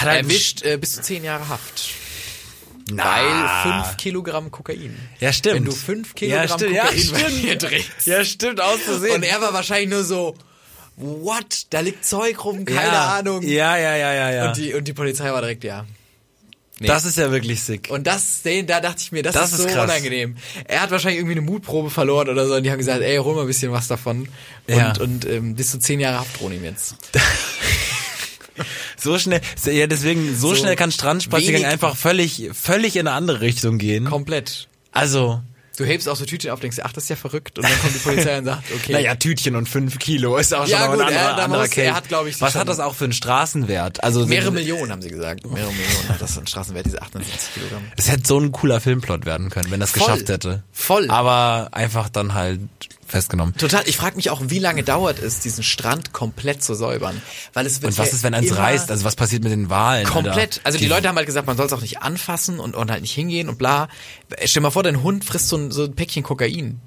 Hat 0.00 0.08
er 0.08 0.16
erwischt 0.18 0.62
äh, 0.62 0.76
bis 0.76 0.92
zu 0.92 1.02
zehn 1.02 1.22
Jahre 1.24 1.48
Haft. 1.48 1.90
Na. 2.90 3.04
Weil 3.04 3.72
fünf 3.72 3.96
Kilogramm 3.96 4.50
Kokain. 4.50 4.98
Ja, 5.20 5.32
stimmt. 5.32 5.54
Wenn 5.56 5.64
du 5.64 5.72
fünf 5.72 6.14
Kilogramm 6.14 6.48
ja, 6.48 6.54
stimmt. 6.54 6.74
Ja, 6.74 6.82
Kokain 6.84 7.10
bei 7.12 7.18
stimmt. 7.18 7.42
dir 7.44 7.58
trägst. 7.58 8.06
Ja, 8.06 8.24
stimmt, 8.24 8.60
auszusehen. 8.60 9.14
Und 9.16 9.22
er 9.22 9.40
war 9.40 9.52
wahrscheinlich 9.54 9.88
nur 9.90 10.04
so, 10.04 10.34
what? 10.96 11.66
Da 11.70 11.80
liegt 11.80 12.04
Zeug 12.04 12.44
rum, 12.44 12.64
keine 12.64 12.88
ja. 12.92 13.16
Ahnung. 13.18 13.42
Ja, 13.42 13.76
ja, 13.78 13.96
ja, 13.96 14.12
ja, 14.12 14.30
ja. 14.30 14.48
Und, 14.48 14.56
die, 14.58 14.74
und 14.74 14.86
die 14.86 14.92
Polizei 14.92 15.30
war 15.32 15.40
direkt, 15.40 15.64
ja. 15.64 15.86
Nee. 16.80 16.88
das 16.88 17.04
ist 17.04 17.16
ja 17.16 17.30
wirklich 17.30 17.62
sick. 17.62 17.88
Und 17.90 18.04
das, 18.08 18.40
da 18.42 18.80
dachte 18.80 18.96
ich 19.00 19.12
mir, 19.12 19.22
das, 19.22 19.34
Das 19.34 19.52
ist 19.52 19.60
ist 19.60 19.68
so 19.68 19.74
krass. 19.74 19.84
unangenehm. 19.84 20.36
Er 20.66 20.82
hat 20.82 20.90
wahrscheinlich 20.90 21.20
irgendwie 21.20 21.38
eine 21.38 21.46
Mutprobe 21.46 21.88
verloren 21.88 22.28
oder 22.28 22.48
so 22.48 22.56
und 22.56 22.64
die 22.64 22.70
haben 22.72 22.78
gesagt, 22.78 23.00
ey, 23.00 23.16
hol 23.18 23.34
mal 23.36 23.42
ein 23.42 23.46
bisschen 23.46 23.70
was 23.70 23.86
davon. 23.86 24.28
Und, 24.66 24.76
Ja. 24.76 24.92
und 25.00 25.24
ähm, 25.24 25.54
bis 25.54 25.70
zu 25.70 25.78
zehn 25.78 26.00
Jahre 26.00 26.18
Haft 26.18 26.40
drohen 26.40 26.52
ihm 26.52 26.64
jetzt. 26.64 26.96
So 29.04 29.18
schnell, 29.18 29.40
ja, 29.66 29.86
deswegen, 29.86 30.34
so, 30.34 30.48
So 30.48 30.54
schnell 30.56 30.74
kann 30.76 30.90
Strandspaziergang 30.90 31.64
einfach 31.66 31.94
völlig, 31.96 32.50
völlig 32.54 32.96
in 32.96 33.06
eine 33.06 33.14
andere 33.16 33.40
Richtung 33.42 33.78
gehen. 33.78 34.06
Komplett. 34.06 34.68
Also, 34.92 35.40
Du 35.76 35.84
hebst 35.84 36.08
auch 36.08 36.14
so 36.14 36.24
Tütchen 36.24 36.52
auf, 36.52 36.60
denkst, 36.60 36.78
ach, 36.84 36.92
das 36.92 37.02
ist 37.02 37.08
ja 37.10 37.16
verrückt. 37.16 37.58
Und 37.58 37.64
dann 37.68 37.80
kommt 37.80 37.92
die 37.96 37.98
Polizei 37.98 38.38
und 38.38 38.44
sagt, 38.44 38.62
okay. 38.76 38.92
naja, 38.92 39.16
Tütchen 39.16 39.56
und 39.56 39.68
fünf 39.68 39.98
Kilo 39.98 40.36
ist 40.36 40.54
auch 40.54 40.62
schon 40.62 40.70
Ja, 40.70 40.86
gut, 40.86 41.00
ein 41.00 41.06
anderer, 41.08 41.20
er- 41.20 41.42
anderer 41.42 41.62
muss- 41.62 41.76
er 41.76 41.94
hat, 41.96 42.06
glaub 42.06 42.26
ich, 42.28 42.40
Was 42.40 42.52
schon- 42.52 42.60
hat 42.60 42.68
das 42.68 42.78
auch 42.78 42.94
für 42.94 43.02
einen 43.04 43.12
Straßenwert? 43.12 44.04
Also, 44.04 44.24
Mehrere 44.24 44.46
so- 44.46 44.52
Millionen, 44.52 44.92
haben 44.92 45.02
sie 45.02 45.10
gesagt. 45.10 45.44
Mehrere 45.44 45.72
Millionen 45.72 46.08
hat 46.10 46.22
das 46.22 46.38
ein 46.38 46.46
Straßenwert, 46.46 46.86
diese 46.86 47.02
78 47.02 47.54
Kilogramm. 47.54 47.82
Es 47.96 48.08
hätte 48.08 48.22
so 48.24 48.38
ein 48.38 48.52
cooler 48.52 48.80
Filmplot 48.80 49.26
werden 49.26 49.50
können, 49.50 49.70
wenn 49.72 49.80
das 49.80 49.90
Voll. 49.90 50.02
geschafft 50.06 50.28
hätte. 50.28 50.62
Voll. 50.72 51.10
Aber 51.10 51.70
einfach 51.72 52.08
dann 52.08 52.34
halt 52.34 52.60
festgenommen. 53.06 53.56
Total. 53.56 53.82
Ich 53.86 53.96
frage 53.96 54.16
mich 54.16 54.30
auch, 54.30 54.40
wie 54.46 54.58
lange 54.58 54.82
dauert 54.82 55.18
es, 55.18 55.40
diesen 55.40 55.64
Strand 55.64 56.12
komplett 56.12 56.62
zu 56.62 56.74
säubern? 56.74 57.20
Weil 57.52 57.66
es 57.66 57.82
wird 57.82 57.92
Und 57.92 57.98
was 57.98 58.08
ja 58.08 58.14
ist, 58.14 58.22
wenn 58.22 58.34
eins 58.34 58.56
reißt? 58.56 58.90
Also 58.90 59.04
was 59.04 59.16
passiert 59.16 59.42
mit 59.42 59.52
den 59.52 59.70
Wahlen? 59.70 60.06
Komplett. 60.06 60.38
Alter? 60.38 60.60
Also 60.64 60.78
die, 60.78 60.86
Leute 60.86 61.08
haben 61.08 61.16
halt 61.16 61.26
gesagt, 61.26 61.46
man 61.46 61.56
soll 61.56 61.66
es 61.66 61.72
auch 61.72 61.80
nicht 61.80 62.02
anfassen 62.02 62.60
und, 62.60 62.74
und 62.74 62.90
halt 62.90 63.02
nicht 63.02 63.12
hingehen 63.14 63.48
und 63.48 63.58
bla. 63.58 63.88
Stell 64.44 64.60
dir 64.60 64.60
mal 64.62 64.70
vor, 64.70 64.82
dein 64.82 65.02
Hund 65.02 65.24
frisst 65.24 65.48
so 65.48 65.56
ein, 65.56 65.70
so 65.70 65.84
ein 65.84 65.94
Päckchen 65.94 66.22
Kokain. 66.22 66.80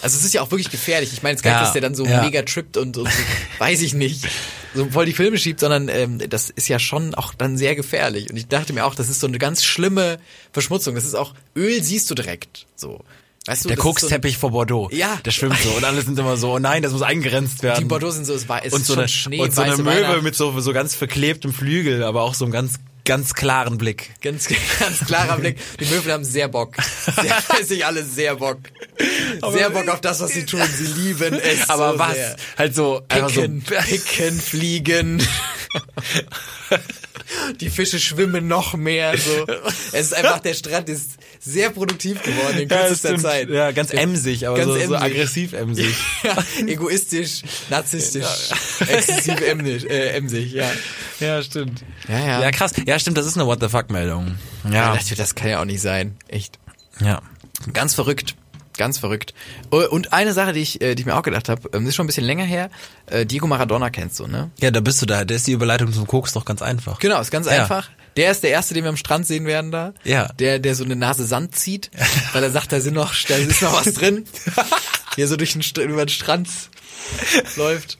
Also 0.00 0.16
es 0.16 0.24
ist 0.24 0.32
ja 0.32 0.40
auch 0.42 0.50
wirklich 0.50 0.70
gefährlich. 0.70 1.12
Ich 1.12 1.22
meine 1.22 1.34
jetzt 1.34 1.42
gar 1.42 1.50
nicht, 1.50 1.58
Ja, 1.58 1.64
dass 1.64 1.72
der 1.72 1.82
dann 1.82 1.94
so 1.94 2.06
ja. 2.06 2.22
mega 2.22 2.42
trippt 2.42 2.76
und, 2.76 2.96
und 2.96 3.08
so, 3.08 3.22
weiß 3.58 3.82
ich 3.82 3.94
nicht, 3.94 4.26
so 4.74 4.86
voll 4.90 5.04
die 5.04 5.12
Filme 5.12 5.36
schiebt, 5.36 5.60
sondern 5.60 5.88
ähm, 5.88 6.18
das 6.30 6.50
ist 6.50 6.68
ja 6.68 6.78
schon 6.78 7.14
auch 7.14 7.34
dann 7.34 7.58
sehr 7.58 7.74
gefährlich. 7.76 8.30
Und 8.30 8.36
ich 8.36 8.48
dachte 8.48 8.72
mir 8.72 8.86
auch, 8.86 8.94
das 8.94 9.08
ist 9.08 9.20
so 9.20 9.26
eine 9.26 9.38
ganz 9.38 9.64
schlimme 9.64 10.18
Verschmutzung. 10.52 10.94
Das 10.94 11.04
ist 11.04 11.14
auch, 11.14 11.34
Öl 11.54 11.82
siehst 11.82 12.10
du 12.10 12.14
direkt. 12.14 12.66
So. 12.74 13.04
Weißt 13.46 13.64
du, 13.64 13.68
Der 13.68 13.76
ist 13.76 13.82
so 13.82 13.88
Koksteppich 13.88 14.38
vor 14.38 14.52
Bordeaux. 14.52 14.88
Ja. 14.92 15.18
Der 15.24 15.32
schwimmt 15.32 15.58
so 15.58 15.70
und 15.70 15.84
alle 15.84 16.00
sind 16.02 16.16
immer 16.16 16.36
so, 16.36 16.52
oh 16.52 16.58
nein, 16.60 16.82
das 16.82 16.92
muss 16.92 17.02
eingegrenzt 17.02 17.64
werden. 17.64 17.80
Die 17.80 17.84
Bordeaux 17.86 18.12
sind 18.12 18.24
so, 18.24 18.34
es 18.34 18.48
war, 18.48 18.64
es 18.64 18.72
und 18.72 18.82
ist 18.82 18.86
so 18.86 18.94
schon 18.94 19.00
eine, 19.00 19.08
Schnee, 19.08 19.40
und 19.40 19.52
so 19.52 19.62
eine 19.62 19.76
Möwe 19.78 20.22
mit 20.22 20.36
so, 20.36 20.58
so 20.60 20.72
ganz 20.72 20.94
verklebtem 20.94 21.52
Flügel, 21.52 22.04
aber 22.04 22.22
auch 22.22 22.34
so 22.34 22.44
einem 22.44 22.52
ganz, 22.52 22.74
ganz 23.04 23.34
klaren 23.34 23.78
Blick. 23.78 24.14
Ganz, 24.20 24.46
ganz 24.78 25.00
klarer 25.06 25.38
Blick. 25.38 25.58
Die 25.80 25.86
Möwen 25.86 26.12
haben 26.12 26.24
sehr 26.24 26.46
Bock. 26.46 26.76
Sehr, 26.80 27.64
sich 27.64 27.84
alle 27.84 28.04
sehr 28.04 28.36
Bock. 28.36 28.58
Sehr 29.50 29.70
Bock 29.70 29.88
auf 29.88 30.00
das, 30.00 30.20
was 30.20 30.30
sie 30.30 30.46
tun. 30.46 30.60
Sie 30.72 30.86
lieben 30.86 31.34
es. 31.34 31.68
Aber 31.68 31.94
so 31.94 31.98
was? 31.98 32.14
Sehr. 32.14 32.36
Halt 32.58 32.74
so, 32.76 33.02
einfach 33.08 33.30
so, 33.30 33.40
Picken, 33.40 33.62
picken, 33.62 34.40
fliegen. 34.40 35.28
Die 37.60 37.70
Fische 37.70 37.98
schwimmen 37.98 38.48
noch 38.48 38.74
mehr. 38.74 39.16
So. 39.16 39.46
Es 39.92 40.06
ist 40.06 40.14
einfach, 40.14 40.40
der 40.40 40.54
Strand 40.54 40.88
ist 40.88 41.12
sehr 41.40 41.70
produktiv 41.70 42.22
geworden 42.22 42.58
in 42.58 42.68
ja, 42.68 42.78
kürzester 42.78 43.08
stimmt. 43.08 43.22
Zeit. 43.22 43.48
ja, 43.50 43.70
ganz 43.72 43.92
emsig, 43.92 44.46
aber 44.46 44.56
Ganz 44.56 44.68
so, 44.68 44.74
so 44.74 44.80
emsig. 44.80 45.00
aggressiv 45.00 45.52
emsig. 45.52 45.94
Ja, 46.22 46.36
egoistisch, 46.66 47.42
narzisstisch, 47.68 48.50
exzessiv 48.86 49.40
emsisch, 49.40 49.84
äh, 49.84 50.10
emsig, 50.10 50.52
ja. 50.52 50.70
ja, 51.20 51.42
stimmt. 51.42 51.82
Ja, 52.08 52.18
ja. 52.18 52.42
Ja, 52.42 52.50
krass. 52.50 52.72
Ja, 52.86 52.98
stimmt, 52.98 53.18
das 53.18 53.26
ist 53.26 53.36
eine 53.36 53.46
What 53.46 53.60
the 53.60 53.68
fuck 53.68 53.90
Meldung. 53.90 54.36
Ja. 54.70 54.94
Das, 54.94 55.08
das 55.08 55.34
kann 55.34 55.48
ja 55.48 55.60
auch 55.60 55.64
nicht 55.64 55.80
sein. 55.80 56.16
Echt. 56.28 56.58
Ja. 57.00 57.22
Ganz 57.72 57.94
verrückt. 57.94 58.36
Ganz 58.82 58.98
verrückt. 58.98 59.32
Oh, 59.70 59.76
Und 59.88 60.12
eine 60.12 60.32
Sache, 60.32 60.52
die 60.52 60.58
ich, 60.58 60.80
äh, 60.80 60.96
die 60.96 61.02
ich 61.02 61.06
mir 61.06 61.14
auch 61.16 61.22
gedacht 61.22 61.48
habe, 61.48 61.70
ähm, 61.72 61.86
ist 61.86 61.94
schon 61.94 62.02
ein 62.02 62.08
bisschen 62.08 62.24
länger 62.24 62.42
her. 62.42 62.68
Äh, 63.06 63.24
Diego 63.24 63.46
Maradona 63.46 63.90
kennst 63.90 64.18
du, 64.18 64.26
ne? 64.26 64.50
Ja, 64.60 64.72
da 64.72 64.80
bist 64.80 65.00
du 65.00 65.06
da. 65.06 65.24
Da 65.24 65.36
ist 65.36 65.46
die 65.46 65.52
Überleitung 65.52 65.92
zum 65.92 66.04
Koks 66.08 66.32
doch 66.32 66.44
ganz 66.44 66.62
einfach. 66.62 66.98
Genau, 66.98 67.20
ist 67.20 67.30
ganz 67.30 67.46
Ja. 67.46 67.52
einfach. 67.62 67.90
Der 68.16 68.32
ist 68.32 68.42
der 68.42 68.50
erste, 68.50 68.74
den 68.74 68.82
wir 68.82 68.88
am 68.88 68.96
Strand 68.96 69.24
sehen 69.24 69.46
werden 69.46 69.70
da. 69.70 69.94
Ja. 70.02 70.26
Der, 70.40 70.58
der 70.58 70.74
so 70.74 70.82
eine 70.82 70.96
Nase 70.96 71.24
Sand 71.24 71.54
zieht, 71.54 71.92
weil 72.32 72.42
er 72.42 72.50
sagt, 72.50 72.72
da 72.72 72.80
sind 72.80 72.94
noch, 72.94 73.14
da 73.28 73.36
ist 73.36 73.62
noch 73.62 73.72
was 73.72 73.94
drin. 73.94 74.24
Hier 75.14 75.28
so 75.28 75.36
durch 75.36 75.52
den, 75.52 75.62
über 75.88 76.04
den 76.04 76.08
Strand 76.08 76.48
läuft. 77.56 77.98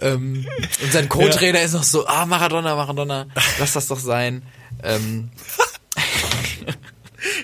Ähm, 0.00 0.46
und 0.80 0.92
sein 0.92 1.08
Co-Trainer 1.08 1.60
ist 1.62 1.72
noch 1.72 1.82
so, 1.82 2.06
ah, 2.06 2.24
Maradona, 2.24 2.76
Maradona, 2.76 3.26
lass 3.58 3.72
das 3.72 3.88
doch 3.88 3.98
sein. 3.98 4.42
Ähm, 4.84 5.30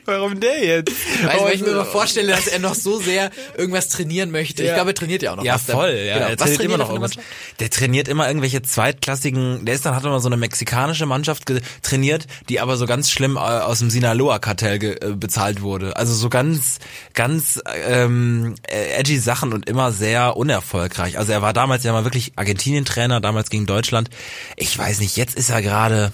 Warum 0.05 0.41
der 0.41 0.65
jetzt? 0.65 0.91
Weißt 1.25 1.39
Oh, 1.41 1.45
weil 1.45 1.55
ich 1.55 1.61
mir 1.61 1.69
immer 1.69 1.85
vorstelle, 1.85 2.33
dass 2.33 2.47
er 2.47 2.59
noch 2.59 2.75
so 2.75 3.01
sehr 3.01 3.31
irgendwas 3.57 3.89
trainieren 3.89 4.31
möchte. 4.31 4.63
Ich 4.63 4.69
Ja. 4.69 4.75
glaube, 4.75 4.91
er 4.91 4.95
trainiert 4.95 5.23
ja 5.23 5.33
auch 5.33 5.37
noch 5.37 5.45
Ja, 5.45 5.55
was. 5.55 5.63
voll. 5.65 5.91
Ja, 5.93 6.15
Genau. 6.15 6.27
er 6.29 6.31
Was 6.33 6.39
trainiert 6.39 6.63
immer 6.63 6.75
er 6.75 6.79
noch 6.79 6.89
irgendwas. 6.91 7.13
Der 7.61 7.71
trainiert 7.71 8.09
immer 8.09 8.27
irgendwelche 8.27 8.63
zweitklassigen, 8.63 9.65
der 9.65 9.75
ist 9.75 9.85
dann, 9.87 9.95
hat 9.95 10.05
immer 10.05 10.21
so 10.21 10.29
eine 10.29 10.37
mexikanische 10.37 11.07
Mannschaft 11.07 11.51
trainiert, 11.83 12.27
die 12.49 12.61
aber 12.61 12.77
so 12.77 12.87
ganz 12.87 13.11
schlimm 13.11 13.37
äh, 13.37 13.41
aus 13.41 13.79
dem 13.81 13.91
Sinaloa-Kartell 13.91 14.83
äh, 14.83 14.97
bezahlt 15.15 15.63
wurde. 15.63 15.97
Also 15.97 16.15
so 16.15 16.29
ganz, 16.29 16.79
ganz 17.15 17.61
ähm, 17.87 18.55
äh, 18.69 18.99
edgy 18.99 19.19
Sachen 19.19 19.53
und 19.53 19.69
immer 19.69 19.93
sehr 19.93 20.37
unerfolgreich. 20.37 21.19
Also 21.19 21.33
er 21.33 21.43
war 21.43 21.53
damals 21.53 21.85
ja 21.85 21.93
mal 21.93 22.05
wirklich 22.05 22.33
Argentinien-Trainer, 22.37 23.21
damals 23.21 23.51
gegen 23.51 23.67
Deutschland. 23.67 24.11
Ich 24.57 24.77
weiß 24.77 25.01
nicht, 25.01 25.17
jetzt 25.17 25.37
ist 25.37 25.51
er 25.51 25.63
gerade, 25.63 26.13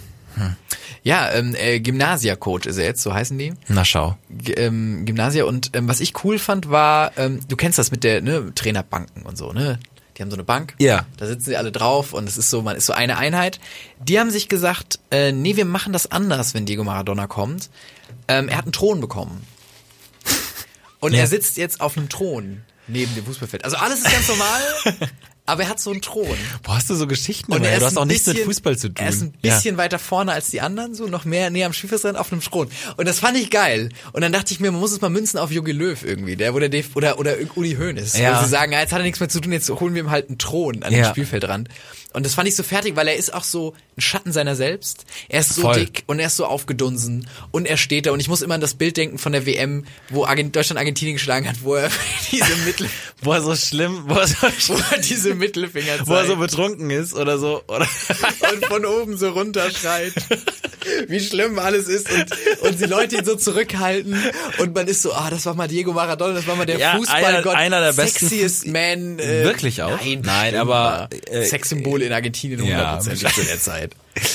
Ja, 1.07 1.31
ähm, 1.35 1.55
äh, 1.55 1.79
Gymnasia-Coach 1.79 2.67
ist 2.67 2.79
er 2.79 2.85
jetzt, 2.85 3.01
so 3.01 3.15
heißen 3.15 3.39
die. 3.39 3.55
na 3.69 3.85
schau. 3.85 4.17
G 4.29 4.55
ähm, 4.55 5.05
Gymnasia 5.05 5.45
und 5.45 5.71
ähm, 5.75 5.87
was 5.87 6.01
ich 6.01 6.25
cool 6.25 6.37
fand 6.41 6.69
war, 6.69 7.13
ähm, 7.17 7.39
du 7.47 7.55
kennst 7.55 7.79
das 7.79 7.93
mit 7.93 8.03
der 8.03 8.23
ne, 8.23 8.53
Trainerbanken 8.57 9.23
und 9.23 9.39
so, 9.39 9.53
ne? 9.53 9.79
Die 10.17 10.23
haben 10.23 10.31
so 10.31 10.37
eine 10.37 10.43
Bank. 10.43 10.75
Ja. 10.79 11.07
Da 11.17 11.29
sitzen 11.29 11.45
sie 11.45 11.57
alle 11.57 11.71
drauf 11.71 12.13
und 12.13 12.29
es 12.29 12.37
ist 12.37 12.51
so, 12.51 12.61
man 12.61 12.75
ist 12.75 12.87
so 12.87 12.93
eine 12.93 13.19
Einheit. 13.19 13.61
Die 14.01 14.19
haben 14.19 14.31
sich 14.33 14.49
gesagt, 14.49 14.99
äh, 15.13 15.31
nee, 15.31 15.55
wir 15.55 15.65
machen 15.65 15.93
das 15.93 16.11
anders, 16.11 16.55
wenn 16.55 16.67
Diego 16.67 16.83
Maradona 16.83 17.29
kommt. 17.29 17.71
Ähm, 18.27 18.49
er 18.49 18.57
hat 18.57 18.65
einen 18.65 18.73
Thron 18.73 19.01
bekommen. 19.01 19.47
Und 20.99 21.13
Ja. 21.13 21.21
er 21.21 21.27
sitzt 21.29 21.57
jetzt 21.57 21.81
auf 21.81 21.97
einem 21.97 22.09
Thron 22.09 22.63
neben 22.89 23.15
dem 23.15 23.27
Fußballfeld. 23.27 23.65
Also 23.65 23.77
alles 23.77 23.99
ist 24.01 24.11
ganz 24.11 24.27
normal, 24.27 24.61
aber 25.47 25.63
er 25.63 25.69
hat 25.71 25.81
so 25.81 25.91
einen 25.91 26.03
Thron. 26.03 26.37
Wo 26.65 26.75
hast 26.75 26.91
du 26.91 26.95
so 26.95 27.07
Geschichten? 27.07 27.53
Und 27.53 27.65
er 27.65 27.73
Ja, 27.73 27.79
du 27.79 27.85
hast 27.87 27.97
auch 27.97 28.05
nichts 28.05 28.27
mit 28.27 28.39
Fußball 28.41 28.77
zu 28.77 28.89
tun. 28.89 28.97
Er 29.05 29.09
ist 29.11 29.23
ein 29.23 29.35
Ja. 29.43 29.55
bisschen 29.55 29.77
weiter 29.77 29.99
vorne 29.99 30.33
als 30.33 30.51
die 30.51 30.61
anderen, 30.61 30.95
so 30.95 31.07
noch 31.07 31.25
mehr 31.25 31.51
näher 31.51 31.67
am 31.67 31.73
Spielfeldrand 31.73 32.19
auf 32.19 32.33
einem 32.33 32.41
Thron. 32.43 32.69
Und 32.97 33.07
das 33.09 33.21
fand 33.21 33.37
ich 33.39 33.51
geil. 33.51 33.89
Und 34.13 34.21
dann 34.23 34.33
dachte 34.33 34.53
ich 34.53 34.61
mir, 34.61 34.71
man 34.71 34.81
muss 34.81 34.93
es 34.93 35.01
mal 35.01 35.09
münzen 35.09 35.39
auf 35.39 35.51
Jogi 35.51 35.73
Löw 35.73 36.03
irgendwie, 36.05 36.37
der 36.37 36.53
wo 36.55 36.59
der 36.59 36.69
Dave, 36.69 36.87
oder 36.95 37.19
oder 37.19 37.35
Uli 37.55 37.75
Hoeneß, 37.77 38.19
Ja. 38.19 38.39
wo 38.41 38.45
sie 38.45 38.51
sagen, 38.51 38.73
ja, 38.73 38.81
jetzt 38.81 38.93
hat 38.93 39.01
er 39.01 39.05
nichts 39.05 39.21
mehr 39.21 39.29
zu 39.29 39.41
tun, 39.41 39.53
jetzt 39.53 39.69
holen 39.71 39.95
wir 39.95 40.03
ihm 40.03 40.11
halt 40.11 40.29
einen 40.29 40.39
Thron 40.39 40.83
an 40.83 40.91
den 40.93 41.01
Ja. 41.03 41.11
Spielfeldrand. 41.11 41.69
Und 42.13 42.25
das 42.25 42.35
fand 42.35 42.49
ich 42.49 42.57
so 42.57 42.63
fertig, 42.63 42.97
weil 42.97 43.09
er 43.09 43.17
ist 43.17 43.35
auch 43.35 43.45
so 43.45 43.75
ein 43.97 44.01
Schatten 44.01 44.33
seiner 44.33 44.57
selbst. 44.57 45.05
Er 45.29 45.41
ist 45.41 45.55
so 45.55 45.63
Voll. 45.63 45.75
dick 45.75 46.05
und 46.07 46.19
er 46.19 46.29
ist 46.29 46.37
so 46.37 46.47
aufgedunsen 46.47 47.29
und 47.51 47.67
er 47.67 47.77
steht 47.77 48.07
da 48.07 48.13
und 48.13 48.21
ich 48.21 48.29
muss 48.29 48.41
immer 48.43 48.55
an 48.55 48.61
das 48.61 48.75
Bild 48.75 48.97
denken 48.97 49.19
von 49.19 49.33
der 49.33 49.45
WM, 49.45 49.85
wo 50.09 50.25
Argent 50.25 50.57
Deutschland 50.57 50.79
Argentinien 50.79 51.17
geschlagen 51.17 51.47
hat, 51.49 51.57
wo 51.63 51.75
er 51.75 51.91
diese 52.33 52.57
Mittel, 52.65 52.89
Wo 53.23 53.33
er 53.33 53.41
so 53.43 53.57
schlimm, 53.57 54.05
wo 54.07 54.15
er 54.15 54.27
so, 54.29 54.37
wo 54.69 54.79
er 54.93 54.99
diese 54.99 55.35
Mittelfinger 55.35 55.97
zeigt. 55.97 56.07
wo 56.07 56.15
er 56.15 56.27
so 56.27 56.37
betrunken 56.37 56.91
ist 56.91 57.15
oder 57.15 57.39
so. 57.39 57.63
Oder 57.67 57.87
und 58.53 58.67
von 58.67 58.85
oben 58.85 59.17
so 59.17 59.31
runterschreit, 59.31 60.13
wie 61.09 61.21
schlimm 61.21 61.59
alles 61.59 61.89
ist 61.89 62.11
und, 62.11 62.27
und 62.63 62.81
die 62.81 62.85
Leute 62.85 63.17
ihn 63.17 63.25
so 63.25 63.37
zurückhalten 63.37 64.17
und 64.59 64.75
man 64.75 64.87
ist 64.87 65.03
so, 65.03 65.13
ah, 65.13 65.29
das 65.31 65.47
war 65.47 65.55
mal 65.55 65.69
Diego 65.69 65.93
Maradona, 65.93 66.35
das 66.35 66.47
war 66.47 66.57
mal 66.57 66.67
der 66.67 66.79
Ja, 66.79 66.97
Fußballgott, 66.97 67.55
einer- 67.55 67.77
einer 67.77 67.81
der 67.81 67.93
besten 67.93 68.27
sexiest 68.29 68.67
man. 68.67 69.19
Äh, 69.19 69.45
Wirklich 69.45 69.83
auch? 69.83 69.99
Nein, 70.01 70.23
Nein, 70.25 70.55
aber, 70.57 71.09
äh, 71.31 71.45
Sexsymbol 71.45 72.03
in 72.03 72.13
Argentinien 72.13 72.65
ja, 72.65 72.99
hundertprozentig 73.01 73.35
zu 73.35 73.45
der 73.45 73.61
Zeit. 73.61 73.93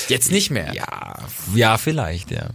Jetzt 0.08 0.30
nicht 0.30 0.50
mehr. 0.50 0.72
ja, 0.74 1.16
ja, 1.54 1.78
vielleicht, 1.78 2.30
ja. 2.30 2.50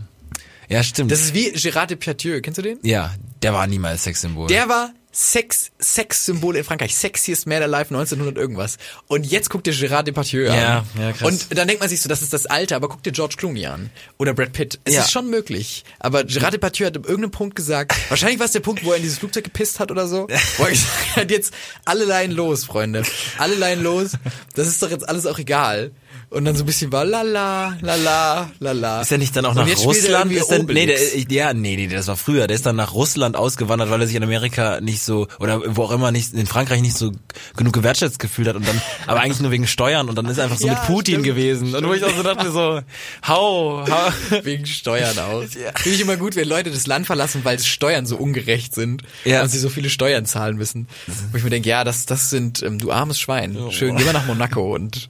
Ja, 0.70 0.84
stimmt. 0.84 1.12
Das 1.12 1.22
ist 1.22 1.34
wie 1.34 1.52
Gérard 1.54 1.88
Depardieu, 1.88 2.42
kennst 2.42 2.58
du 2.58 2.62
den? 2.62 2.80
ja, 2.84 3.14
der 3.42 3.54
war 3.54 3.68
niemals 3.68 4.04
Sexsymbol. 4.04 4.48
Der 4.48 4.68
war 4.68 4.92
Sex, 5.20 5.72
Sexsymbol 5.82 6.56
in 6.58 6.64
Frankreich. 6.64 6.96
Sexiest 6.96 7.48
Man 7.48 7.64
Alive 7.64 7.88
1900 7.90 8.38
irgendwas. 8.38 8.78
Und 9.08 9.26
jetzt 9.26 9.50
guckt 9.50 9.66
dir 9.66 9.74
Gérard 9.74 10.04
Depardieu 10.04 10.48
an. 10.48 10.56
Ja, 10.56 10.86
ja, 11.00 11.12
krass. 11.12 11.28
Und 11.28 11.58
dann 11.58 11.68
denkt 11.68 11.80
man 11.82 11.90
sich 11.90 12.02
so, 12.02 12.08
das 12.08 12.22
ist 12.22 12.34
das 12.34 12.46
Alter, 12.46 12.76
aber 12.76 12.88
guck 12.88 13.02
dir 13.02 13.12
George 13.12 13.34
Clooney 13.36 13.66
an. 13.66 13.90
Oder 14.20 14.36
Brad 14.36 14.54
Pitt. 14.54 14.80
Es 14.84 14.94
Ja. 14.94 15.02
ist 15.02 15.12
schon 15.12 15.28
möglich. 15.32 15.84
Aber 15.98 16.20
Gérard 16.22 16.52
Depardieu 16.52 16.86
hat 16.86 16.98
an 16.98 17.04
irgendeinem 17.04 17.32
Punkt 17.32 17.56
gesagt, 17.56 17.96
wahrscheinlich 18.10 18.38
war 18.38 18.46
es 18.46 18.52
der 18.52 18.60
Punkt, 18.60 18.86
wo 18.86 18.92
er 18.92 18.98
in 18.98 19.02
dieses 19.02 19.18
Flugzeug 19.18 19.44
gepisst 19.46 19.80
hat 19.80 19.90
oder 19.90 20.08
so, 20.08 20.28
wo 20.58 20.64
er 20.66 20.70
gesagt 20.70 21.16
hat, 21.16 21.32
jetzt 21.32 21.52
alle 21.84 22.06
Leinen 22.06 22.36
los, 22.36 22.66
Freunde. 22.66 23.02
Alle 23.40 23.56
Leinen 23.56 23.84
los. 23.84 24.12
Das 24.54 24.68
ist 24.68 24.84
doch 24.84 24.92
jetzt 24.92 25.10
alles 25.10 25.26
auch 25.26 25.40
egal. 25.40 25.90
Und 26.30 26.46
dann 26.46 26.56
so 26.56 26.64
ein 26.64 26.66
bisschen 26.66 26.92
war 26.92 27.06
lala, 27.06 27.78
lala, 27.82 28.52
lala. 28.60 29.02
Ist 29.02 29.12
er 29.12 29.18
nicht 29.18 29.36
dann 29.36 29.46
auch 29.46 29.54
nach 29.54 29.68
Russland? 29.68 30.32
Ist 30.32 30.52
denn, 30.52 30.66
nee, 30.66 30.86
der, 30.86 30.98
ja, 31.30 31.54
nee, 31.54 31.76
nee, 31.76 31.88
das 31.88 32.08
war 32.08 32.18
früher. 32.18 32.48
Der 32.48 32.56
ist 32.56 32.66
dann 32.66 32.76
nach 32.76 32.94
Russland 32.94 33.36
ausgewandert, 33.36 33.90
weil 33.90 34.02
er 34.02 34.08
sich 34.08 34.16
in 34.16 34.24
Amerika 34.24 34.82
nicht 34.82 35.02
so, 35.02 35.28
oder 35.40 35.76
wo 35.76 35.84
auch 35.84 35.92
immer 35.92 36.12
nicht, 36.12 36.34
in 36.34 36.46
Frankreich 36.46 36.82
nicht 36.82 36.98
so 36.98 37.12
genug 37.56 37.74
gewertschätzt 37.74 38.20
gefühlt 38.20 38.48
hat 38.48 38.56
und 38.56 38.68
dann, 38.68 38.82
aber 39.08 39.22
eigentlich 39.22 39.40
nur 39.40 39.52
wegen 39.52 39.68
Steuern 39.68 40.10
und 40.10 40.16
dann 40.16 40.26
ist 40.26 40.38
er 40.38 40.46
einfach 40.46 40.58
so 40.58 40.68
ja, 40.68 40.74
mit 40.74 40.84
Putin 40.84 41.16
stimmt, 41.16 41.26
gewesen. 41.26 41.68
Stimmt. 41.70 41.84
Und 41.84 41.90
wo 41.90 41.94
ich 41.94 42.04
auch 42.04 42.16
so 42.16 42.24
dachte 42.24 42.52
so, 42.52 42.82
hau, 43.28 43.86
hau. 43.88 44.12
Wegen 44.44 44.66
Steuern 44.66 45.18
auch. 45.20 45.44
Ja. 45.58 45.72
Finde 45.76 45.96
ich 45.96 46.02
immer 46.02 46.18
gut, 46.18 46.36
wenn 46.36 46.48
Leute 46.48 46.70
das 46.70 46.86
Land 46.88 47.08
verlassen, 47.08 47.42
weil 47.44 47.58
Steuern 47.60 48.06
so 48.06 48.18
ungerecht 48.18 48.76
sind 48.76 49.02
ja. 49.24 49.42
und 49.42 49.50
sie 49.50 49.58
so 49.58 49.70
viele 49.70 49.90
Steuern 49.90 50.26
zahlen 50.26 50.58
müssen. 50.58 50.88
Wo 51.32 51.38
ich 51.38 51.44
mir 51.44 51.50
denke, 51.50 51.70
ja, 51.70 51.84
das, 51.84 52.06
das 52.06 52.30
sind, 52.30 52.62
ähm, 52.62 52.78
du 52.78 52.92
armes 52.92 53.20
Schwein. 53.20 53.58
Schön, 53.72 53.96
geh 53.96 54.04
mal 54.04 54.14
nach 54.14 54.26
Monaco 54.26 54.76
und 54.76 55.10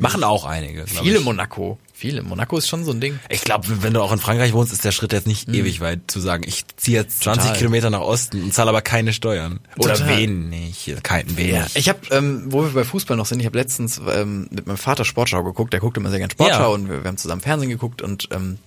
Machen 0.00 0.24
auch 0.24 0.44
einige. 0.44 0.86
Viele 0.86 1.18
ich. 1.18 1.24
Monaco. 1.24 1.78
Viele. 1.92 2.22
Monaco 2.22 2.58
ist 2.58 2.68
schon 2.68 2.84
so 2.84 2.92
ein 2.92 3.00
Ding. 3.00 3.18
Ich 3.30 3.40
glaube, 3.40 3.82
wenn 3.82 3.94
du 3.94 4.02
auch 4.02 4.12
in 4.12 4.18
Frankreich 4.18 4.52
wohnst, 4.52 4.70
ist 4.70 4.84
der 4.84 4.92
Schritt 4.92 5.12
jetzt 5.12 5.26
nicht 5.26 5.48
mhm. 5.48 5.54
ewig 5.54 5.80
weit 5.80 6.00
zu 6.08 6.20
sagen, 6.20 6.44
ich 6.46 6.64
ziehe 6.76 6.98
jetzt 6.98 7.22
20 7.22 7.42
Total. 7.42 7.58
Kilometer 7.58 7.88
nach 7.88 8.00
Osten 8.00 8.42
und 8.42 8.52
zahle 8.52 8.68
aber 8.68 8.82
keine 8.82 9.14
Steuern. 9.14 9.60
Oder 9.78 9.94
Total. 9.94 10.18
wenig. 10.18 10.94
Kein 11.02 11.36
wenig. 11.38 11.52
Ja. 11.52 11.66
Ich 11.74 11.88
habe, 11.88 12.00
ähm, 12.10 12.44
wo 12.48 12.62
wir 12.64 12.70
bei 12.70 12.84
Fußball 12.84 13.16
noch 13.16 13.24
sind, 13.24 13.40
ich 13.40 13.46
habe 13.46 13.56
letztens 13.58 13.98
ähm, 14.10 14.46
mit 14.50 14.66
meinem 14.66 14.76
Vater 14.76 15.06
Sportschau 15.06 15.42
geguckt. 15.42 15.72
Der 15.72 15.80
guckt 15.80 15.96
immer 15.96 16.10
sehr 16.10 16.18
gerne 16.18 16.32
Sportschau 16.32 16.58
ja. 16.58 16.66
und 16.66 16.90
wir, 16.90 17.02
wir, 17.02 17.08
haben 17.08 17.16
zusammen 17.16 17.40
Fernsehen 17.40 17.70
geguckt 17.70 18.02
und 18.02 18.28
ähm, 18.30 18.58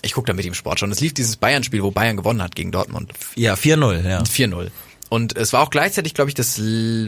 ich 0.00 0.12
gucke 0.12 0.26
da 0.26 0.32
mit 0.32 0.46
ihm 0.46 0.54
Sportschau. 0.54 0.86
Und 0.86 0.92
es 0.92 1.00
lief 1.00 1.12
dieses 1.12 1.36
Bayern-Spiel, 1.36 1.82
wo 1.82 1.90
Bayern 1.90 2.16
gewonnen 2.16 2.42
hat 2.42 2.54
gegen 2.54 2.72
Dortmund. 2.72 3.12
Ja, 3.34 3.52
4-0, 3.52 4.08
ja. 4.08 4.22
4-0. 4.22 4.70
Und 5.08 5.36
es 5.36 5.52
war 5.52 5.62
auch 5.62 5.70
gleichzeitig, 5.70 6.14
glaube 6.14 6.30
ich, 6.30 6.34
das 6.34 6.60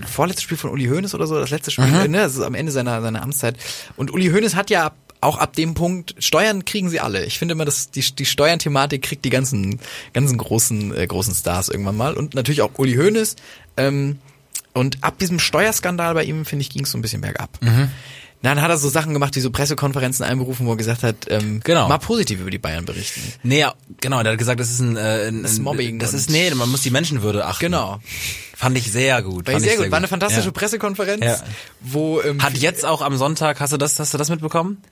vorletzte 0.06 0.42
Spiel 0.42 0.56
von 0.56 0.70
Uli 0.70 0.86
Hoeneß 0.86 1.14
oder 1.14 1.26
so, 1.26 1.38
das 1.38 1.50
letzte 1.50 1.70
Spiel, 1.70 1.86
mhm. 1.86 2.10
ne, 2.10 2.18
das 2.18 2.34
ist 2.34 2.42
am 2.42 2.54
Ende 2.54 2.72
seiner, 2.72 3.02
seiner 3.02 3.22
Amtszeit. 3.22 3.56
Und 3.96 4.12
Uli 4.12 4.30
Hoeneß 4.30 4.54
hat 4.54 4.70
ja 4.70 4.92
auch 5.20 5.38
ab 5.38 5.54
dem 5.54 5.74
Punkt, 5.74 6.14
Steuern 6.18 6.64
kriegen 6.64 6.88
sie 6.88 7.00
alle. 7.00 7.24
Ich 7.26 7.38
finde 7.38 7.52
immer, 7.52 7.64
dass 7.64 7.90
die, 7.90 8.00
die 8.00 8.24
Steuernthematik 8.24 9.02
kriegt 9.02 9.24
die 9.24 9.30
ganzen, 9.30 9.80
ganzen 10.12 10.38
großen, 10.38 10.96
äh, 10.96 11.06
großen 11.06 11.34
Stars 11.34 11.68
irgendwann 11.68 11.96
mal. 11.96 12.14
Und 12.14 12.34
natürlich 12.34 12.62
auch 12.62 12.70
Uli 12.78 12.94
Hoeneß. 12.94 13.36
Ähm, 13.76 14.18
und 14.72 15.02
ab 15.02 15.18
diesem 15.18 15.38
Steuerskandal 15.38 16.14
bei 16.14 16.24
ihm, 16.24 16.44
finde 16.44 16.62
ich, 16.62 16.70
ging 16.70 16.84
es 16.84 16.92
so 16.92 16.98
ein 16.98 17.02
bisschen 17.02 17.20
bergab. 17.20 17.50
Mhm. 17.60 17.90
Dann 18.42 18.62
hat 18.62 18.70
er 18.70 18.78
so 18.78 18.88
Sachen 18.88 19.12
gemacht, 19.12 19.36
wie 19.36 19.40
so 19.40 19.50
Pressekonferenzen 19.50 20.24
einberufen, 20.24 20.66
wo 20.66 20.72
er 20.72 20.76
gesagt 20.76 21.02
hat, 21.02 21.26
ähm, 21.28 21.60
genau. 21.62 21.88
mal 21.88 21.98
positiv 21.98 22.40
über 22.40 22.50
die 22.50 22.58
Bayern 22.58 22.86
berichten. 22.86 23.20
Nee, 23.42 23.60
ja, 23.60 23.74
genau, 24.00 24.22
der 24.22 24.32
hat 24.32 24.38
gesagt, 24.38 24.60
das 24.60 24.70
ist 24.70 24.80
ein, 24.80 24.96
äh, 24.96 25.28
ein 25.28 25.42
das 25.42 25.52
ist 25.52 25.58
Mobbing. 25.58 25.98
Das 25.98 26.14
ist, 26.14 26.30
nee, 26.30 26.50
man 26.54 26.70
muss 26.70 26.80
die 26.80 26.90
Menschenwürde 26.90 27.44
achten. 27.44 27.66
Genau. 27.66 28.00
Fand 28.56 28.78
ich 28.78 28.90
sehr 28.90 29.22
gut. 29.22 29.46
War 29.46 29.52
Fand 29.52 29.64
sehr, 29.64 29.76
sehr 29.76 29.84
gut. 29.84 29.92
War 29.92 29.98
eine 29.98 30.08
fantastische 30.08 30.46
ja. 30.46 30.52
Pressekonferenz, 30.52 31.24
ja. 31.24 31.36
wo 31.80 32.22
ähm, 32.22 32.42
hat 32.42 32.56
jetzt 32.56 32.86
auch 32.86 33.02
am 33.02 33.16
Sonntag, 33.16 33.60
hast 33.60 33.74
du 33.74 33.76
das, 33.76 33.98
hast 33.98 34.14
du 34.14 34.18
das 34.18 34.30
mitbekommen? 34.30 34.82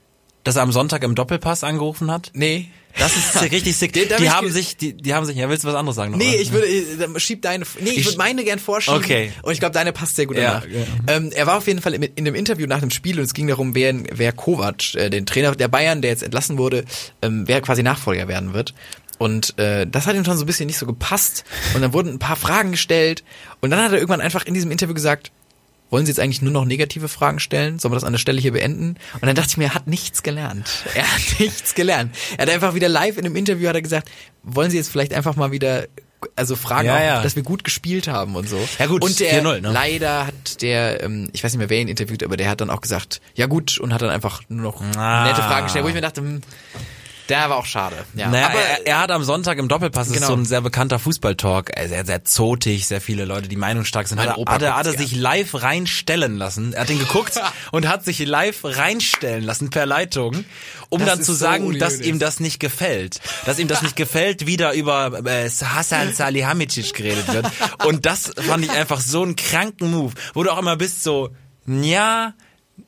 Dass 0.45 0.57
er 0.57 0.63
am 0.63 0.73
Sonntag 0.73 1.03
im 1.03 1.15
Doppelpass 1.15 1.65
angerufen 1.65 2.11
hat? 2.11 2.31
Nee. 2.35 2.69
Das 2.97 3.17
ist 3.17 3.41
richtig 3.53 3.77
sick. 3.77 3.93
Die, 3.93 4.07
die 4.07 4.31
haben 4.31 4.51
sich, 4.51 4.77
die, 4.77 4.95
die 4.95 5.15
haben 5.15 5.25
sich, 5.25 5.37
ja, 5.37 5.49
willst 5.49 5.65
du 5.65 5.69
was 5.69 5.75
anderes 5.75 5.97
sagen? 5.97 6.13
Noch, 6.13 6.19
nee, 6.19 6.31
oder? 6.31 6.41
ich 6.41 6.53
würde, 6.53 6.67
äh, 6.67 7.21
schieb 7.21 7.43
deine, 7.43 7.65
nee, 7.81 7.91
ich, 7.91 7.99
ich 7.99 8.05
würde 8.07 8.19
meine 8.19 8.45
gern 8.45 8.59
vorschieben. 8.59 8.99
Okay. 8.99 9.33
Und 9.43 9.53
ich 9.53 9.61
glaube, 9.61 9.75
deine 9.75 9.93
passt 9.93 10.17
sehr 10.17 10.27
gut 10.27 10.37
ja, 10.37 10.63
ja. 10.69 11.15
Ähm, 11.15 11.31
er 11.35 11.47
war 11.47 11.59
auf 11.59 11.67
jeden 11.67 11.81
Fall 11.81 11.95
in, 11.95 12.03
in 12.03 12.25
dem 12.25 12.35
Interview 12.35 12.67
nach 12.67 12.81
dem 12.81 12.91
Spiel 12.91 13.19
und 13.19 13.25
es 13.25 13.35
ging 13.35 13.47
darum, 13.47 13.75
wer, 13.75 13.95
wer 14.13 14.33
Kovac, 14.33 14.95
äh, 14.95 15.11
den 15.11 15.27
Trainer 15.27 15.55
der 15.55 15.69
Bayern, 15.69 16.03
der 16.03 16.11
jetzt 16.11 16.23
entlassen 16.23 16.59
wurde, 16.59 16.85
ähm, 17.23 17.45
wer 17.47 17.61
quasi 17.61 17.83
Nachfolger 17.83 18.27
werden 18.27 18.55
wird. 18.55 18.75
Und 19.19 19.59
äh, 19.59 19.87
das 19.87 20.07
hat 20.07 20.15
ihm 20.15 20.25
schon 20.25 20.37
so 20.37 20.45
ein 20.45 20.47
bisschen 20.47 20.67
nicht 20.67 20.79
so 20.79 20.87
gepasst. 20.87 21.45
Und 21.75 21.83
dann 21.83 21.93
wurden 21.93 22.11
ein 22.11 22.19
paar 22.21 22.37
Fragen 22.37 22.71
gestellt. 22.71 23.25
Und 23.61 23.71
dann 23.71 23.83
hat 23.83 23.91
er 23.91 23.99
irgendwann 23.99 24.21
einfach 24.21 24.47
in 24.47 24.55
diesem 24.55 24.71
Interview 24.71 24.95
gesagt, 24.95 25.33
wollen 25.91 26.07
Sie 26.07 26.11
jetzt 26.11 26.21
eigentlich 26.21 26.43
nur 26.43 26.53
noch 26.53 26.65
negative 26.65 27.09
Fragen 27.09 27.41
stellen? 27.41 27.79
Sollen 27.79 27.93
wir 27.93 27.97
das 27.97 28.05
an 28.05 28.13
der 28.13 28.19
Stelle 28.19 28.41
hier 28.41 28.53
beenden? 28.53 28.97
Und 29.15 29.27
dann 29.27 29.35
dachte 29.35 29.51
ich 29.51 29.57
mir, 29.57 29.65
er 29.65 29.75
hat 29.75 29.87
nichts 29.87 30.23
gelernt. 30.23 30.85
Er 30.95 31.11
hat 31.11 31.21
nichts 31.39 31.75
gelernt. 31.75 32.15
Er 32.37 32.47
hat 32.47 32.53
einfach 32.53 32.75
wieder 32.75 32.89
live 32.89 33.17
in 33.19 33.25
einem 33.25 33.37
Interview 33.37 33.69
hat 33.69 33.75
er 33.75 33.83
gesagt, 33.83 34.11
wollen 34.43 34.71
Sie 34.71 34.77
jetzt 34.77 34.91
vielleicht 34.91 35.15
einfach 35.15 35.37
mal 35.37 35.51
wieder 35.53 35.87
also 36.35 36.57
fragen, 36.57 36.89
ja, 36.89 36.97
auch, 36.97 37.01
ja. 37.01 37.23
dass 37.23 37.37
wir 37.37 37.43
gut 37.43 37.63
gespielt 37.65 38.09
haben 38.09 38.35
und 38.35 38.49
so. 38.49 38.59
Ja 38.79 38.87
gut, 38.87 39.05
und 39.05 39.21
der 39.21 39.41
ne? 39.41 39.61
leider 39.63 40.27
hat 40.27 40.63
der, 40.63 41.03
ähm, 41.05 41.29
ich 41.33 41.45
weiß 41.45 41.53
nicht 41.53 41.59
mehr, 41.59 41.71
wer 41.71 41.81
ihn 41.81 41.89
interviewt, 41.89 42.25
aber 42.25 42.37
der 42.37 42.51
hat 42.51 42.61
dann 42.61 42.71
auch 42.71 42.81
gesagt, 42.81 43.21
ja 43.35 43.47
gut, 43.47 43.79
und 43.79 43.95
hat 43.95 44.03
dann 44.03 44.11
einfach 44.11 44.43
nur 44.49 44.63
noch 44.63 44.83
ah. 44.97 45.25
nette 45.25 45.43
Fragen 45.43 45.67
gestellt, 45.67 45.85
wo 45.85 45.89
ich 45.89 45.95
mir 45.95 46.01
dachte, 46.01 46.21
hm, 46.21 46.41
der 47.29 47.51
war 47.51 47.57
auch 47.57 47.67
schade. 47.67 47.97
Ja. 48.15 48.29
Naja, 48.29 48.47
aber 48.47 48.59
er, 48.59 48.87
er, 48.87 49.01
hat 49.01 49.11
am 49.11 49.23
Sonntag 49.23 49.59
im 49.59 49.69
Doppelpass, 49.69 50.09
genau. 50.09 50.21
ist 50.21 50.27
so 50.27 50.35
ein 50.35 50.45
sehr 50.45 50.61
bekannter 50.61 50.99
Fußballtalk, 50.99 51.71
äh, 51.79 51.89
sehr, 51.89 52.07
sehr 52.07 52.25
zotig, 52.25 52.87
sehr 52.87 53.01
viele 53.01 53.25
Leute, 53.25 53.49
die 53.49 53.57
meinungsstark 53.57 54.09
sind. 54.09 54.19
Hat, 54.21 54.37
er, 54.39 54.53
hat, 54.53 54.63
er, 54.63 54.77
hat 54.77 54.87
er 54.87 54.93
sich 54.93 55.15
live 55.15 55.63
reinstellen 55.63 56.37
lassen. 56.37 56.73
Er 56.73 56.83
hat 56.83 56.91
ihn 56.91 56.99
geguckt 56.99 57.41
und 57.73 57.87
hat 57.87 58.05
sich 58.05 58.19
live 58.21 58.61
reinstellen 58.65 59.45
lassen 59.45 59.71
per 59.71 59.87
Leitung, 59.87 60.45
um 60.89 61.01
das 61.01 61.09
dann 61.09 61.23
zu 61.23 61.33
sagen, 61.33 61.73
so 61.73 61.79
dass 61.79 62.01
ihm 62.01 62.19
das 62.19 62.41
nicht 62.41 62.61
gefällt. 62.61 63.21
Dass 63.45 63.59
ihm 63.59 63.69
das 63.69 63.83
nicht 63.83 63.97
gefällt, 63.97 64.47
wieder 64.47 64.73
über 64.73 65.21
äh, 65.27 65.51
Hasan 65.51 66.15
Salihamidzic 66.15 66.95
geredet 66.95 67.33
wird. 67.33 67.47
Und 67.85 68.07
das 68.07 68.33
fand 68.37 68.65
ich 68.65 68.71
einfach 68.71 69.01
so 69.01 69.23
einen 69.23 69.37
kranken 69.37 69.91
Move, 69.91 70.15
wo 70.35 70.43
du 70.43 70.51
auch 70.51 70.59
immer 70.59 70.77
bist 70.77 71.03
so, 71.03 71.31
ja, 71.67 72.33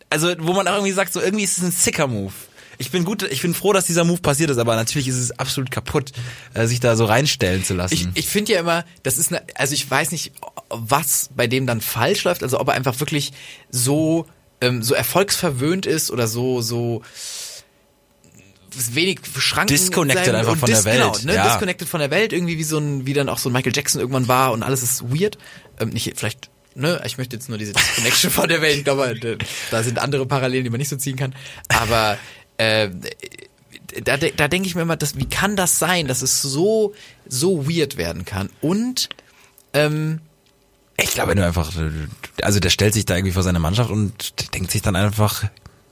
also 0.09 0.33
wo 0.39 0.53
man 0.53 0.67
auch 0.67 0.75
irgendwie 0.75 0.93
sagt, 0.93 1.13
so 1.13 1.21
irgendwie 1.21 1.45
ist 1.45 1.59
es 1.59 1.65
ein 1.65 1.73
sicker 1.73 2.07
Move 2.07 2.33
ich 2.81 2.91
bin 2.91 3.05
gut, 3.05 3.23
ich 3.25 3.43
bin 3.43 3.53
froh, 3.53 3.75
dass 3.75 3.85
dieser 3.85 4.05
Move 4.05 4.21
passiert 4.23 4.49
ist, 4.49 4.57
aber 4.57 4.75
natürlich 4.75 5.07
ist 5.07 5.19
es 5.19 5.39
absolut 5.39 5.71
kaputt, 5.71 6.13
äh, 6.55 6.67
sich 6.67 6.81
da 6.81 6.97
so 6.97 7.05
reinstellen 7.05 7.63
zu 7.63 7.75
lassen. 7.75 7.93
Ich, 8.15 8.25
ich 8.25 8.27
finde 8.27 8.55
ja 8.55 8.61
immer, 8.61 8.87
das 9.03 9.19
ist 9.19 9.31
eine, 9.31 9.43
also 9.55 9.75
ich 9.75 9.89
weiß 9.89 10.13
nicht, 10.13 10.33
was 10.71 11.29
bei 11.37 11.47
dem 11.47 11.67
dann 11.67 11.83
falsch 11.83 12.25
läuft, 12.25 12.43
also 12.43 12.59
ob 12.59 12.69
er 12.69 12.75
einfach 12.75 12.99
wirklich 12.99 13.33
so 13.71 14.27
ähm, 14.63 14.83
so 14.83 14.95
erfolgsverwöhnt 14.95 15.85
ist 15.85 16.11
oder 16.11 16.27
so 16.27 16.63
so 16.63 17.03
wenig 18.93 19.21
Schranken 19.37 19.75
disconnected 19.75 20.35
einfach 20.35 20.57
von 20.57 20.67
dis, 20.67 20.83
der 20.83 20.93
Welt 20.93 21.03
genau, 21.03 21.25
ne, 21.25 21.35
ja. 21.35 21.49
disconnected 21.49 21.87
von 21.87 22.01
der 22.01 22.11
Welt 22.11 22.33
irgendwie 22.33 22.57
wie 22.57 22.65
so 22.65 22.79
ein 22.79 23.07
wie 23.07 23.13
dann 23.13 23.29
auch 23.29 23.39
so 23.39 23.51
ein 23.51 23.53
Michael 23.53 23.73
Jackson 23.75 24.01
irgendwann 24.01 24.27
war 24.27 24.53
und 24.53 24.63
alles 24.63 24.83
ist 24.83 25.03
weird 25.11 25.37
ähm, 25.81 25.91
nicht 25.91 26.13
vielleicht 26.17 26.51
ne 26.77 27.03
ich 27.05 27.19
möchte 27.19 27.37
jetzt 27.37 27.49
nur 27.49 27.59
diese 27.59 27.73
Disconnection 27.73 28.31
von 28.31 28.49
der 28.49 28.63
Welt 28.63 28.79
ich 28.79 28.85
glaube 28.85 29.39
da 29.71 29.83
sind 29.83 29.99
andere 29.99 30.25
Parallelen 30.25 30.65
die 30.65 30.71
man 30.71 30.79
nicht 30.79 30.89
so 30.89 30.97
ziehen 30.97 31.17
kann 31.17 31.35
aber 31.69 32.17
äh, 32.61 32.91
da, 34.05 34.17
da 34.17 34.49
denke 34.49 34.69
ich 34.69 34.75
mir 34.75 34.83
immer, 34.83 34.97
das, 34.97 35.17
wie 35.17 35.29
kann 35.29 35.57
das 35.57 35.79
sein, 35.79 36.07
dass 36.07 36.23
es 36.23 36.43
so, 36.43 36.95
so 37.27 37.67
weird 37.69 37.97
werden 37.97 38.25
kann? 38.25 38.51
Und 38.61 39.09
ähm, 39.73 40.21
ich 40.99 41.13
glaube, 41.13 41.31
wenn 41.31 41.39
du 41.39 41.47
einfach, 41.47 41.73
also 42.43 42.61
der 42.61 42.71
stellt 42.71 42.93
sich 42.93 43.07
da 43.07 43.17
irgendwie 43.17 43.33
vor 43.33 43.43
seine 43.43 43.59
Mannschaft 43.59 43.91
und 43.91 44.55
denkt 44.55 44.71
sich 44.71 44.83
dann 44.83 44.95
einfach, 44.95 45.45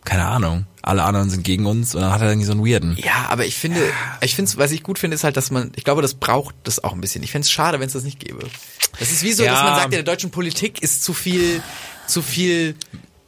keine 0.04 0.26
Ahnung, 0.26 0.66
alle 0.82 1.02
anderen 1.04 1.30
sind 1.30 1.42
gegen 1.42 1.64
uns 1.64 1.94
und 1.94 2.02
dann 2.02 2.12
hat 2.12 2.20
er 2.20 2.28
irgendwie 2.28 2.46
so 2.46 2.52
einen 2.52 2.66
Weirden. 2.66 2.96
Ja, 2.98 3.26
aber 3.30 3.46
ich 3.46 3.56
finde, 3.56 3.80
ich 4.20 4.36
finde, 4.36 4.50
was 4.56 4.70
ich 4.70 4.82
gut 4.82 4.98
finde, 4.98 5.14
ist 5.14 5.24
halt, 5.24 5.38
dass 5.38 5.50
man, 5.50 5.72
ich 5.76 5.84
glaube, 5.84 6.02
das 6.02 6.14
braucht 6.14 6.54
das 6.64 6.84
auch 6.84 6.92
ein 6.92 7.00
bisschen. 7.00 7.22
Ich 7.22 7.32
fände 7.32 7.46
es 7.46 7.50
schade, 7.50 7.80
wenn 7.80 7.86
es 7.86 7.94
das 7.94 8.04
nicht 8.04 8.20
gäbe. 8.20 8.46
Das 8.98 9.10
ist 9.10 9.22
wie 9.22 9.32
so, 9.32 9.42
ja. 9.42 9.52
dass 9.52 9.62
man 9.62 9.74
sagt, 9.74 9.86
in 9.86 9.90
der 9.92 10.02
deutschen 10.02 10.30
Politik 10.30 10.82
ist 10.82 11.02
zu 11.02 11.14
viel, 11.14 11.62
zu 12.06 12.20
viel 12.20 12.74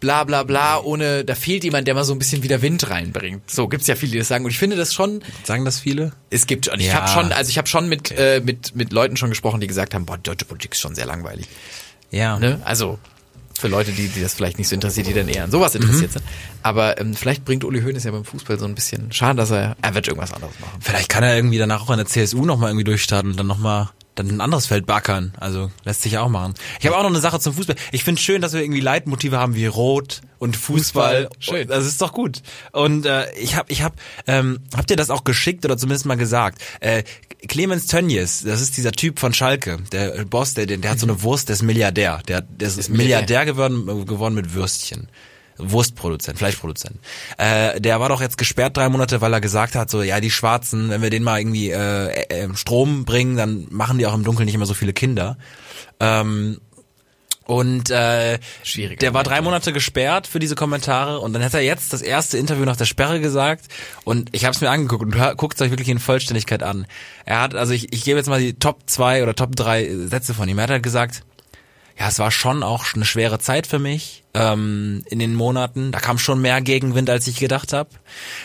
bla 0.01 0.25
bla 0.25 0.43
bla, 0.43 0.81
ohne, 0.81 1.25
da 1.25 1.35
fehlt 1.35 1.63
jemand, 1.63 1.87
der 1.87 1.95
mal 1.95 2.05
so 2.05 2.13
ein 2.13 2.19
bisschen 2.19 2.43
wieder 2.43 2.63
Wind 2.63 2.91
reinbringt. 2.91 3.51
So 3.51 3.69
gibt's 3.69 3.87
ja 3.87 3.95
viele, 3.95 4.13
die 4.13 4.19
das 4.19 4.29
sagen. 4.29 4.45
Und 4.45 4.51
ich 4.51 4.59
finde 4.59 4.77
das 4.77 4.95
schon. 4.95 5.23
Sagen 5.45 5.65
das 5.65 5.79
viele? 5.79 6.13
Es 6.31 6.47
gibt 6.47 6.67
schon. 6.67 6.81
Ich 6.81 6.87
ja. 6.87 6.95
habe 6.95 7.09
schon, 7.09 7.33
also 7.33 7.51
ich 7.51 7.59
habe 7.59 7.69
schon 7.69 7.89
mit, 7.89 8.11
okay. 8.11 8.37
äh, 8.37 8.41
mit, 8.41 8.75
mit 8.75 8.93
Leuten 8.93 9.17
schon 9.17 9.31
gesprochen, 9.31 9.61
die 9.61 9.67
gesagt 9.67 9.95
haben, 9.95 10.07
boah, 10.07 10.19
deutsche 10.19 10.47
Politik 10.47 10.73
ist 10.73 10.81
schon 10.81 10.95
sehr 10.95 11.07
langweilig. 11.07 11.47
Ja. 12.11 12.39
Ne? 12.39 12.61
Also 12.65 12.99
für 13.61 13.69
Leute, 13.69 13.93
die, 13.93 14.09
die 14.09 14.23
das 14.23 14.35
vielleicht 14.35 14.59
nicht 14.59 14.69
so 14.69 14.75
interessiert, 14.75 15.07
die 15.07 15.13
dann 15.13 15.29
eher 15.29 15.45
an 15.45 15.51
sowas 15.51 15.75
interessiert 15.75 16.11
mhm. 16.11 16.19
sind. 16.19 16.25
Aber 16.63 16.99
ähm, 16.99 17.15
vielleicht 17.15 17.45
bringt 17.45 17.63
Uli 17.63 17.83
Hoeneß 17.83 18.05
ja 18.05 18.11
beim 18.11 18.25
Fußball 18.25 18.59
so 18.59 18.65
ein 18.65 18.75
bisschen. 18.75 19.13
Schade, 19.13 19.37
dass 19.37 19.51
er, 19.51 19.77
er 19.83 19.95
wird 19.95 20.09
irgendwas 20.09 20.33
anderes 20.33 20.59
machen. 20.61 20.81
Vielleicht 20.81 21.09
kann 21.09 21.23
er 21.23 21.37
irgendwie 21.37 21.59
danach 21.59 21.83
auch 21.83 21.91
an 21.91 21.99
der 21.99 22.07
CSU 22.07 22.45
nochmal 22.45 22.71
irgendwie 22.71 22.85
durchstarten 22.85 23.33
und 23.33 23.37
dann 23.37 23.47
nochmal 23.47 23.91
dann 24.15 24.29
ein 24.29 24.41
anderes 24.41 24.67
Feld 24.67 24.87
backern. 24.87 25.33
Also 25.39 25.71
lässt 25.85 26.03
sich 26.03 26.19
auch 26.19 26.29
machen. 26.29 26.55
Ich 26.81 26.87
habe 26.87 26.97
auch 26.97 27.03
noch 27.03 27.11
eine 27.11 27.21
Sache 27.21 27.41
zum 27.41 27.55
Fußball. 27.55 27.77
Ich 27.93 28.05
finde 28.05 28.21
schön, 28.21 28.43
dass 28.43 28.53
wir 28.53 28.63
irgendwie 28.63 28.81
Leitmotive 28.81 29.39
haben 29.39 29.55
wie 29.55 29.67
Rot 29.67 30.21
und 30.39 30.57
Fußball. 30.57 31.29
Fußball. 31.29 31.37
Schön. 31.39 31.69
Das 31.69 31.87
ist 31.87 32.01
doch 32.01 32.13
gut. 32.13 32.43
Und 32.73 33.07
äh, 33.07 33.33
ich 33.35 33.57
habe, 33.57 33.71
ich 33.73 33.83
habe, 33.83 33.95
ähm, 34.27 34.61
habt 34.77 34.91
ihr 34.91 34.97
das 34.97 35.11
auch 35.11 35.25
geschickt 35.25 35.65
oder 35.65 35.77
zumindest 35.77 36.07
mal 36.07 36.17
gesagt? 36.17 36.61
Äh, 36.81 37.05
Clemens 37.49 37.87
Tönnies, 37.87 38.43
das 38.45 38.61
ist 38.61 38.77
dieser 38.77 38.93
Typ 38.93 39.19
von 39.19 39.33
Schalke, 39.33 39.79
der 39.93 40.25
Boss, 40.27 40.55
der, 40.55 40.67
der 40.67 40.91
hat 40.91 40.99
so 40.99 41.07
eine 41.07 41.23
Wurst, 41.23 41.49
der 41.49 41.55
ist 41.55 41.63
Milliardär. 41.63 42.21
Der, 42.29 42.43
der 42.43 42.69
ist, 42.69 42.77
ist 42.77 42.91
Milliardär, 42.91 43.45
Milliardär 43.45 43.47
geworden, 43.47 44.07
geworden 44.07 44.35
mit 44.35 44.55
Würstchen. 44.55 45.09
Wurstproduzent, 45.63 46.39
Fleischproduzent. 46.39 46.99
Äh, 47.39 47.81
der 47.81 48.01
war 48.01 48.09
doch 48.09 48.21
jetzt 48.21 48.39
gesperrt 48.39 48.77
drei 48.77 48.89
Monate, 48.89 49.21
weil 49.21 49.33
er 49.33 49.41
gesagt 49.41 49.75
hat, 49.75 49.91
so 49.91 50.03
ja 50.03 50.21
die 50.21 50.31
Schwarzen, 50.31 50.91
wenn 50.91 51.03
wir 51.03 51.11
denen 51.11 51.25
mal 51.25 51.39
irgendwie 51.39 51.71
äh, 51.71 52.23
äh, 52.29 52.49
Strom 52.55 53.05
bringen, 53.05 53.37
dann 53.37 53.67
machen 53.71 53.99
die 53.99 54.07
auch 54.07 54.15
im 54.15 54.25
Dunkeln 54.25 54.47
nicht 54.47 54.55
immer 54.55 54.67
so 54.67 54.75
viele 54.75 54.93
Kinder. 54.93 55.37
Ähm, 56.01 56.59
und 57.51 57.91
äh, 57.91 58.39
Schwierig, 58.63 59.01
der 59.01 59.13
war 59.13 59.25
drei 59.25 59.41
Monate 59.41 59.73
gesperrt 59.73 60.29
für 60.29 60.39
diese 60.39 60.55
Kommentare 60.55 61.19
und 61.19 61.33
dann 61.33 61.43
hat 61.43 61.53
er 61.53 61.61
jetzt 61.61 61.93
das 61.93 62.01
erste 62.01 62.39
Interview 62.39 62.65
nach 62.65 62.77
der 62.77 62.85
Sperre 62.85 63.19
gesagt 63.19 63.65
und 64.05 64.29
ich 64.31 64.45
habe 64.45 64.55
es 64.55 64.61
mir 64.61 64.71
angeguckt 64.71 65.03
und 65.03 65.37
guckt 65.37 65.57
es 65.57 65.61
euch 65.61 65.71
wirklich 65.71 65.89
in 65.89 65.99
Vollständigkeit 65.99 66.63
an. 66.63 66.87
Er 67.25 67.41
hat, 67.41 67.57
also 67.57 67.73
ich, 67.73 67.93
ich 67.93 68.05
gebe 68.05 68.19
jetzt 68.19 68.29
mal 68.29 68.39
die 68.39 68.55
Top 68.55 68.83
zwei 68.87 69.25
oder 69.25 69.35
Top 69.35 69.57
drei 69.57 69.91
Sätze 70.07 70.33
von 70.33 70.49
ihm. 70.49 70.59
Er 70.59 70.63
hat 70.65 70.71
halt 70.71 70.85
gesagt, 70.85 71.25
ja, 72.01 72.09
es 72.09 72.19
war 72.19 72.31
schon 72.31 72.63
auch 72.63 72.95
eine 72.95 73.05
schwere 73.05 73.39
Zeit 73.39 73.67
für 73.67 73.79
mich 73.79 74.25
ähm, 74.33 75.05
in 75.11 75.19
den 75.19 75.35
Monaten. 75.35 75.93
Da 75.93 76.01
kam 76.01 76.17
schon 76.17 76.41
mehr 76.41 76.63
Gegenwind, 76.63 77.11
als 77.11 77.27
ich 77.27 77.37
gedacht 77.37 77.75
habe. 77.75 77.91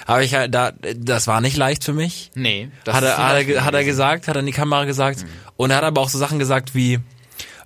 Aber 0.06 0.22
ich 0.22 0.36
halt 0.36 0.54
da, 0.54 0.74
das 0.98 1.28
war 1.28 1.40
nicht 1.40 1.56
leicht 1.56 1.86
für 1.86 1.94
mich. 1.94 2.32
Nee. 2.36 2.70
Das 2.84 2.96
hat 2.96 3.06
er, 3.06 3.18
hat 3.18 3.48
er, 3.48 3.64
hat 3.64 3.74
er 3.74 3.86
gesagt, 3.86 4.28
hat 4.28 4.36
er 4.36 4.42
in 4.42 4.46
die 4.46 4.52
Kamera 4.52 4.84
gesagt. 4.84 5.24
Mhm. 5.24 5.30
Und 5.56 5.72
er 5.72 5.78
hat 5.78 5.86
aber 5.86 6.02
auch 6.02 6.10
so 6.10 6.18
Sachen 6.18 6.38
gesagt 6.38 6.76
wie, 6.76 7.00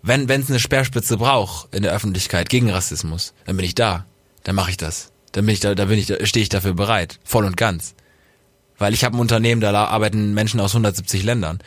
wenn 0.03 0.29
wenn 0.29 0.41
es 0.41 0.49
eine 0.51 0.59
Speerspitze 0.59 1.17
braucht 1.17 1.73
in 1.73 1.81
der 1.81 1.91
Öffentlichkeit 1.91 2.49
gegen 2.49 2.69
Rassismus, 2.69 3.33
dann 3.45 3.57
bin 3.57 3.65
ich 3.65 3.73
da. 3.73 4.05
Dann 4.43 4.53
mache 4.53 4.69
ich 4.69 4.77
das. 4.77 5.11
Dann 5.31 5.47
bin 5.47 5.53
ich 5.53 5.59
da, 5.59 5.73
da 5.73 5.85
bin 5.85 5.97
ich, 5.97 6.05
da 6.05 6.23
stehe 6.23 6.43
ich 6.43 6.49
dafür 6.49 6.75
bereit, 6.75 7.19
voll 7.23 7.45
und 7.45 7.57
ganz. 7.57 7.95
Weil 8.77 8.93
ich 8.93 9.03
habe 9.03 9.17
ein 9.17 9.19
Unternehmen, 9.19 9.59
da 9.59 9.73
arbeiten 9.85 10.35
Menschen 10.35 10.59
aus 10.59 10.71
170 10.71 11.23
Ländern. 11.23 11.59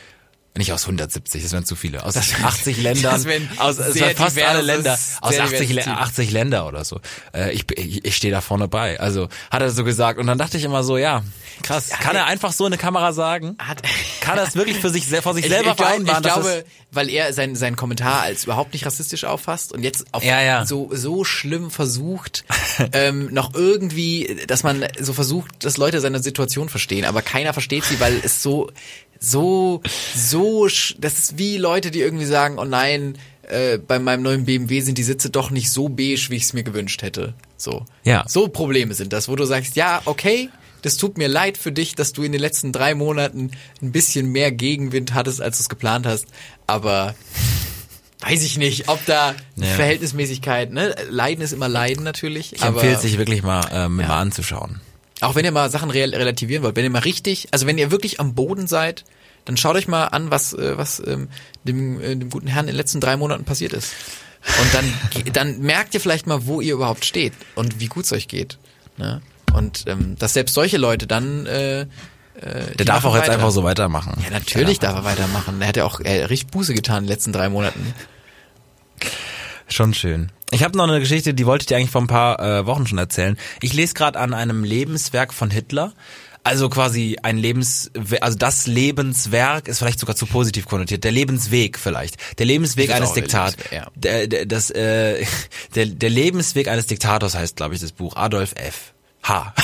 Nicht 0.55 0.71
aus 0.71 0.83
170, 0.83 1.41
das 1.41 1.51
wären 1.51 1.65
zu 1.65 1.75
viele. 1.75 2.03
Aus 2.03 2.13
das 2.13 2.31
80 2.43 2.77
Ländern. 2.77 3.15
Aus 3.57 3.77
das 3.77 3.95
wären 3.95 4.15
fast 4.15 4.39
alle 4.39 4.61
Länder. 4.61 4.99
Aus 5.21 5.39
80, 5.39 5.87
80 5.87 6.31
Länder 6.31 6.67
oder 6.67 6.85
so. 6.85 7.01
Äh, 7.33 7.53
ich 7.53 7.65
ich, 7.75 8.05
ich 8.05 8.15
stehe 8.15 8.31
da 8.31 8.39
vorne 8.39 8.67
bei. 8.67 8.99
Also 8.99 9.29
hat 9.49 9.63
er 9.63 9.71
so 9.71 9.83
gesagt. 9.83 10.19
Und 10.19 10.27
dann 10.27 10.37
dachte 10.37 10.57
ich 10.57 10.63
immer 10.63 10.83
so, 10.83 10.97
ja, 10.97 11.23
krass. 11.63 11.89
Kann 11.89 12.15
er 12.15 12.25
einfach 12.25 12.53
so 12.53 12.67
in 12.67 12.73
eine 12.73 12.79
Kamera 12.79 13.13
sagen? 13.13 13.55
Hat, 13.57 13.81
kann 14.21 14.37
er 14.37 14.43
es 14.43 14.55
wirklich 14.55 14.77
für 14.77 14.91
sich 14.91 15.05
vor 15.07 15.33
sich 15.33 15.47
selber 15.47 15.71
ich, 15.71 15.71
ich 15.71 15.77
vereinbaren? 15.77 16.23
ich 16.23 16.31
glaube, 16.31 16.65
weil 16.91 17.09
er 17.09 17.33
seinen 17.33 17.55
seinen 17.55 17.75
Kommentar 17.75 18.21
als 18.21 18.43
überhaupt 18.43 18.73
nicht 18.73 18.85
rassistisch 18.85 19.23
auffasst 19.23 19.73
und 19.73 19.81
jetzt 19.81 20.05
auf 20.11 20.23
ja, 20.23 20.41
ja. 20.41 20.67
so 20.67 20.91
so 20.93 21.23
schlimm 21.23 21.71
versucht, 21.71 22.45
ähm, 22.93 23.33
noch 23.33 23.55
irgendwie, 23.55 24.39
dass 24.47 24.61
man 24.61 24.85
so 24.99 25.13
versucht, 25.13 25.65
dass 25.65 25.77
Leute 25.77 25.99
seine 25.99 26.21
Situation 26.21 26.69
verstehen, 26.69 27.05
aber 27.05 27.23
keiner 27.23 27.53
versteht 27.53 27.85
sie, 27.85 27.99
weil 27.99 28.21
es 28.23 28.43
so 28.43 28.69
so, 29.23 29.81
so, 30.15 30.67
das 30.67 31.17
ist 31.17 31.37
wie 31.37 31.57
Leute, 31.57 31.91
die 31.91 32.01
irgendwie 32.01 32.25
sagen, 32.25 32.59
oh 32.59 32.65
nein, 32.65 33.17
äh, 33.43 33.77
bei 33.77 33.97
meinem 33.97 34.21
neuen 34.21 34.43
BMW 34.43 34.81
sind 34.81 34.97
die 34.97 35.03
Sitze 35.03 35.29
doch 35.29 35.49
nicht 35.49 35.71
so 35.71 35.87
beige, 35.87 36.27
wie 36.29 36.35
ich 36.35 36.43
es 36.43 36.53
mir 36.53 36.63
gewünscht 36.63 37.01
hätte. 37.01 37.33
So. 37.55 37.85
Ja. 38.03 38.25
So 38.27 38.49
Probleme 38.49 38.93
sind 38.93 39.13
das, 39.13 39.29
wo 39.29 39.37
du 39.37 39.45
sagst, 39.45 39.77
ja, 39.77 40.01
okay, 40.03 40.49
das 40.81 40.97
tut 40.97 41.17
mir 41.17 41.29
leid 41.29 41.57
für 41.57 41.71
dich, 41.71 41.95
dass 41.95 42.11
du 42.11 42.23
in 42.23 42.33
den 42.33 42.41
letzten 42.41 42.73
drei 42.73 42.95
Monaten 42.95 43.51
ein 43.81 43.93
bisschen 43.93 44.29
mehr 44.29 44.51
Gegenwind 44.51 45.13
hattest, 45.13 45.41
als 45.41 45.57
du 45.57 45.61
es 45.61 45.69
geplant 45.69 46.05
hast, 46.05 46.25
aber 46.67 47.15
weiß 48.19 48.43
ich 48.43 48.57
nicht, 48.57 48.89
ob 48.89 49.05
da 49.05 49.35
ja. 49.55 49.65
Verhältnismäßigkeit, 49.67 50.73
ne? 50.73 50.95
Leiden 51.09 51.41
ist 51.43 51.53
immer 51.53 51.69
Leiden 51.69 52.03
natürlich. 52.03 52.51
Ich 52.51 52.61
empfehle 52.61 52.99
sich 52.99 53.17
wirklich 53.17 53.41
mal, 53.41 53.65
ähm, 53.71 54.01
ja. 54.01 54.07
mal 54.07 54.19
anzuschauen. 54.19 54.81
Auch 55.23 55.35
wenn 55.35 55.45
ihr 55.45 55.51
mal 55.51 55.69
Sachen 55.69 55.89
relativieren 55.89 56.63
wollt, 56.63 56.75
wenn 56.75 56.83
ihr 56.83 56.89
mal 56.89 56.99
richtig, 56.99 57.47
also 57.51 57.65
wenn 57.67 57.77
ihr 57.77 57.91
wirklich 57.91 58.19
am 58.19 58.35
Boden 58.35 58.67
seid, 58.67 59.05
dann 59.45 59.57
schaut 59.57 59.75
euch 59.75 59.87
mal 59.87 60.05
an, 60.05 60.31
was, 60.31 60.53
äh, 60.53 60.77
was 60.77 61.01
ähm, 61.05 61.29
dem, 61.63 62.01
äh, 62.01 62.15
dem 62.15 62.29
guten 62.29 62.47
Herrn 62.47 62.65
in 62.65 62.73
den 62.73 62.77
letzten 62.77 62.99
drei 62.99 63.17
Monaten 63.17 63.43
passiert 63.43 63.73
ist. 63.73 63.93
Und 64.61 64.73
dann, 64.73 64.93
dann 65.33 65.59
merkt 65.59 65.93
ihr 65.93 66.01
vielleicht 66.01 66.27
mal, 66.27 66.45
wo 66.45 66.61
ihr 66.61 66.73
überhaupt 66.73 67.05
steht 67.05 67.33
und 67.55 67.79
wie 67.79 67.87
gut 67.87 68.05
es 68.05 68.11
euch 68.13 68.27
geht. 68.27 68.57
Ne? 68.97 69.21
Und 69.53 69.83
ähm, 69.87 70.15
dass 70.17 70.33
selbst 70.33 70.53
solche 70.53 70.77
Leute 70.77 71.07
dann 71.07 71.45
äh, 71.45 71.81
äh, 71.81 72.75
der 72.77 72.85
darf 72.85 73.05
auch 73.05 73.15
jetzt 73.15 73.23
weiter. 73.23 73.33
einfach 73.33 73.51
so 73.51 73.63
weitermachen. 73.63 74.19
Ja, 74.23 74.31
natürlich 74.31 74.79
darf 74.79 74.95
er 74.95 75.03
weitermachen. 75.03 75.61
Er 75.61 75.67
hat 75.67 75.77
ja 75.77 75.85
auch 75.85 75.99
er 75.99 76.29
richtig 76.29 76.51
Buße 76.51 76.73
getan 76.73 76.97
in 76.97 77.03
den 77.03 77.09
letzten 77.09 77.31
drei 77.31 77.49
Monaten. 77.49 77.93
Schon 79.67 79.93
schön. 79.93 80.31
Ich 80.53 80.61
habe 80.63 80.77
noch 80.77 80.87
eine 80.87 80.99
Geschichte, 80.99 81.33
die 81.33 81.47
wollte 81.47 81.63
ich 81.63 81.67
dir 81.67 81.77
eigentlich 81.77 81.89
vor 81.89 82.01
ein 82.01 82.07
paar 82.07 82.39
äh, 82.39 82.65
Wochen 82.67 82.85
schon 82.85 82.99
erzählen. 82.99 83.37
Ich 83.61 83.73
lese 83.73 83.95
gerade 83.95 84.19
an 84.19 84.35
einem 84.35 84.63
Lebenswerk 84.63 85.33
von 85.33 85.49
Hitler. 85.49 85.93
Also 86.43 86.69
quasi 86.69 87.17
ein 87.23 87.37
Lebens, 87.37 87.89
also 88.19 88.37
das 88.37 88.67
Lebenswerk 88.67 89.67
ist 89.67 89.79
vielleicht 89.79 89.99
sogar 89.99 90.15
zu 90.15 90.25
positiv 90.25 90.65
konnotiert. 90.65 91.05
Der 91.05 91.11
Lebensweg 91.11 91.79
vielleicht. 91.79 92.17
Der 92.37 92.45
Lebensweg 92.45 92.93
eines 92.93 93.13
Diktators. 93.13 93.55
Ja. 93.71 93.87
Der, 93.95 94.27
der, 94.27 94.45
das, 94.45 94.69
äh, 94.69 95.25
der, 95.75 95.87
der 95.87 96.09
Lebensweg 96.09 96.67
eines 96.67 96.85
Diktators 96.85 97.33
heißt, 97.33 97.55
glaube 97.55 97.73
ich, 97.73 97.81
das 97.81 97.91
Buch. 97.91 98.15
Adolf 98.15 98.53
F. 98.55 98.93
H. 99.23 99.53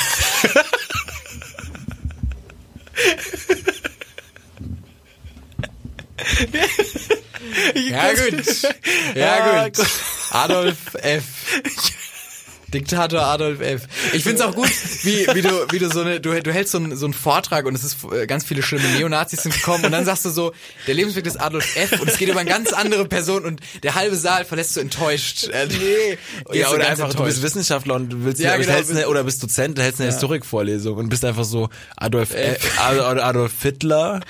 ja 7.75 8.13
gut. 8.13 8.45
Ja, 9.15 9.67
gut. 9.67 9.85
Adolf 10.31 10.95
F. 10.95 11.23
Diktator 12.73 13.21
Adolf 13.21 13.61
F. 13.61 13.87
Ich 14.13 14.23
find's 14.23 14.41
auch 14.41 14.53
gut, 14.53 14.69
wie, 15.03 15.27
wie 15.33 15.41
du, 15.41 15.49
wie 15.71 15.79
du 15.79 15.89
so 15.89 16.01
eine, 16.01 16.19
du, 16.19 16.39
du 16.41 16.53
hältst 16.53 16.71
so 16.71 16.77
einen, 16.77 16.95
so 16.95 17.05
einen 17.05 17.13
Vortrag 17.13 17.65
und 17.65 17.75
es 17.75 17.83
ist 17.83 17.97
äh, 18.11 18.27
ganz 18.27 18.45
viele 18.45 18.61
schlimme 18.61 18.87
Neonazis 18.89 19.43
sind 19.43 19.55
gekommen 19.55 19.85
und 19.85 19.91
dann 19.91 20.05
sagst 20.05 20.25
du 20.25 20.29
so, 20.29 20.53
der 20.87 20.93
Lebensweg 20.93 21.23
des 21.23 21.37
Adolf 21.37 21.75
F. 21.75 21.99
und 21.99 22.09
es 22.09 22.17
geht 22.17 22.29
über 22.29 22.39
eine 22.39 22.49
ganz 22.49 22.71
andere 22.73 23.05
Person 23.05 23.43
und 23.45 23.61
der 23.83 23.95
halbe 23.95 24.15
Saal 24.15 24.45
verlässt 24.45 24.73
so 24.73 24.81
enttäuscht. 24.81 25.47
Äh, 25.47 25.67
nee. 25.67 26.17
Ja, 26.57 26.69
oder 26.69 26.87
einfach, 26.87 27.05
enttäuscht. 27.05 27.19
du 27.19 27.23
bist 27.23 27.41
Wissenschaftler 27.41 27.95
und 27.95 28.09
du 28.09 28.23
willst, 28.23 28.39
ja, 28.39 28.55
genau, 28.55 28.71
hältst 28.71 28.91
eine, 28.91 29.07
oder 29.07 29.23
bist 29.23 29.41
Dozent, 29.41 29.77
du 29.77 29.81
hältst 29.81 29.99
eine 29.99 30.09
ja. 30.09 30.13
Historikvorlesung 30.13 30.97
und 30.97 31.09
bist 31.09 31.25
einfach 31.25 31.45
so 31.45 31.69
Adolf 31.97 32.33
F. 32.33 32.79
Adolf 32.79 33.53
Hitler. 33.61 34.21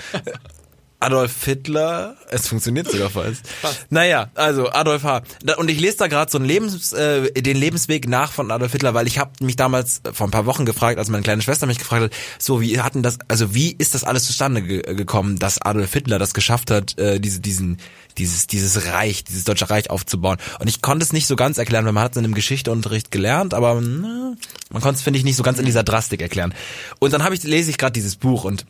Adolf 1.01 1.45
Hitler, 1.45 2.17
es 2.29 2.47
funktioniert 2.47 2.91
sogar 2.91 3.09
fast. 3.09 3.41
Naja, 3.89 4.29
also 4.35 4.69
Adolf 4.69 5.03
H. 5.03 5.21
Und 5.57 5.69
ich 5.69 5.79
lese 5.79 5.97
da 5.97 6.07
gerade 6.07 6.29
so 6.29 6.37
einen 6.37 6.45
Lebens, 6.45 6.91
äh, 6.91 7.31
den 7.31 7.55
Lebensweg 7.55 8.09
nach 8.09 8.33
von 8.33 8.51
Adolf 8.51 8.73
Hitler, 8.73 8.93
weil 8.93 9.07
ich 9.07 9.17
habe 9.17 9.31
mich 9.39 9.55
damals 9.55 10.01
vor 10.11 10.27
ein 10.27 10.31
paar 10.31 10.45
Wochen 10.45 10.65
gefragt, 10.65 10.99
als 10.99 11.09
meine 11.09 11.23
kleine 11.23 11.41
Schwester 11.41 11.67
mich 11.67 11.79
gefragt 11.79 12.03
hat, 12.03 12.11
so 12.37 12.59
wie 12.59 12.81
hatten 12.81 13.01
das, 13.01 13.17
also 13.29 13.55
wie 13.55 13.73
ist 13.77 13.95
das 13.95 14.03
alles 14.03 14.25
zustande 14.25 14.61
ge 14.61 14.79
gekommen, 14.93 15.39
dass 15.39 15.61
Adolf 15.61 15.93
Hitler 15.93 16.19
das 16.19 16.33
geschafft 16.33 16.69
hat, 16.69 16.97
äh, 16.97 17.19
diese, 17.19 17.39
diesen, 17.39 17.77
dieses, 18.17 18.47
dieses 18.47 18.87
Reich, 18.87 19.23
dieses 19.23 19.45
deutsche 19.45 19.69
Reich 19.69 19.89
aufzubauen. 19.89 20.37
Und 20.59 20.67
ich 20.67 20.81
konnte 20.81 21.05
es 21.05 21.13
nicht 21.13 21.27
so 21.27 21.37
ganz 21.37 21.57
erklären, 21.57 21.85
weil 21.85 21.93
man 21.93 22.03
hat 22.03 22.11
es 22.11 22.17
in 22.17 22.25
einem 22.25 22.33
Geschichteunterricht 22.33 23.11
gelernt, 23.11 23.53
aber 23.53 23.79
na, 23.79 24.35
man 24.69 24.81
konnte 24.81 24.97
es, 24.97 25.01
finde 25.01 25.17
ich, 25.17 25.23
nicht 25.23 25.37
so 25.37 25.43
ganz 25.43 25.59
in 25.59 25.65
dieser 25.65 25.83
Drastik 25.83 26.21
erklären. 26.21 26.53
Und 26.99 27.13
dann 27.13 27.23
habe 27.23 27.35
ich, 27.35 27.43
lese 27.43 27.69
ich 27.69 27.77
gerade 27.77 27.93
dieses 27.93 28.17
Buch 28.17 28.43
und 28.43 28.65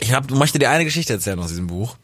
ich 0.00 0.12
hab, 0.12 0.30
möchte 0.30 0.58
dir 0.58 0.70
eine 0.70 0.84
Geschichte 0.84 1.12
erzählen 1.12 1.38
aus 1.38 1.48
diesem 1.48 1.66
Buch. 1.66 1.96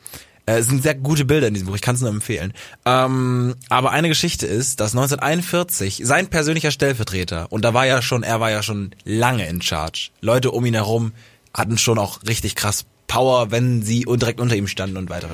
Äh, 0.46 0.58
es 0.58 0.66
sind 0.66 0.82
sehr 0.82 0.94
gute 0.94 1.24
Bilder 1.24 1.48
in 1.48 1.54
diesem 1.54 1.68
Buch, 1.68 1.76
ich 1.76 1.82
kann 1.82 1.94
es 1.94 2.00
nur 2.00 2.10
empfehlen. 2.10 2.52
Ähm, 2.84 3.54
aber 3.68 3.90
eine 3.90 4.08
Geschichte 4.08 4.46
ist, 4.46 4.80
dass 4.80 4.92
1941 4.92 6.02
sein 6.04 6.28
persönlicher 6.28 6.70
Stellvertreter, 6.70 7.50
und 7.50 7.64
da 7.64 7.74
war 7.74 7.86
ja 7.86 8.02
schon, 8.02 8.22
er 8.22 8.40
war 8.40 8.50
ja 8.50 8.62
schon 8.62 8.94
lange 9.04 9.48
in 9.48 9.62
Charge. 9.62 10.10
Leute 10.20 10.50
um 10.50 10.64
ihn 10.64 10.74
herum 10.74 11.12
hatten 11.54 11.78
schon 11.78 11.98
auch 11.98 12.22
richtig 12.26 12.54
krass 12.54 12.84
Power, 13.06 13.50
wenn 13.50 13.82
sie 13.82 14.04
direkt 14.08 14.40
unter 14.40 14.54
ihm 14.54 14.68
standen 14.68 14.96
und 14.96 15.10
weiter. 15.10 15.28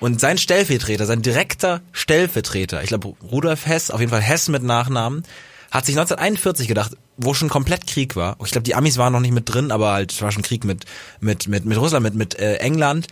Und 0.00 0.20
sein 0.20 0.38
Stellvertreter, 0.38 1.06
sein 1.06 1.22
direkter 1.22 1.80
Stellvertreter, 1.92 2.82
ich 2.82 2.88
glaube 2.88 3.14
Rudolf 3.22 3.64
Hess, 3.64 3.92
auf 3.92 4.00
jeden 4.00 4.10
Fall 4.10 4.20
Hess 4.20 4.48
mit 4.48 4.64
Nachnamen, 4.64 5.22
hat 5.70 5.86
sich 5.86 5.96
1941 5.96 6.66
gedacht, 6.66 6.96
wo 7.24 7.34
schon 7.34 7.48
komplett 7.48 7.86
Krieg 7.86 8.16
war. 8.16 8.36
Ich 8.44 8.50
glaube, 8.50 8.64
die 8.64 8.74
Amis 8.74 8.98
waren 8.98 9.12
noch 9.12 9.20
nicht 9.20 9.32
mit 9.32 9.52
drin, 9.52 9.70
aber 9.70 9.92
halt 9.92 10.20
war 10.22 10.32
schon 10.32 10.42
Krieg 10.42 10.64
mit 10.64 10.84
mit 11.20 11.48
mit 11.48 11.64
mit 11.64 11.78
Russland, 11.78 12.04
mit 12.04 12.14
mit 12.14 12.38
äh, 12.38 12.56
England. 12.56 13.06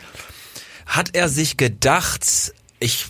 Hat 0.86 1.14
er 1.14 1.28
sich 1.28 1.56
gedacht, 1.56 2.52
ich 2.78 3.06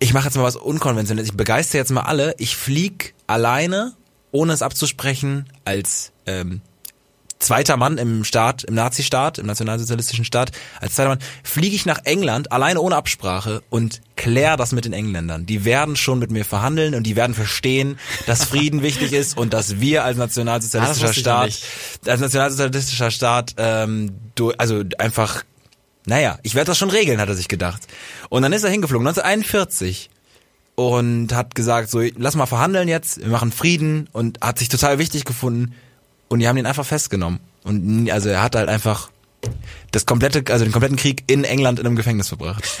ich 0.00 0.12
mache 0.12 0.26
jetzt 0.26 0.36
mal 0.36 0.42
was 0.42 0.56
unkonventionelles. 0.56 1.30
Ich 1.30 1.36
begeister 1.36 1.78
jetzt 1.78 1.90
mal 1.90 2.02
alle. 2.02 2.34
Ich 2.38 2.56
flieg 2.56 3.14
alleine, 3.26 3.94
ohne 4.32 4.52
es 4.52 4.62
abzusprechen, 4.62 5.46
als 5.64 6.12
ähm, 6.26 6.60
zweiter 7.44 7.76
Mann 7.76 7.98
im 7.98 8.24
Staat, 8.24 8.64
im 8.64 8.74
Nazistaat, 8.74 9.38
im 9.38 9.46
nationalsozialistischen 9.46 10.24
Staat, 10.24 10.50
als 10.80 10.94
zweiter 10.94 11.10
Mann, 11.10 11.18
fliege 11.42 11.76
ich 11.76 11.86
nach 11.86 12.00
England, 12.04 12.50
alleine 12.52 12.80
ohne 12.80 12.96
Absprache 12.96 13.62
und 13.70 14.00
klär 14.16 14.56
das 14.56 14.72
mit 14.72 14.84
den 14.84 14.92
Engländern. 14.92 15.46
Die 15.46 15.64
werden 15.64 15.96
schon 15.96 16.18
mit 16.18 16.30
mir 16.30 16.44
verhandeln 16.44 16.94
und 16.94 17.04
die 17.04 17.16
werden 17.16 17.34
verstehen, 17.34 17.98
dass 18.26 18.44
Frieden 18.44 18.82
wichtig 18.82 19.12
ist 19.12 19.36
und 19.36 19.52
dass 19.52 19.80
wir 19.80 20.04
als 20.04 20.16
nationalsozialistischer 20.16 21.08
ah, 21.08 21.12
Staat, 21.12 21.60
als 22.06 22.20
nationalsozialistischer 22.20 23.10
Staat, 23.10 23.54
ähm, 23.58 24.12
du, 24.34 24.52
also 24.52 24.82
einfach, 24.98 25.44
naja, 26.06 26.38
ich 26.42 26.54
werde 26.54 26.68
das 26.68 26.78
schon 26.78 26.90
regeln, 26.90 27.20
hat 27.20 27.28
er 27.28 27.34
sich 27.34 27.48
gedacht. 27.48 27.82
Und 28.30 28.42
dann 28.42 28.52
ist 28.52 28.64
er 28.64 28.70
hingeflogen, 28.70 29.06
1941 29.06 30.10
und 30.76 31.32
hat 31.32 31.54
gesagt, 31.54 31.90
so, 31.90 32.00
lass 32.16 32.34
mal 32.34 32.46
verhandeln 32.46 32.88
jetzt, 32.88 33.20
wir 33.20 33.28
machen 33.28 33.52
Frieden 33.52 34.08
und 34.12 34.40
hat 34.40 34.58
sich 34.58 34.68
total 34.68 34.98
wichtig 34.98 35.24
gefunden 35.24 35.74
und 36.34 36.40
die 36.40 36.48
haben 36.48 36.56
ihn 36.56 36.66
einfach 36.66 36.84
festgenommen. 36.84 37.38
Und 37.62 38.10
also 38.10 38.28
er 38.28 38.42
hat 38.42 38.56
halt 38.56 38.68
einfach 38.68 39.08
das 39.92 40.04
komplette, 40.04 40.52
also 40.52 40.64
den 40.64 40.72
kompletten 40.72 40.96
Krieg 40.96 41.22
in 41.28 41.44
England 41.44 41.78
in 41.78 41.86
einem 41.86 41.94
Gefängnis 41.94 42.26
verbracht. 42.26 42.64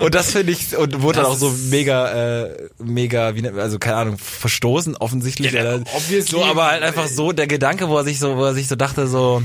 und 0.00 0.14
das 0.14 0.30
finde 0.30 0.52
ich 0.52 0.74
und 0.78 1.02
wurde 1.02 1.18
das 1.18 1.26
dann 1.26 1.34
auch 1.34 1.38
so 1.38 1.54
mega 1.68 2.44
äh, 2.44 2.70
mega 2.78 3.34
wie 3.34 3.46
also 3.48 3.78
keine 3.78 3.96
Ahnung 3.96 4.16
verstoßen 4.16 4.96
offensichtlich 4.96 5.52
ja, 5.52 5.80
so 6.22 6.42
aber 6.42 6.68
halt 6.68 6.82
einfach 6.82 7.08
so 7.08 7.32
der 7.32 7.48
Gedanke 7.48 7.88
wo 7.88 7.98
er 7.98 8.04
sich 8.04 8.18
so 8.18 8.36
wo 8.36 8.44
er 8.44 8.54
sich 8.54 8.68
so 8.68 8.76
dachte 8.76 9.08
so 9.08 9.42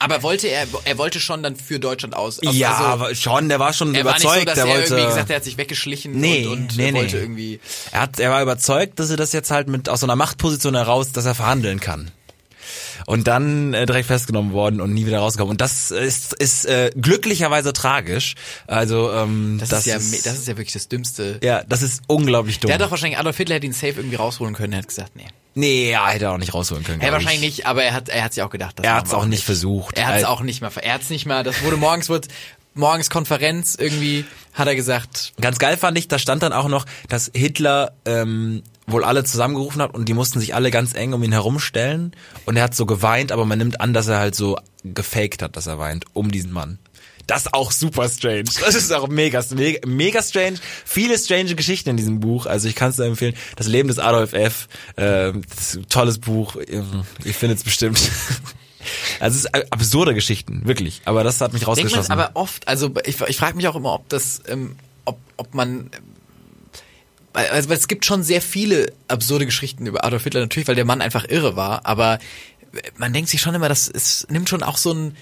aber 0.00 0.22
wollte 0.22 0.48
er, 0.48 0.66
er 0.84 0.98
wollte 0.98 1.20
schon 1.20 1.42
dann 1.42 1.56
für 1.56 1.78
Deutschland 1.78 2.16
aus. 2.16 2.40
Also, 2.40 2.58
ja, 2.58 2.72
aber 2.72 3.14
schon, 3.14 3.50
der 3.50 3.60
war 3.60 3.74
schon 3.74 3.94
er 3.94 4.00
überzeugt. 4.00 4.24
War 4.24 4.34
nicht 4.34 4.40
so, 4.40 4.44
dass 4.46 4.54
der 4.54 4.64
er 4.64 4.70
wollte, 4.70 4.94
irgendwie 4.94 5.08
gesagt, 5.08 5.30
er 5.30 5.36
hat 5.36 5.44
sich 5.44 5.58
weggeschlichen 5.58 6.12
nee, 6.12 6.46
und, 6.46 6.52
und 6.52 6.76
nee, 6.78 6.94
wollte 6.94 7.16
nee. 7.16 7.22
irgendwie. 7.22 7.60
Er 7.92 8.00
hat, 8.00 8.18
er 8.18 8.30
war 8.30 8.42
überzeugt, 8.42 8.98
dass 8.98 9.10
er 9.10 9.18
das 9.18 9.32
jetzt 9.34 9.50
halt 9.50 9.68
mit 9.68 9.90
aus 9.90 10.00
so 10.00 10.06
einer 10.06 10.16
Machtposition 10.16 10.74
heraus, 10.74 11.12
dass 11.12 11.26
er 11.26 11.34
verhandeln 11.34 11.80
kann. 11.80 12.10
und 13.06 13.26
dann 13.26 13.74
äh, 13.74 13.84
direkt 13.84 14.06
festgenommen 14.06 14.52
worden 14.52 14.80
und 14.80 14.94
nie 14.94 15.04
wieder 15.04 15.18
rausgekommen. 15.18 15.50
Und 15.50 15.60
das 15.60 15.90
ist, 15.90 16.32
ist 16.34 16.64
äh, 16.64 16.90
glücklicherweise 16.98 17.72
tragisch. 17.72 18.36
Also 18.66 19.12
ähm, 19.12 19.58
das, 19.60 19.68
das, 19.68 19.80
ist 19.80 19.86
ja, 19.86 19.96
ist, 19.96 20.26
das 20.26 20.38
ist 20.38 20.48
ja 20.48 20.56
wirklich 20.56 20.72
das 20.72 20.88
Dümmste. 20.88 21.40
Ja, 21.42 21.62
das 21.68 21.82
ist 21.82 22.02
unglaublich 22.06 22.58
dumm. 22.60 22.68
Der 22.68 22.76
hat 22.76 22.82
doch 22.82 22.90
wahrscheinlich, 22.90 23.18
Adolf 23.18 23.36
Hitler 23.36 23.56
hätte 23.56 23.66
ihn 23.66 23.72
safe 23.74 23.94
irgendwie 23.96 24.16
rausholen 24.16 24.54
können, 24.54 24.72
er 24.72 24.78
hat 24.78 24.88
gesagt, 24.88 25.16
nee. 25.16 25.26
Nee, 25.60 25.90
ja, 25.92 26.08
hätte 26.08 26.24
er 26.26 26.32
auch 26.32 26.38
nicht 26.38 26.54
rausholen 26.54 26.84
können. 26.84 27.00
Ja, 27.02 27.12
wahrscheinlich 27.12 27.40
nicht, 27.42 27.66
aber 27.66 27.84
er 27.84 27.92
hat 27.92 28.08
er 28.08 28.24
hat 28.24 28.32
sich 28.34 28.42
auch 28.42 28.50
gedacht. 28.50 28.80
er 28.80 28.94
hat 28.94 29.06
es 29.06 29.14
auch 29.14 29.26
nicht 29.26 29.44
versucht. 29.44 29.98
Er 29.98 30.06
hat 30.08 30.16
es 30.16 30.24
auch 30.24 30.40
nicht 30.40 30.62
mal, 30.62 30.70
er 30.80 30.94
hat 30.94 31.02
es 31.02 31.10
nicht 31.10 31.26
mal, 31.26 31.44
das 31.44 31.62
wurde 31.62 31.76
morgens, 31.76 32.08
wird 32.08 32.28
morgens 32.74 33.10
Konferenz 33.10 33.76
irgendwie, 33.78 34.24
hat 34.54 34.66
er 34.68 34.74
gesagt. 34.74 35.32
Ganz 35.40 35.58
geil 35.58 35.76
fand 35.76 35.98
ich, 35.98 36.08
da 36.08 36.18
stand 36.18 36.42
dann 36.42 36.52
auch 36.52 36.68
noch, 36.68 36.86
dass 37.08 37.30
Hitler 37.34 37.92
ähm, 38.06 38.62
wohl 38.86 39.04
alle 39.04 39.22
zusammengerufen 39.24 39.82
hat 39.82 39.94
und 39.94 40.08
die 40.08 40.14
mussten 40.14 40.40
sich 40.40 40.54
alle 40.54 40.70
ganz 40.70 40.94
eng 40.94 41.12
um 41.12 41.22
ihn 41.22 41.32
herumstellen 41.32 42.12
und 42.46 42.56
er 42.56 42.62
hat 42.64 42.74
so 42.74 42.86
geweint, 42.86 43.32
aber 43.32 43.44
man 43.44 43.58
nimmt 43.58 43.80
an, 43.80 43.92
dass 43.92 44.08
er 44.08 44.18
halt 44.18 44.34
so 44.34 44.56
gefaked 44.82 45.42
hat, 45.42 45.56
dass 45.56 45.66
er 45.66 45.78
weint, 45.78 46.06
um 46.14 46.30
diesen 46.30 46.52
Mann. 46.52 46.78
Das 47.26 47.46
ist 47.46 47.54
auch 47.54 47.70
super 47.70 48.08
strange. 48.08 48.44
Das 48.60 48.74
ist 48.74 48.92
auch 48.92 49.08
mega, 49.08 49.42
mega, 49.50 49.86
mega 49.86 50.22
strange. 50.22 50.56
Viele 50.84 51.18
strange 51.18 51.54
Geschichten 51.54 51.90
in 51.90 51.96
diesem 51.96 52.20
Buch. 52.20 52.46
Also 52.46 52.68
ich 52.68 52.74
kann 52.74 52.90
es 52.90 52.98
empfehlen. 52.98 53.34
Das 53.56 53.66
Leben 53.66 53.88
des 53.88 53.98
Adolf 53.98 54.32
F. 54.32 54.68
Äh, 54.96 55.32
tolles 55.88 56.18
Buch. 56.18 56.56
Ihr 56.56 57.34
findet 57.34 57.58
es 57.58 57.64
bestimmt. 57.64 58.00
Also 59.20 59.36
es 59.36 59.44
ist 59.44 59.72
absurde 59.72 60.14
Geschichten, 60.14 60.62
wirklich. 60.64 61.02
Aber 61.04 61.22
das 61.22 61.38
hat 61.42 61.52
mich 61.52 61.66
rausgeschossen. 61.66 62.12
aber 62.12 62.30
oft, 62.32 62.66
also 62.66 62.90
ich, 63.04 63.20
ich 63.20 63.36
frage 63.36 63.54
mich 63.54 63.68
auch 63.68 63.76
immer, 63.76 63.92
ob 63.92 64.08
das, 64.08 64.40
ähm, 64.48 64.76
ob, 65.04 65.18
ob 65.36 65.52
man 65.54 65.90
also 67.32 67.72
es 67.72 67.86
gibt 67.86 68.04
schon 68.04 68.22
sehr 68.22 68.42
viele 68.42 68.92
absurde 69.06 69.46
Geschichten 69.46 69.86
über 69.86 70.04
Adolf 70.04 70.24
Hitler 70.24 70.40
natürlich, 70.40 70.66
weil 70.66 70.74
der 70.74 70.84
Mann 70.84 71.00
einfach 71.00 71.26
irre 71.28 71.54
war, 71.54 71.86
aber 71.86 72.18
man 72.96 73.12
denkt 73.12 73.30
sich 73.30 73.40
schon 73.40 73.54
immer, 73.54 73.68
dass 73.68 73.88
es 73.88 74.26
nimmt 74.30 74.48
schon 74.48 74.62
auch 74.62 74.76
so 74.76 74.92
ein 74.92 75.16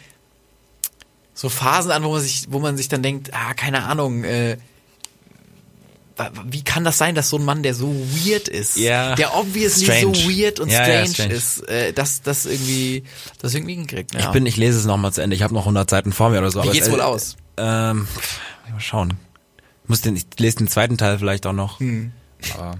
so 1.38 1.48
Phasen 1.48 1.92
an, 1.92 2.02
wo 2.02 2.10
man 2.10 2.20
sich, 2.20 2.46
wo 2.50 2.58
man 2.58 2.76
sich 2.76 2.88
dann 2.88 3.00
denkt, 3.00 3.32
ah, 3.32 3.54
keine 3.54 3.84
Ahnung, 3.84 4.24
äh, 4.24 4.56
wie 6.46 6.64
kann 6.64 6.82
das 6.82 6.98
sein, 6.98 7.14
dass 7.14 7.30
so 7.30 7.36
ein 7.36 7.44
Mann, 7.44 7.62
der 7.62 7.76
so 7.76 7.94
weird 7.94 8.48
ist, 8.48 8.76
ja, 8.76 9.14
der 9.14 9.36
obviously 9.36 9.84
strange. 9.84 10.16
so 10.16 10.28
weird 10.28 10.58
und 10.58 10.68
ja, 10.68 10.82
strange, 10.82 11.06
ja, 11.06 11.06
strange. 11.06 11.34
ist, 11.34 11.68
äh, 11.68 11.92
dass 11.92 12.22
das 12.22 12.44
irgendwie, 12.44 13.04
das 13.40 13.54
irgendwie 13.54 13.74
hinkriegt. 13.74 14.16
Ich 14.16 14.26
bin, 14.30 14.46
ich 14.46 14.56
lese 14.56 14.80
es 14.80 14.84
nochmal 14.84 15.12
zu 15.12 15.22
Ende. 15.22 15.36
Ich 15.36 15.44
habe 15.44 15.54
noch 15.54 15.60
100 15.62 15.88
Seiten 15.88 16.10
vor 16.10 16.30
mir 16.30 16.38
oder 16.38 16.50
so. 16.50 16.58
Wie 16.58 16.64
aber 16.64 16.72
geht's 16.72 16.88
es, 16.88 16.92
wohl 16.92 17.02
aus? 17.02 17.36
Ähm, 17.56 18.08
mal 18.68 18.80
schauen. 18.80 19.14
Ich 19.84 19.88
muss 19.88 20.00
den, 20.00 20.16
ich 20.16 20.26
lese 20.38 20.56
den 20.56 20.66
zweiten 20.66 20.98
Teil 20.98 21.20
vielleicht 21.20 21.46
auch 21.46 21.52
noch. 21.52 21.78
Hm. 21.78 22.10
Aber 22.54 22.78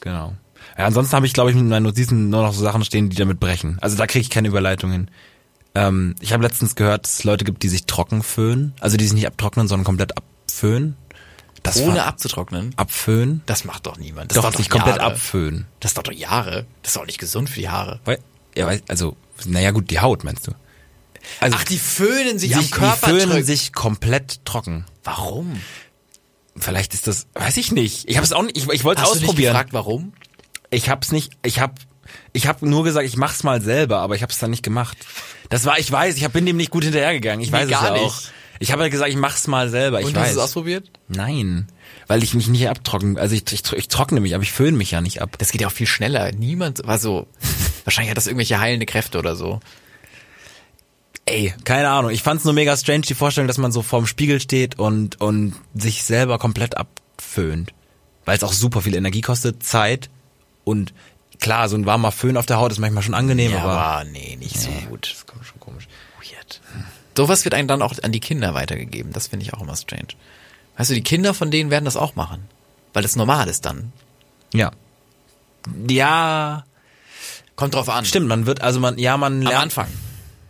genau. 0.00 0.34
Ja, 0.76 0.86
ansonsten 0.86 1.14
habe 1.14 1.26
ich, 1.26 1.32
glaube 1.32 1.50
ich, 1.50 1.56
mit 1.56 1.66
meinen 1.66 1.84
Notizen 1.84 2.28
nur 2.28 2.42
noch 2.42 2.54
so 2.54 2.64
Sachen 2.64 2.84
stehen, 2.84 3.08
die 3.08 3.16
damit 3.16 3.38
brechen. 3.38 3.78
Also 3.80 3.96
da 3.96 4.08
kriege 4.08 4.22
ich 4.22 4.30
keine 4.30 4.48
Überleitung 4.48 4.90
hin. 4.90 5.10
Ähm, 5.74 6.14
ich 6.20 6.32
habe 6.32 6.42
letztens 6.42 6.74
gehört, 6.76 7.04
dass 7.04 7.14
es 7.14 7.24
Leute 7.24 7.44
gibt, 7.44 7.62
die 7.62 7.68
sich 7.68 7.86
trocken 7.86 8.22
föhnen. 8.22 8.74
Also 8.80 8.96
die 8.96 9.04
sich 9.04 9.14
nicht 9.14 9.26
abtrocknen, 9.26 9.68
sondern 9.68 9.84
komplett 9.84 10.12
abföhnen. 10.16 10.96
Das 11.64 11.80
Ohne 11.80 12.04
abzutrocknen? 12.04 12.74
Abföhnen? 12.76 13.42
Das 13.46 13.64
macht 13.64 13.86
doch 13.86 13.96
niemand. 13.96 14.30
Das 14.30 14.36
doch, 14.36 14.50
doch 14.50 14.58
sich 14.58 14.68
komplett 14.68 14.98
abföhnen. 14.98 15.66
Das 15.80 15.94
dauert 15.94 16.08
doch 16.08 16.12
Jahre. 16.12 16.66
Das 16.82 16.92
ist 16.92 16.98
auch 16.98 17.06
nicht 17.06 17.18
gesund 17.18 17.48
für 17.48 17.58
die 17.58 17.70
Haare. 17.70 18.00
Weil, 18.04 18.18
ja, 18.54 18.70
also, 18.88 19.16
naja 19.46 19.70
gut, 19.70 19.90
die 19.90 19.98
Haut 19.98 20.24
meinst 20.24 20.46
du? 20.46 20.52
Also, 21.40 21.56
Ach, 21.58 21.64
die 21.64 21.78
föhnen 21.78 22.38
sich, 22.38 22.54
sich 22.54 22.58
am 22.58 22.70
Körper 22.70 23.12
Die 23.12 23.20
föhnen 23.20 23.44
sich 23.44 23.72
komplett 23.72 24.44
trocken. 24.44 24.84
Warum? 25.04 25.58
Vielleicht 26.54 26.92
ist 26.92 27.06
das, 27.06 27.26
weiß 27.32 27.56
ich 27.56 27.72
nicht. 27.72 28.08
Ich 28.10 28.16
habe 28.16 28.26
es 28.26 28.32
auch 28.32 28.42
nicht, 28.42 28.58
ich, 28.58 28.68
ich 28.68 28.84
wollte 28.84 29.00
es 29.02 29.08
ausprobieren. 29.08 29.26
Hast 29.26 29.36
du 29.36 29.40
nicht 29.40 29.48
gefragt, 29.48 29.72
warum? 29.72 30.12
Ich 30.70 30.90
hab's 30.90 31.12
nicht, 31.12 31.32
ich 31.42 31.60
hab, 31.60 31.78
ich 32.32 32.46
hab 32.46 32.62
nur 32.62 32.84
gesagt, 32.84 33.06
ich 33.06 33.16
mach's 33.16 33.42
mal 33.42 33.60
selber, 33.60 33.98
aber 33.98 34.16
ich 34.16 34.22
hab's 34.22 34.38
dann 34.38 34.50
nicht 34.50 34.62
gemacht. 34.62 34.98
Das 35.50 35.64
war, 35.64 35.78
ich 35.78 35.90
weiß, 35.90 36.16
ich 36.16 36.28
bin 36.28 36.46
dem 36.46 36.56
nicht 36.56 36.70
gut 36.70 36.84
hinterhergegangen. 36.84 37.40
Ich 37.40 37.50
nee, 37.50 37.58
weiß 37.58 37.64
es 37.66 37.70
ja 37.70 37.90
nicht. 37.92 38.02
auch. 38.02 38.20
Ich 38.60 38.72
habe 38.72 38.82
ja 38.82 38.88
gesagt, 38.88 39.10
ich 39.10 39.16
mach's 39.16 39.46
mal 39.46 39.68
selber. 39.68 40.00
Ich 40.00 40.06
Und 40.06 40.14
weiß. 40.14 40.22
hast 40.22 40.34
du 40.34 40.38
es 40.38 40.44
ausprobiert? 40.44 40.90
Nein, 41.08 41.68
weil 42.06 42.22
ich 42.22 42.34
mich 42.34 42.48
nicht 42.48 42.68
abtrockne. 42.68 43.20
Also 43.20 43.34
ich, 43.34 43.44
ich, 43.52 43.72
ich 43.72 43.88
trockne 43.88 44.20
mich, 44.20 44.34
aber 44.34 44.42
ich 44.42 44.52
föhne 44.52 44.76
mich 44.76 44.90
ja 44.90 45.00
nicht 45.00 45.22
ab. 45.22 45.36
Das 45.38 45.50
geht 45.50 45.60
ja 45.60 45.68
auch 45.68 45.72
viel 45.72 45.86
schneller. 45.86 46.32
Niemand 46.32 46.86
war 46.86 46.98
so. 46.98 47.26
wahrscheinlich 47.84 48.10
hat 48.10 48.16
das 48.16 48.26
irgendwelche 48.26 48.58
heilende 48.60 48.86
Kräfte 48.86 49.18
oder 49.18 49.36
so. 49.36 49.60
Ey, 51.26 51.54
keine 51.64 51.88
Ahnung. 51.88 52.10
Ich 52.10 52.22
fand's 52.22 52.44
nur 52.44 52.52
mega 52.52 52.76
strange, 52.76 53.02
die 53.02 53.14
Vorstellung, 53.14 53.48
dass 53.48 53.58
man 53.58 53.72
so 53.72 53.82
vorm 53.82 54.06
Spiegel 54.06 54.40
steht 54.40 54.78
und, 54.78 55.20
und 55.20 55.54
sich 55.74 56.04
selber 56.04 56.38
komplett 56.38 56.76
abföhnt. 56.76 57.72
Weil 58.24 58.36
es 58.36 58.44
auch 58.44 58.52
super 58.52 58.82
viel 58.82 58.94
Energie 58.94 59.20
kostet, 59.20 59.62
Zeit 59.62 60.10
und 60.64 60.92
klar, 61.40 61.68
so 61.68 61.76
ein 61.76 61.86
warmer 61.86 62.12
Föhn 62.12 62.36
auf 62.36 62.46
der 62.46 62.58
Haut 62.58 62.72
ist 62.72 62.78
manchmal 62.78 63.02
schon 63.02 63.14
angenehm, 63.14 63.52
ja, 63.52 63.62
aber, 63.62 64.04
nee, 64.04 64.36
nicht 64.36 64.58
so 64.58 64.70
gut. 64.88 65.02
Das 65.04 65.40
ist 65.40 65.48
schon 65.48 65.60
komisch. 65.60 65.88
Weird. 66.18 66.60
Sowas 67.16 67.44
wird 67.44 67.54
einem 67.54 67.68
dann 67.68 67.82
auch 67.82 67.94
an 68.02 68.12
die 68.12 68.20
Kinder 68.20 68.54
weitergegeben. 68.54 69.12
Das 69.12 69.28
finde 69.28 69.46
ich 69.46 69.54
auch 69.54 69.60
immer 69.60 69.76
strange. 69.76 70.08
Weißt 70.76 70.90
du, 70.90 70.94
die 70.94 71.02
Kinder 71.02 71.34
von 71.34 71.50
denen 71.50 71.70
werden 71.70 71.84
das 71.84 71.96
auch 71.96 72.16
machen. 72.16 72.48
Weil 72.92 73.02
das 73.02 73.16
normal 73.16 73.48
ist 73.48 73.64
dann. 73.64 73.92
Ja. 74.52 74.72
Ja. 75.88 76.64
Kommt 77.56 77.74
drauf 77.74 77.88
an. 77.88 78.04
Stimmt, 78.04 78.28
man 78.28 78.46
wird, 78.46 78.60
also 78.60 78.80
man, 78.80 78.98
ja, 78.98 79.16
man 79.16 79.42
lernt. 79.42 79.56
Am 79.56 79.62
Anfang. 79.62 79.88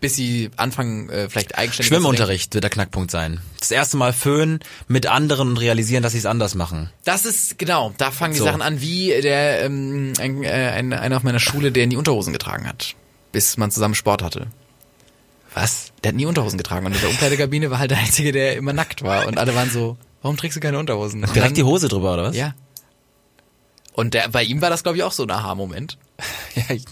Bis 0.01 0.16
sie 0.16 0.51
anfangen, 0.57 1.09
äh, 1.09 1.28
vielleicht 1.30 1.57
eigenständig 1.57 1.88
Schwimmunterricht 1.88 2.53
wird 2.55 2.64
der 2.64 2.70
Knackpunkt 2.70 3.11
sein. 3.11 3.40
Das 3.59 3.70
erste 3.70 3.97
Mal 3.97 4.12
föhnen 4.12 4.61
mit 4.86 5.07
anderen 5.07 5.49
und 5.49 5.57
realisieren, 5.57 6.03
dass 6.03 6.12
sie 6.12 6.18
es 6.18 6.26
anders 6.26 6.55
machen. 6.55 6.90
Das 7.05 7.24
ist, 7.24 7.59
genau, 7.59 7.95
da 7.97 8.11
fangen 8.11 8.34
die 8.34 8.38
So. 8.40 8.45
Sachen 8.45 8.61
an, 8.61 8.80
wie 8.82 9.09
der, 9.22 9.62
ähm, 9.64 10.12
ein, 10.18 10.42
äh, 10.45 10.49
ein, 10.51 10.92
einer 10.92 11.16
auf 11.16 11.22
meiner 11.22 11.38
Schule, 11.40 11.72
der 11.72 11.86
nie 11.86 11.97
Unterhosen 11.97 12.32
getragen 12.34 12.66
hat. 12.68 12.95
Bis 13.32 13.57
man 13.57 13.70
zusammen 13.70 13.95
Sport 13.95 14.22
hatte. 14.22 14.49
Was? 15.55 15.92
Der 16.03 16.11
hat 16.11 16.16
nie 16.16 16.26
Unterhosen 16.26 16.59
getragen 16.59 16.84
und 16.84 16.95
in 16.95 17.01
der 17.01 17.11
Umkleidekabine 17.11 17.70
war 17.70 17.78
halt 17.78 17.90
der 17.92 17.99
Einzige, 17.99 18.32
der 18.32 18.57
immer 18.57 18.72
nackt 18.72 19.03
war. 19.03 19.26
Und 19.26 19.38
alle 19.38 19.55
waren 19.55 19.70
so, 19.70 19.97
warum 20.20 20.36
trägst 20.36 20.57
du 20.57 20.61
keine 20.61 20.78
Unterhosen? 20.78 21.22
Und 21.24 21.30
Direkt 21.34 21.51
dann- 21.51 21.55
die 21.55 21.62
Hose 21.62 21.88
drüber, 21.88 22.14
oder 22.14 22.24
was? 22.24 22.36
Ja. 22.36 22.55
Und 23.92 24.14
der, 24.14 24.28
bei 24.28 24.42
ihm 24.42 24.61
war 24.61 24.70
das, 24.70 24.82
glaube 24.82 24.99
ich, 24.99 25.05
auch 25.05 25.12
so 25.12 25.22
ein 25.22 25.30
Aha-Moment. 25.30 25.97
ja 26.57 26.74
ich, 26.74 26.84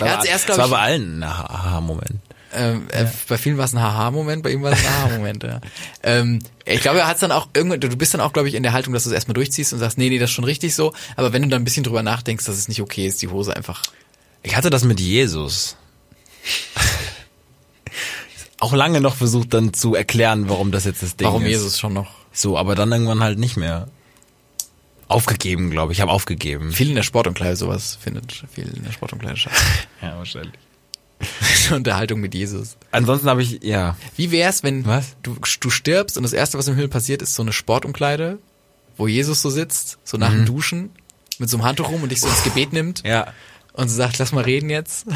Er 0.00 0.18
hat's 0.18 0.26
erst, 0.26 0.46
glaub 0.46 0.58
das 0.58 0.58
war 0.58 0.66
ich- 0.66 0.70
bei 0.72 0.78
allen 0.92 1.22
ein 1.22 1.22
Aha-Moment. 1.24 2.20
Ähm, 2.52 2.88
äh, 2.90 3.06
Bei 3.28 3.38
vielen 3.38 3.58
war 3.58 3.64
es 3.64 3.74
ein 3.74 3.80
Haha-Moment, 3.80 4.42
bei 4.42 4.50
ihm 4.50 4.62
war 4.62 4.72
es 4.72 4.80
ein 4.80 4.86
Aha-Moment, 4.86 5.44
ja. 5.44 5.60
Ähm, 6.02 6.40
ich 6.64 6.80
glaube, 6.80 6.98
er 6.98 7.06
hat 7.06 7.22
dann 7.22 7.30
auch 7.32 7.48
irgendwann, 7.54 7.80
du 7.80 7.88
bist 7.96 8.12
dann 8.12 8.20
auch, 8.20 8.32
glaube 8.32 8.48
ich, 8.48 8.54
in 8.54 8.62
der 8.62 8.72
Haltung, 8.72 8.92
dass 8.92 9.04
du 9.04 9.10
es 9.10 9.14
erstmal 9.14 9.34
durchziehst 9.34 9.72
und 9.72 9.78
sagst, 9.78 9.98
nee, 9.98 10.08
nee, 10.08 10.18
das 10.18 10.30
ist 10.30 10.34
schon 10.34 10.44
richtig 10.44 10.74
so. 10.74 10.92
Aber 11.16 11.32
wenn 11.32 11.42
du 11.42 11.48
dann 11.48 11.62
ein 11.62 11.64
bisschen 11.64 11.84
drüber 11.84 12.02
nachdenkst, 12.02 12.44
dass 12.44 12.56
es 12.56 12.68
nicht 12.68 12.80
okay 12.82 13.06
ist, 13.06 13.22
die 13.22 13.28
Hose 13.28 13.54
einfach. 13.56 13.82
Ich 14.42 14.56
hatte 14.56 14.70
das 14.70 14.84
mit 14.84 15.00
Jesus. 15.00 15.76
Auch 18.60 18.74
lange 18.74 19.00
noch 19.00 19.14
versucht 19.14 19.54
dann 19.54 19.72
zu 19.72 19.94
erklären, 19.94 20.48
warum 20.48 20.70
das 20.70 20.84
jetzt 20.84 21.02
das 21.02 21.16
Ding 21.16 21.26
Warum 21.26 21.42
ist. 21.44 21.48
Jesus 21.48 21.78
schon 21.78 21.94
noch? 21.94 22.08
So, 22.32 22.58
aber 22.58 22.74
dann 22.74 22.92
irgendwann 22.92 23.22
halt 23.22 23.38
nicht 23.38 23.56
mehr. 23.56 23.88
Aufgegeben, 25.08 25.70
glaube 25.70 25.92
ich. 25.92 25.98
Ich 25.98 26.02
habe 26.02 26.12
aufgegeben. 26.12 26.70
Viel 26.72 26.90
in 26.90 26.94
der 26.94 27.02
Sportumkleide 27.02 27.56
sowas 27.56 27.98
findet 28.00 28.44
viel 28.52 28.68
in 28.68 28.84
der 28.84 28.92
Sportumkleide 28.92 29.36
statt. 29.36 29.52
Ja, 30.02 30.16
wahrscheinlich. 30.18 30.54
Unterhaltung 31.72 32.20
mit 32.20 32.34
Jesus. 32.34 32.76
Ansonsten 32.90 33.28
habe 33.28 33.42
ich, 33.42 33.62
ja. 33.62 33.96
Wie 34.16 34.30
wär's, 34.30 34.62
wenn 34.62 34.84
Was? 34.86 35.16
du 35.22 35.36
du 35.60 35.70
stirbst 35.70 36.16
und 36.16 36.22
das 36.22 36.32
erste, 36.32 36.58
was 36.58 36.66
im 36.68 36.74
Himmel 36.74 36.88
passiert, 36.88 37.22
ist 37.22 37.34
so 37.34 37.42
eine 37.42 37.52
Sportumkleide, 37.52 38.38
wo 38.96 39.06
Jesus 39.06 39.42
so 39.42 39.50
sitzt, 39.50 39.98
so 40.04 40.16
nach 40.16 40.30
dem 40.30 40.46
Duschen, 40.46 40.90
mit 41.38 41.48
so 41.48 41.56
einem 41.56 41.64
Handtuch 41.64 41.88
rum 41.90 42.02
und 42.02 42.10
dich 42.10 42.20
so 42.20 42.28
ins 42.28 42.42
Gebet 42.44 42.72
nimmt 42.72 43.02
Ja. 43.06 43.32
und 43.72 43.88
so 43.88 43.96
sagt, 43.96 44.18
lass 44.18 44.32
mal 44.32 44.44
reden 44.44 44.68
jetzt. 44.70 45.06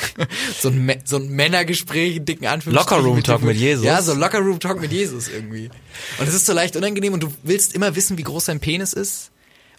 so, 0.60 0.68
ein, 0.68 1.00
so 1.04 1.16
ein 1.16 1.28
Männergespräch, 1.30 2.16
in 2.16 2.24
dicken 2.24 2.46
Anführungsstrichen. 2.46 2.96
Locker-Room-Talk 3.02 3.40
dir- 3.40 3.46
mit 3.46 3.56
Jesus. 3.56 3.84
Ja, 3.84 4.02
so 4.02 4.12
Locker-Room-Talk 4.14 4.80
mit 4.80 4.92
Jesus 4.92 5.28
irgendwie. 5.28 5.70
Und 6.18 6.28
es 6.28 6.34
ist 6.34 6.46
so 6.46 6.52
leicht 6.52 6.76
unangenehm 6.76 7.12
und 7.14 7.22
du 7.22 7.32
willst 7.42 7.74
immer 7.74 7.94
wissen, 7.96 8.18
wie 8.18 8.22
groß 8.24 8.44
sein 8.46 8.60
Penis 8.60 8.92
ist, 8.92 9.30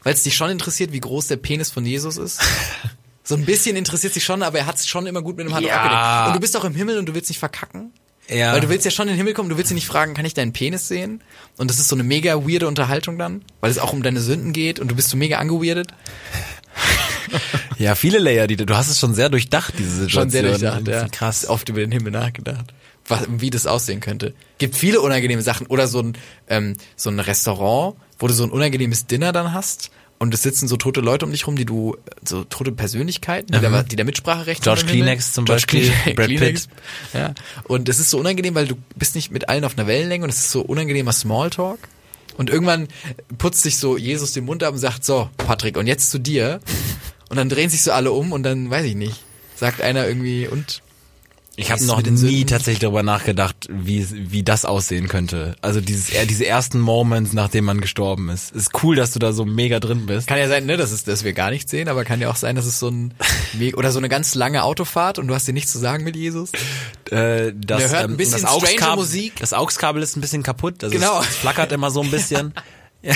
weil 0.04 0.14
es 0.14 0.24
dich 0.24 0.36
schon 0.36 0.50
interessiert, 0.50 0.92
wie 0.92 1.00
groß 1.02 1.28
der 1.28 1.38
Penis 1.38 1.70
von 1.70 1.86
Jesus 1.86 2.18
ist. 2.18 2.40
So 3.32 3.38
ein 3.38 3.46
bisschen 3.46 3.78
interessiert 3.78 4.14
sich 4.14 4.26
schon, 4.26 4.44
aber 4.44 4.60
er 4.60 4.66
hat 4.66 4.76
es 4.76 4.86
schon 4.88 5.08
immer 5.08 5.22
gut 5.22 5.38
mit 5.38 5.48
dem 5.48 5.54
Handtuch 5.54 5.70
Ja. 5.72 5.78
abgedeckt. 5.84 6.28
Und 6.28 6.34
du 6.36 6.40
bist 6.42 6.58
auch 6.58 6.66
im 6.66 6.76
Himmel 6.76 6.98
und 6.98 7.06
du 7.06 7.16
willst 7.16 7.30
nicht 7.30 7.40
verkacken. 7.40 7.94
Ja. 8.28 8.52
Weil 8.52 8.60
du 8.60 8.68
willst 8.68 8.84
ja 8.84 8.92
schon 8.92 9.08
in 9.08 9.14
den 9.14 9.18
Himmel 9.18 9.34
kommen, 9.34 9.48
du 9.48 9.56
willst 9.58 9.72
ja 9.72 9.76
nicht 9.76 9.88
fragen, 9.88 10.14
kann 10.14 10.26
ich 10.26 10.34
deinen 10.34 10.52
Penis 10.52 10.90
sehen? 10.90 11.24
Und 11.58 11.70
das 11.72 11.80
ist 11.80 11.88
so 11.88 11.96
eine 11.96 12.04
mega 12.04 12.46
weirde 12.46 12.68
Unterhaltung 12.68 13.18
dann, 13.18 13.46
weil 13.62 13.72
es 13.72 13.80
auch 13.80 13.94
um 13.94 14.04
deine 14.04 14.20
Sünden 14.20 14.52
geht 14.52 14.82
und 14.82 14.92
du 14.92 14.96
bist 14.96 15.10
so 15.10 15.16
mega 15.16 15.38
angeweirdet. 15.38 15.88
Ja, 17.78 17.96
viele 17.96 18.20
Layer, 18.20 18.48
die 18.48 18.58
du 18.58 18.66
du 18.66 18.76
hast 18.76 18.90
es 18.90 19.00
schon 19.00 19.14
sehr 19.14 19.30
durchdacht, 19.30 19.76
diese 19.78 19.92
Situation. 19.92 20.24
Schon 20.24 20.30
sehr 20.30 20.44
durchdacht, 20.44 20.88
ja. 20.90 21.08
Krass. 21.08 21.46
Oft 21.48 21.70
über 21.70 21.80
den 21.80 21.92
Himmel 21.94 22.12
nachgedacht. 22.12 22.74
Was, 23.08 23.22
wie 23.30 23.50
das 23.50 23.66
aussehen 23.66 24.02
könnte. 24.02 24.34
Gibt 24.58 24.76
viele 24.76 25.00
unangenehme 25.02 25.42
Sachen. 25.42 25.68
Oder 25.68 25.88
so 25.88 26.00
ein, 26.02 26.18
ähm, 26.50 26.76
so 26.98 27.10
ein 27.10 27.20
Restaurant, 27.20 27.96
wo 28.20 28.28
du 28.28 28.34
so 28.34 28.44
ein 28.44 28.52
unangenehmes 28.52 29.08
Dinner 29.08 29.32
dann 29.32 29.54
hast 29.54 29.90
und 30.22 30.36
es 30.36 30.44
sitzen 30.44 30.68
so 30.68 30.78
tote 30.78 31.02
Leute 31.02 31.26
um 31.26 31.32
dich 31.32 31.48
rum, 31.48 31.56
die 31.56 31.66
du, 31.66 31.98
so 32.24 32.44
tote 32.44 32.72
Persönlichkeiten, 32.72 33.54
die, 33.54 33.60
da, 33.60 33.82
die 33.82 33.96
der 33.96 34.06
Mitspracherecht 34.06 34.60
Mhm. 34.60 34.64
George 34.64 34.82
haben 34.82 34.90
Himmel. 34.90 35.04
Kleenex 35.06 35.34
zum 35.34 35.46
George 35.46 35.64
Beispiel, 35.64 35.82
Kleenex, 35.90 36.16
Brad 36.16 36.28
Pitt. 36.28 36.38
Kleenex. 36.38 36.70
Ja. 37.14 37.34
Und 37.64 37.90
es 37.90 37.98
ist 37.98 38.12
so 38.12 38.20
unangenehm, 38.20 38.54
weil 38.54 38.68
du 38.68 38.76
bist 38.96 39.16
nicht 39.16 39.32
mit 39.32 39.50
allen 39.50 39.66
auf 39.66 39.76
einer 39.76 39.88
Wellenlänge 39.88 40.24
und 40.24 40.30
es 40.30 40.38
ist 40.38 40.52
so 40.52 40.62
unangenehmer 40.62 41.12
Smalltalk. 41.12 41.80
Und 42.38 42.52
irgendwann 42.52 42.88
putzt 43.40 43.64
sich 43.64 43.80
so 43.80 43.98
Jesus 43.98 44.32
den 44.34 44.46
Mund 44.46 44.62
ab 44.62 44.76
und 44.76 44.80
sagt, 44.80 45.04
so, 45.04 45.28
Patrick, 45.38 45.76
und 45.76 45.88
jetzt 45.88 46.12
zu 46.12 46.20
dir. 46.20 46.60
Und 47.30 47.38
dann 47.38 47.50
drehen 47.50 47.72
sich 47.72 47.82
so 47.82 47.92
alle 47.92 48.12
um 48.12 48.32
und 48.32 48.44
dann, 48.44 48.70
weiß 48.70 48.86
ich 48.86 48.96
nicht, 48.96 49.24
sagt 49.56 49.82
einer 49.82 50.08
irgendwie, 50.08 50.48
und 50.48 50.84
Ich 51.62 51.72
habe 51.72 51.84
noch 51.86 52.02
nie 52.02 52.46
tatsächlich 52.46 52.80
darüber 52.80 53.04
nachgedacht, 53.04 53.56
wie 53.70 54.08
wie 54.32 54.44
das 54.44 54.66
aussehen 54.66 55.08
könnte. 55.08 55.56
Also 55.62 55.80
dieses 55.80 56.12
diese 56.28 56.46
ersten 56.46 56.80
Moments, 56.80 57.34
nachdem 57.34 57.66
man 57.66 57.82
gestorben 57.82 58.30
ist. 58.30 58.56
Ist 58.56 58.84
cool, 58.84 58.96
dass 58.96 59.12
du 59.14 59.20
da 59.20 59.32
so 59.32 59.46
mega 59.46 59.80
drin 59.80 60.06
bist. 60.06 60.28
Kann 60.28 60.40
ja 60.40 60.48
sein, 60.48 60.66
ne, 60.66 60.78
dass 60.78 60.92
es 60.92 61.04
dass 61.04 61.24
wir 61.24 61.34
gar 61.34 61.52
nichts 61.52 61.70
sehen, 61.70 61.88
aber 61.88 62.04
kann 62.04 62.20
ja 62.20 62.30
auch 62.30 62.36
sein, 62.36 62.56
dass 62.56 62.66
es 62.66 62.80
so 62.80 62.90
ein 62.90 63.14
oder 63.76 63.92
so 63.92 64.00
eine 64.00 64.10
ganz 64.10 64.36
lange 64.36 64.64
Autofahrt 64.64 65.20
und 65.20 65.28
du 65.28 65.36
hast 65.36 65.48
dir 65.48 65.54
nichts 65.54 65.72
zu 65.72 65.80
sagen 65.80 66.04
mit 66.04 66.16
Jesus. 66.16 66.52
Äh, 67.12 67.54
das, 67.56 67.92
hört 67.92 68.10
ein 68.10 68.18
bisschen 68.18 68.42
das 68.42 68.56
strange 68.56 68.96
Musik. 68.96 69.34
Das 69.40 69.54
AUX-Kabel 69.54 70.02
ist 70.02 70.18
ein 70.18 70.22
bisschen 70.22 70.44
kaputt. 70.44 70.84
Also 70.84 70.96
genau. 70.96 71.20
Es, 71.22 71.30
es 71.30 71.36
flackert 71.38 71.72
immer 71.72 71.92
so 71.92 72.02
ein 72.02 72.12
bisschen. 72.12 72.54
ja, 73.02 73.14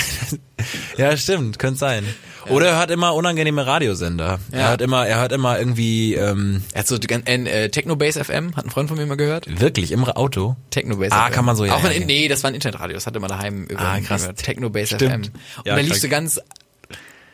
ja, 0.96 1.16
stimmt, 1.16 1.58
könnte 1.58 1.78
sein. 1.78 2.04
Oder 2.48 2.68
er 2.68 2.78
hört 2.78 2.90
immer 2.90 3.14
unangenehme 3.14 3.66
Radiosender. 3.66 4.38
Ja. 4.52 4.58
Er 4.58 4.68
hört 4.70 4.80
immer, 4.80 5.06
er 5.06 5.20
hört 5.20 5.32
immer 5.32 5.58
irgendwie. 5.58 6.14
Ähm, 6.14 6.62
er 6.72 6.80
hat 6.80 6.86
so 6.86 6.96
äh, 6.96 7.68
Technobase 7.70 8.24
FM, 8.24 8.54
hat 8.56 8.66
ein 8.66 8.70
Freund 8.70 8.88
von 8.88 8.96
mir 8.96 9.06
mal 9.06 9.16
gehört. 9.16 9.60
Wirklich 9.60 9.92
im 9.92 10.04
Auto. 10.04 10.56
Technobase 10.70 11.12
ah, 11.12 11.26
FM. 11.26 11.32
kann 11.32 11.44
man 11.44 11.56
so 11.56 11.64
ja. 11.64 11.74
Auch 11.74 11.90
in, 11.90 12.06
nee, 12.06 12.28
das 12.28 12.44
war 12.44 12.50
ein 12.50 12.54
Internetradio. 12.54 12.94
Das 12.94 13.06
hatte 13.06 13.20
man 13.20 13.28
daheim 13.28 13.64
über 13.64 13.80
ah, 13.80 14.00
krass. 14.00 14.28
Technobase. 14.36 14.96
FM. 14.96 15.12
Und 15.12 15.32
Ja, 15.64 15.74
da 15.74 15.82
krass. 15.82 16.00
du 16.00 16.08
ganz 16.08 16.40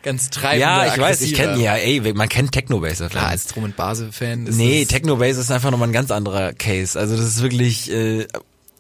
ganz 0.03 0.31
treibend. 0.31 0.61
Ja, 0.61 0.87
ich 0.87 0.99
weiß, 0.99 1.21
ich 1.21 1.35
kenne 1.35 1.63
ja, 1.63 1.77
ey, 1.77 2.01
man 2.15 2.29
kennt 2.29 2.53
Technobase. 2.53 3.09
Klar, 3.09 3.29
als 3.29 3.47
Drum 3.47 3.65
und 3.65 3.77
Base 3.77 4.11
Fan 4.11 4.47
ist 4.47 4.57
Nee, 4.57 4.85
Technobase 4.85 5.41
ist 5.41 5.51
einfach 5.51 5.71
nochmal 5.71 5.89
ein 5.89 5.93
ganz 5.93 6.11
anderer 6.11 6.53
Case. 6.53 6.99
Also 6.99 7.17
das 7.17 7.25
ist 7.27 7.43
wirklich 7.43 7.91
äh, 7.93 8.27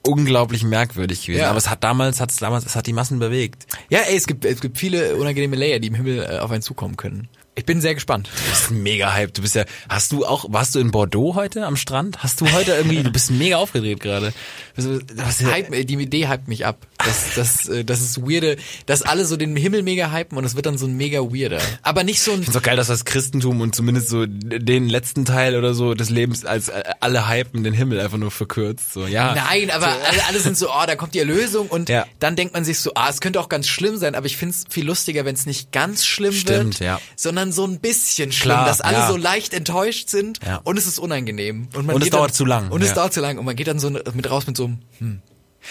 unglaublich 0.03 0.65
merkwürdig 0.65 1.23
gewesen. 1.23 1.41
Ja. 1.41 1.51
Aber 1.51 1.59
es 1.59 1.71
hat 1.71 1.85
damals, 1.85 2.21
hat 2.21 2.31
es 2.31 2.37
damals, 2.37 2.67
es 2.67 2.77
hat 2.77 2.87
die 2.87 2.93
Massen 2.93 3.19
bewegt. 3.19 3.67
Ja, 3.89 4.01
ey, 4.01 4.17
es 4.17 4.27
gibt 4.27 4.45
es 4.45 4.61
gibt 4.61 4.79
viele 4.79 5.17
unangenehme 5.17 5.57
Layer, 5.57 5.79
die 5.79 5.89
im 5.89 5.95
Himmel 5.95 6.19
äh, 6.19 6.39
auf 6.39 6.51
einen 6.51 6.63
zukommen 6.63 6.97
können. 6.97 7.29
Ich 7.55 7.67
bin 7.67 7.83
sehr 7.83 7.95
gespannt. 7.95 8.31
Du 8.35 8.51
bist 8.51 8.71
mega 8.71 9.13
hyped. 9.15 9.37
Du 9.37 9.43
bist 9.43 9.55
ja, 9.55 9.65
hast 9.87 10.11
du 10.13 10.25
auch, 10.25 10.47
warst 10.49 10.75
du 10.75 10.79
in 10.79 10.91
Bordeaux 10.91 11.35
heute 11.35 11.67
am 11.67 11.77
Strand? 11.77 12.23
Hast 12.23 12.41
du 12.41 12.51
heute 12.51 12.73
irgendwie, 12.73 13.03
du 13.03 13.11
bist 13.13 13.31
mega 13.31 13.59
aufgedreht 13.59 14.01
gerade. 14.01 14.33
Hype, 14.79 15.87
die 15.87 15.95
Idee 15.95 16.29
hypt 16.29 16.49
mich 16.49 16.65
ab. 16.65 16.79
Das, 17.05 17.35
das, 17.35 17.69
äh, 17.69 17.85
das 17.85 18.01
ist 18.01 18.23
weirde, 18.23 18.57
dass 18.87 19.03
alle 19.03 19.27
so 19.27 19.37
den 19.37 19.55
Himmel 19.55 19.83
mega 19.83 20.11
hypen 20.11 20.39
und 20.39 20.45
es 20.45 20.57
wird 20.57 20.65
dann 20.65 20.79
so 20.79 20.87
ein 20.87 20.97
mega 20.97 21.19
weirder. 21.21 21.61
Aber 21.83 22.05
nicht 22.05 22.23
so 22.23 22.33
ein 22.33 22.39
Ich 22.39 22.45
find's 22.47 22.57
auch 22.57 22.63
geil, 22.63 22.77
dass 22.77 22.87
das 22.87 23.05
Christentum 23.05 23.61
und 23.61 23.75
zumindest 23.75 24.09
so 24.09 24.25
den 24.27 24.89
letzten 24.89 25.27
Teil 25.27 25.55
oder 25.57 25.75
so 25.75 25.93
des 25.93 26.09
Lebens 26.09 26.47
als 26.47 26.69
äh, 26.71 26.83
alle 27.01 27.29
hypen 27.29 27.65
den 27.65 27.75
Himmel 27.75 28.01
einfach 28.01 28.17
nur 28.19 28.31
verkürzt. 28.31 28.95
So, 28.95 29.07
ja. 29.07 29.35
Nein, 29.35 29.71
aber 29.71 29.89
alle, 29.89 30.25
alle 30.27 30.41
sind 30.41 30.57
so, 30.57 30.71
oh, 30.71 30.87
da 30.87 30.97
kommt 30.97 31.13
die 31.13 31.19
Erlösung 31.19 31.69
und 31.69 31.91
Ja. 31.91 32.07
dann 32.19 32.35
denkt 32.35 32.55
man 32.55 32.65
sich 32.65 32.79
so, 32.79 32.93
ah, 32.95 33.11
es 33.11 33.21
könnte 33.21 33.41
auch 33.41 33.51
ganz 33.51 33.69
schlimm 33.69 33.99
sein, 33.99 34.15
aber 34.15 34.25
ich 34.25 34.39
find's 34.39 34.65
viel 34.71 34.87
lustiger, 34.87 35.27
wenn 35.27 35.35
es 35.35 35.45
nicht 35.45 35.71
ganz 35.71 36.07
schlimm 36.07 36.33
Stimmt, 36.33 36.81
wird, 36.81 36.81
ja. 36.81 37.01
sondern 37.15 37.41
so 37.51 37.64
ein 37.66 37.80
bisschen 37.80 38.30
schlimm, 38.30 38.53
Klar, 38.53 38.66
dass 38.66 38.80
alle 38.80 38.99
ja. 38.99 39.09
so 39.09 39.16
leicht 39.16 39.55
enttäuscht 39.55 40.09
sind 40.11 40.38
Ja. 40.47 40.61
und 40.62 40.76
es 40.78 40.86
ist 40.86 41.01
unangenehm. 41.01 41.68
Und, 41.74 41.86
man 41.86 41.97
Und 41.97 42.03
es 42.03 42.11
dauert 42.11 42.30
dann, 42.30 42.34
zu 42.34 42.45
lang, 42.45 42.70
Und 42.70 42.82
es 42.82 42.90
ja. 42.90 42.95
dauert 42.95 43.12
zu 43.12 43.20
lang 43.20 43.38
und 43.38 43.45
man 43.45 43.57
geht 43.57 43.66
dann 43.66 43.80
so 43.80 43.90
mit 43.90 44.30
raus 44.30 44.47
mit 44.47 44.57
so 44.57 44.66
einem, 44.66 44.78
hm. 44.99 45.22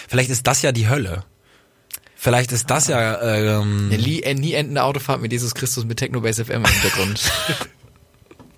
Vielleicht 0.08 0.30
ist 0.30 0.46
das 0.46 0.60
ja 0.62 0.72
die 0.72 0.88
Hölle. 0.88 1.24
Vielleicht 2.16 2.52
ist 2.52 2.70
das 2.70 2.86
ja, 2.86 3.20
ähm, 3.22 3.90
Eine 3.92 4.02
nie, 4.02 4.20
äh, 4.20 4.34
nie 4.34 4.52
endende 4.52 4.82
Autofahrt 4.84 5.20
mit 5.20 5.32
Jesus 5.32 5.54
Christus 5.54 5.84
mit 5.84 5.98
Technobase 5.98 6.44
FM 6.44 6.64
im 6.64 6.70
Hintergrund. 6.70 7.20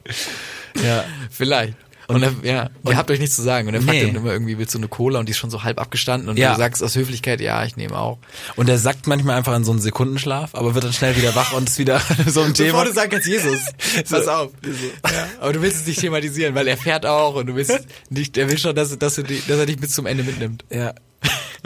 ja. 0.84 1.04
Vielleicht. 1.30 1.74
Und, 2.08 2.22
er, 2.22 2.34
ja, 2.42 2.70
und 2.82 2.92
ihr 2.92 2.96
habt 2.96 3.10
euch 3.10 3.18
nichts 3.18 3.36
zu 3.36 3.42
sagen. 3.42 3.68
Und 3.68 3.74
er 3.74 3.80
fragt 3.82 3.96
Nee. 3.98 4.06
dann 4.06 4.16
immer 4.16 4.32
irgendwie, 4.32 4.58
willst 4.58 4.74
du 4.74 4.78
eine 4.78 4.88
Cola? 4.88 5.18
Und 5.20 5.26
die 5.26 5.30
ist 5.30 5.38
schon 5.38 5.50
so 5.50 5.62
halb 5.62 5.80
abgestanden. 5.80 6.28
Und 6.28 6.38
Ja. 6.38 6.52
du 6.52 6.58
sagst 6.58 6.82
aus 6.82 6.94
Höflichkeit, 6.96 7.40
ja, 7.40 7.64
ich 7.64 7.76
nehme 7.76 7.96
auch. 7.98 8.18
Und 8.56 8.68
er 8.68 8.78
sackt 8.78 9.06
manchmal 9.06 9.36
einfach 9.36 9.54
in 9.56 9.64
so 9.64 9.70
einen 9.72 9.80
Sekundenschlaf, 9.80 10.54
aber 10.54 10.74
wird 10.74 10.84
dann 10.84 10.92
schnell 10.92 11.16
wieder 11.16 11.34
wach 11.34 11.52
und 11.52 11.68
ist 11.68 11.78
wieder 11.78 12.00
so 12.26 12.42
ein 12.42 12.54
Thema. 12.54 12.72
Bevor 12.80 12.84
du 12.86 12.92
sagst 12.92 13.14
als 13.14 13.26
Jesus. 13.26 13.60
Pass 14.10 14.28
auf. 14.28 14.52
Ja. 14.64 15.28
Aber 15.40 15.52
du 15.52 15.62
willst 15.62 15.80
es 15.82 15.86
nicht 15.86 16.00
thematisieren, 16.00 16.54
weil 16.54 16.68
er 16.68 16.76
fährt 16.76 17.06
auch 17.06 17.34
und 17.36 17.46
du 17.46 17.54
willst 17.54 17.86
nicht, 18.10 18.36
er 18.36 18.48
will 18.50 18.58
schon, 18.58 18.74
dass, 18.74 18.98
dass, 18.98 19.14
du 19.14 19.22
die, 19.22 19.42
dass 19.46 19.58
er 19.58 19.66
dich 19.66 19.76
bis 19.78 19.92
zum 19.92 20.06
Ende 20.06 20.24
mitnimmt. 20.24 20.64
Ja. 20.70 20.94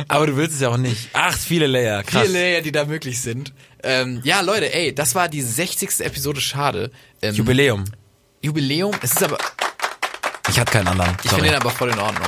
Aber 0.06 0.28
du 0.28 0.36
willst 0.36 0.54
es 0.54 0.60
ja 0.60 0.68
auch 0.68 0.76
nicht. 0.76 1.08
Ach, 1.12 1.36
viele 1.36 1.66
Layer, 1.66 2.04
krass. 2.04 2.26
Viele 2.28 2.38
Layer, 2.38 2.60
die 2.60 2.70
da 2.70 2.84
möglich 2.84 3.20
sind. 3.20 3.52
Ähm, 3.82 4.20
ja, 4.22 4.40
Leute, 4.42 4.72
ey, 4.72 4.94
das 4.94 5.16
war 5.16 5.28
die 5.28 5.42
60. 5.42 6.00
Episode 6.00 6.40
Schade. 6.40 6.92
Ähm, 7.20 7.34
Jubiläum. 7.34 7.84
Jubiläum. 8.40 8.94
Es 9.02 9.12
ist 9.12 9.22
aber, 9.24 9.38
Ich 10.48 10.58
hatte 10.58 10.72
keinen 10.72 10.88
anderen. 10.88 11.16
ich 11.22 11.30
finde 11.30 11.46
den 11.50 11.54
aber 11.60 11.70
voll 11.70 11.90
in 11.90 11.98
Ordnung. 11.98 12.26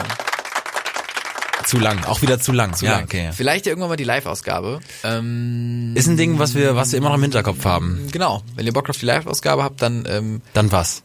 zu 1.66 1.78
lang. 1.78 2.04
Auch 2.04 2.22
wieder 2.22 2.40
zu 2.40 2.52
lang. 2.52 2.74
Zu 2.74 2.84
ja, 2.84 2.92
lang. 2.92 3.04
okay. 3.04 3.30
Vielleicht 3.32 3.66
ja 3.66 3.70
irgendwann 3.70 3.90
mal 3.90 3.96
die 3.96 4.04
Live-Ausgabe. 4.04 4.80
Ähm, 5.04 5.92
Ist 5.94 6.06
ein 6.08 6.16
Ding, 6.16 6.38
was 6.38 6.54
wir, 6.54 6.76
was 6.76 6.92
wir 6.92 6.98
immer 6.98 7.08
noch 7.10 7.16
im 7.16 7.22
Hinterkopf 7.22 7.64
haben. 7.64 8.08
genau. 8.12 8.42
Wenn 8.56 8.66
ihr 8.66 8.72
Bock 8.72 8.88
auf 8.90 8.98
die 8.98 9.06
Live-Ausgabe 9.06 9.62
habt, 9.62 9.80
dann 9.82 10.04
ähm, 10.08 10.42
Dann 10.52 10.70
was? 10.72 11.02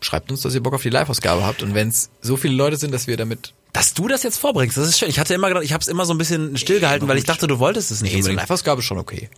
schreibt 0.00 0.30
uns, 0.30 0.42
dass 0.42 0.54
ihr 0.54 0.62
Bock 0.62 0.74
auf 0.74 0.82
die 0.82 0.90
Live-Ausgabe 0.90 1.44
habt. 1.44 1.62
Und 1.62 1.74
wenn 1.74 1.88
es 1.88 2.10
so 2.20 2.36
viele 2.36 2.54
Leute 2.54 2.76
sind, 2.76 2.92
dass 2.92 3.06
wir 3.06 3.16
damit 3.16 3.54
Dass 3.72 3.92
du 3.94 4.06
das 4.08 4.22
jetzt 4.22 4.38
vorbringst, 4.38 4.76
das 4.76 4.88
ist 4.88 4.98
schön. 4.98 5.08
Ich 5.08 5.18
hatte 5.18 5.34
immer 5.34 5.48
gedacht, 5.48 5.64
ich 5.64 5.72
habe 5.72 5.82
es 5.82 5.88
immer 5.88 6.04
so 6.04 6.14
ein 6.14 6.18
bisschen 6.18 6.56
stillgehalten, 6.56 7.08
weil 7.08 7.18
ich 7.18 7.24
dachte, 7.24 7.46
du 7.46 7.58
wolltest 7.58 7.90
es 7.90 8.02
nicht 8.02 8.12
Nee, 8.14 8.20
so 8.22 8.26
eine 8.28 8.34
unbedingt. 8.34 8.48
Live-Ausgabe 8.48 8.80
ist 8.80 8.86
schon 8.86 8.98
okay. 8.98 9.28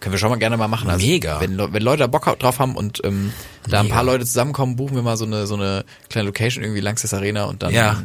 Können 0.00 0.12
wir 0.12 0.18
schon 0.18 0.28
mal 0.30 0.36
gerne 0.36 0.56
mal 0.56 0.68
machen. 0.68 0.90
Also, 0.90 1.06
Mega. 1.06 1.40
Wenn, 1.40 1.58
wenn 1.58 1.82
Leute 1.82 2.00
da 2.00 2.06
Bock 2.06 2.38
drauf 2.38 2.58
haben 2.58 2.76
und 2.76 3.00
ähm, 3.04 3.32
da 3.68 3.80
ein 3.80 3.88
paar 3.88 4.04
Leute 4.04 4.24
zusammenkommen, 4.26 4.76
buchen 4.76 4.94
wir 4.94 5.02
mal 5.02 5.16
so 5.16 5.24
eine 5.24 5.46
so 5.46 5.54
eine 5.54 5.84
kleine 6.10 6.26
Location 6.26 6.62
irgendwie 6.62 6.80
langs 6.82 7.02
des 7.02 7.14
Arena 7.14 7.44
und 7.44 7.62
dann 7.62 7.72
Ja. 7.72 8.02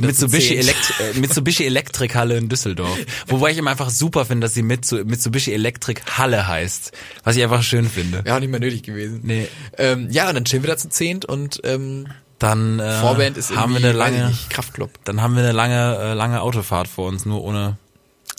Mitsubishi. 0.00 0.56
Elekt 0.56 0.94
äh, 1.00 1.18
Mitsubishi 1.18 1.64
Electric 1.66 2.14
Halle 2.14 2.36
in 2.38 2.48
Düsseldorf. 2.48 2.96
Wobei 3.26 3.50
ich 3.50 3.58
immer 3.58 3.70
einfach 3.70 3.90
super 3.90 4.24
finde, 4.24 4.46
dass 4.46 4.54
sie 4.54 4.62
Mitsu 4.62 5.04
Mitsubishi 5.04 5.52
Electric 5.52 6.00
Halle 6.16 6.46
heißt. 6.46 6.92
Was 7.24 7.36
ich 7.36 7.42
einfach 7.42 7.62
schön 7.62 7.88
finde. 7.88 8.24
Wäre 8.24 8.36
auch 8.36 8.40
nicht 8.40 8.50
mehr 8.50 8.60
nötig 8.60 8.82
gewesen. 8.82 9.20
Nee. 9.24 9.48
Ähm, 9.76 10.08
ja, 10.10 10.28
und 10.28 10.34
dann 10.36 10.44
chillen 10.44 10.62
wir 10.62 10.70
da 10.70 10.76
zu 10.76 10.88
zehnt 10.88 11.24
und 11.24 11.60
ähm, 11.64 12.06
Dann 12.38 12.78
äh, 12.78 13.00
Vorband 13.00 13.36
ist 13.36 13.54
haben 13.54 13.72
wir 13.72 13.78
eine 13.78 13.92
lange, 13.92 14.28
nicht, 14.28 14.48
Kraftclub. 14.50 14.90
dann 15.04 15.20
haben 15.20 15.34
wir 15.34 15.42
eine 15.42 15.52
lange, 15.52 15.96
äh, 15.98 16.14
lange 16.14 16.40
Autofahrt 16.40 16.88
vor 16.88 17.08
uns, 17.08 17.26
nur 17.26 17.42
ohne 17.42 17.76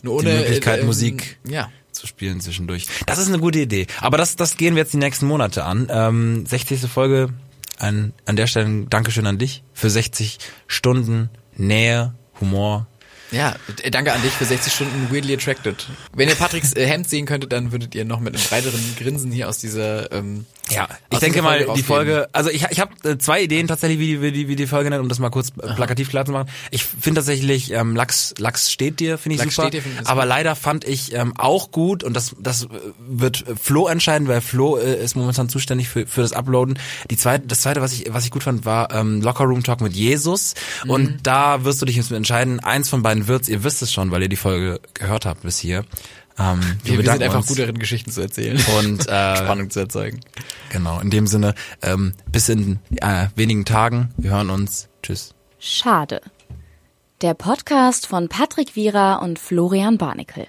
Nur 0.03 0.15
ohne 0.15 0.31
die 0.31 0.37
Möglichkeit, 0.37 0.77
äh, 0.77 0.81
ähm, 0.81 0.87
Musik 0.87 1.37
Ja. 1.47 1.69
Zu 2.01 2.07
spielen 2.07 2.41
zwischendurch. 2.41 2.87
Das 3.05 3.19
ist 3.19 3.27
eine 3.27 3.37
gute 3.37 3.59
Idee. 3.59 3.85
Aber 3.99 4.17
das, 4.17 4.35
das 4.35 4.57
gehen 4.57 4.75
wir 4.75 4.81
jetzt 4.81 4.93
die 4.93 4.97
nächsten 4.97 5.27
Monate 5.27 5.63
an. 5.63 5.87
Ähm, 5.89 6.45
60. 6.45 6.81
Folge. 6.81 7.29
An, 7.77 8.13
an 8.25 8.35
der 8.35 8.45
Stelle 8.45 8.67
ein 8.67 8.89
Dankeschön 8.89 9.25
an 9.25 9.39
dich 9.39 9.63
für 9.73 9.89
60 9.89 10.37
Stunden 10.67 11.29
Nähe, 11.55 12.13
Humor. 12.39 12.85
Ja, 13.31 13.55
äh, 13.81 13.89
danke 13.89 14.13
an 14.13 14.21
dich 14.21 14.33
für 14.33 14.45
60 14.45 14.73
Stunden 14.73 15.11
Weirdly 15.11 15.33
Attracted. 15.33 15.87
Wenn 16.13 16.29
ihr 16.29 16.35
Patricks 16.35 16.73
äh, 16.73 16.85
Hemd 16.85 17.09
sehen 17.09 17.25
könntet, 17.25 17.51
dann 17.53 17.71
würdet 17.71 17.95
ihr 17.95 18.05
noch 18.05 18.19
mit 18.19 18.35
einem 18.35 18.43
breiteren 18.43 18.95
Grinsen 18.97 19.31
hier 19.31 19.49
aus 19.49 19.57
dieser 19.57 20.11
ähm, 20.11 20.45
Ja, 20.71 20.87
ich 21.09 21.15
aus 21.15 21.19
denke 21.19 21.41
mal, 21.41 21.65
die. 21.75 21.83
Folge, 21.83 22.29
also 22.31 22.49
ich, 22.49 22.65
ich 22.69 22.79
habe 22.79 22.91
äh, 23.03 23.17
zwei 23.17 23.41
Ideen 23.41 23.67
tatsächlich, 23.67 23.99
wie 23.99 24.07
die, 24.07 24.21
wie 24.21 24.31
die, 24.31 24.47
wie 24.47 24.55
die 24.55 24.67
Folge 24.67 24.89
nennt, 24.89 25.01
um 25.01 25.09
das 25.09 25.19
mal 25.19 25.29
kurz 25.29 25.49
äh, 25.61 25.73
plakativ 25.73 26.09
klar 26.09 26.25
zu 26.25 26.31
machen. 26.31 26.49
Ich 26.71 26.83
finde 26.83 27.19
tatsächlich, 27.19 27.71
ähm, 27.71 27.95
Lachs, 27.95 28.33
Lachs 28.37 28.71
steht 28.71 28.99
dir, 28.99 29.17
finde 29.17 29.35
ich 29.35 29.41
Lachs 29.41 29.55
super. 29.55 29.67
steht 29.67 29.79
dir, 29.79 29.83
finde 29.83 30.03
ich 30.03 30.09
aber 30.09 30.25
leider 30.25 30.55
fand 30.55 30.85
ich 30.85 31.13
ähm, 31.13 31.33
auch 31.37 31.71
gut, 31.71 32.03
und 32.03 32.13
das, 32.13 32.35
das 32.39 32.63
äh, 32.63 32.67
wird 32.99 33.43
Flo 33.61 33.87
entscheiden, 33.87 34.27
weil 34.27 34.41
Flo 34.41 34.77
äh, 34.77 35.03
ist 35.03 35.15
momentan 35.15 35.49
zuständig 35.49 35.89
für, 35.89 36.07
für 36.07 36.21
das 36.21 36.33
Uploaden. 36.33 36.79
Die 37.09 37.17
zweite, 37.17 37.47
das 37.47 37.61
zweite, 37.61 37.81
was 37.81 37.93
ich, 37.93 38.13
was 38.13 38.25
ich 38.25 38.31
gut 38.31 38.43
fand, 38.43 38.65
war 38.65 38.93
ähm, 38.93 39.21
Locker 39.21 39.45
Room 39.45 39.63
Talk 39.63 39.81
mit 39.81 39.93
Jesus. 39.93 40.53
Mhm. 40.83 40.89
Und 40.89 41.19
da 41.23 41.63
wirst 41.63 41.81
du 41.81 41.85
dich 41.85 41.95
jetzt 41.95 42.11
entscheiden. 42.11 42.59
Eins 42.59 42.89
von 42.89 43.01
beiden 43.03 43.27
wird's, 43.27 43.49
ihr 43.49 43.63
wisst 43.63 43.81
es 43.81 43.91
schon, 43.91 44.11
weil 44.11 44.21
ihr 44.23 44.29
die 44.29 44.35
Folge 44.35 44.79
gehört 44.93 45.25
habt 45.25 45.41
bis 45.41 45.59
hier. 45.59 45.85
Ähm, 46.39 46.59
Wir, 46.83 46.97
wir 46.97 47.11
sind 47.11 47.23
einfach 47.23 47.37
uns. 47.39 47.47
gut 47.47 47.59
darin, 47.59 47.77
Geschichten 47.79 48.11
zu 48.11 48.21
erzählen. 48.21 48.59
Und 48.79 49.01
äh, 49.07 49.35
Spannung 49.37 49.69
zu 49.69 49.79
erzeugen. 49.79 50.19
Genau, 50.69 50.99
in 50.99 51.09
dem 51.09 51.27
Sinne, 51.27 51.53
ähm, 51.81 52.13
bis 52.31 52.49
in 52.49 52.79
äh, 53.01 53.27
wenigen 53.35 53.65
Tagen. 53.65 54.09
Wir 54.17 54.31
hören 54.31 54.49
uns. 54.49 54.89
Tschüss. 55.03 55.33
Schade. 55.59 56.21
Der 57.21 57.33
Podcast 57.35 58.07
von 58.07 58.29
Patrick 58.29 58.75
Wierer 58.75 59.21
und 59.21 59.37
Florian 59.37 59.97
Barnikel. 59.97 60.47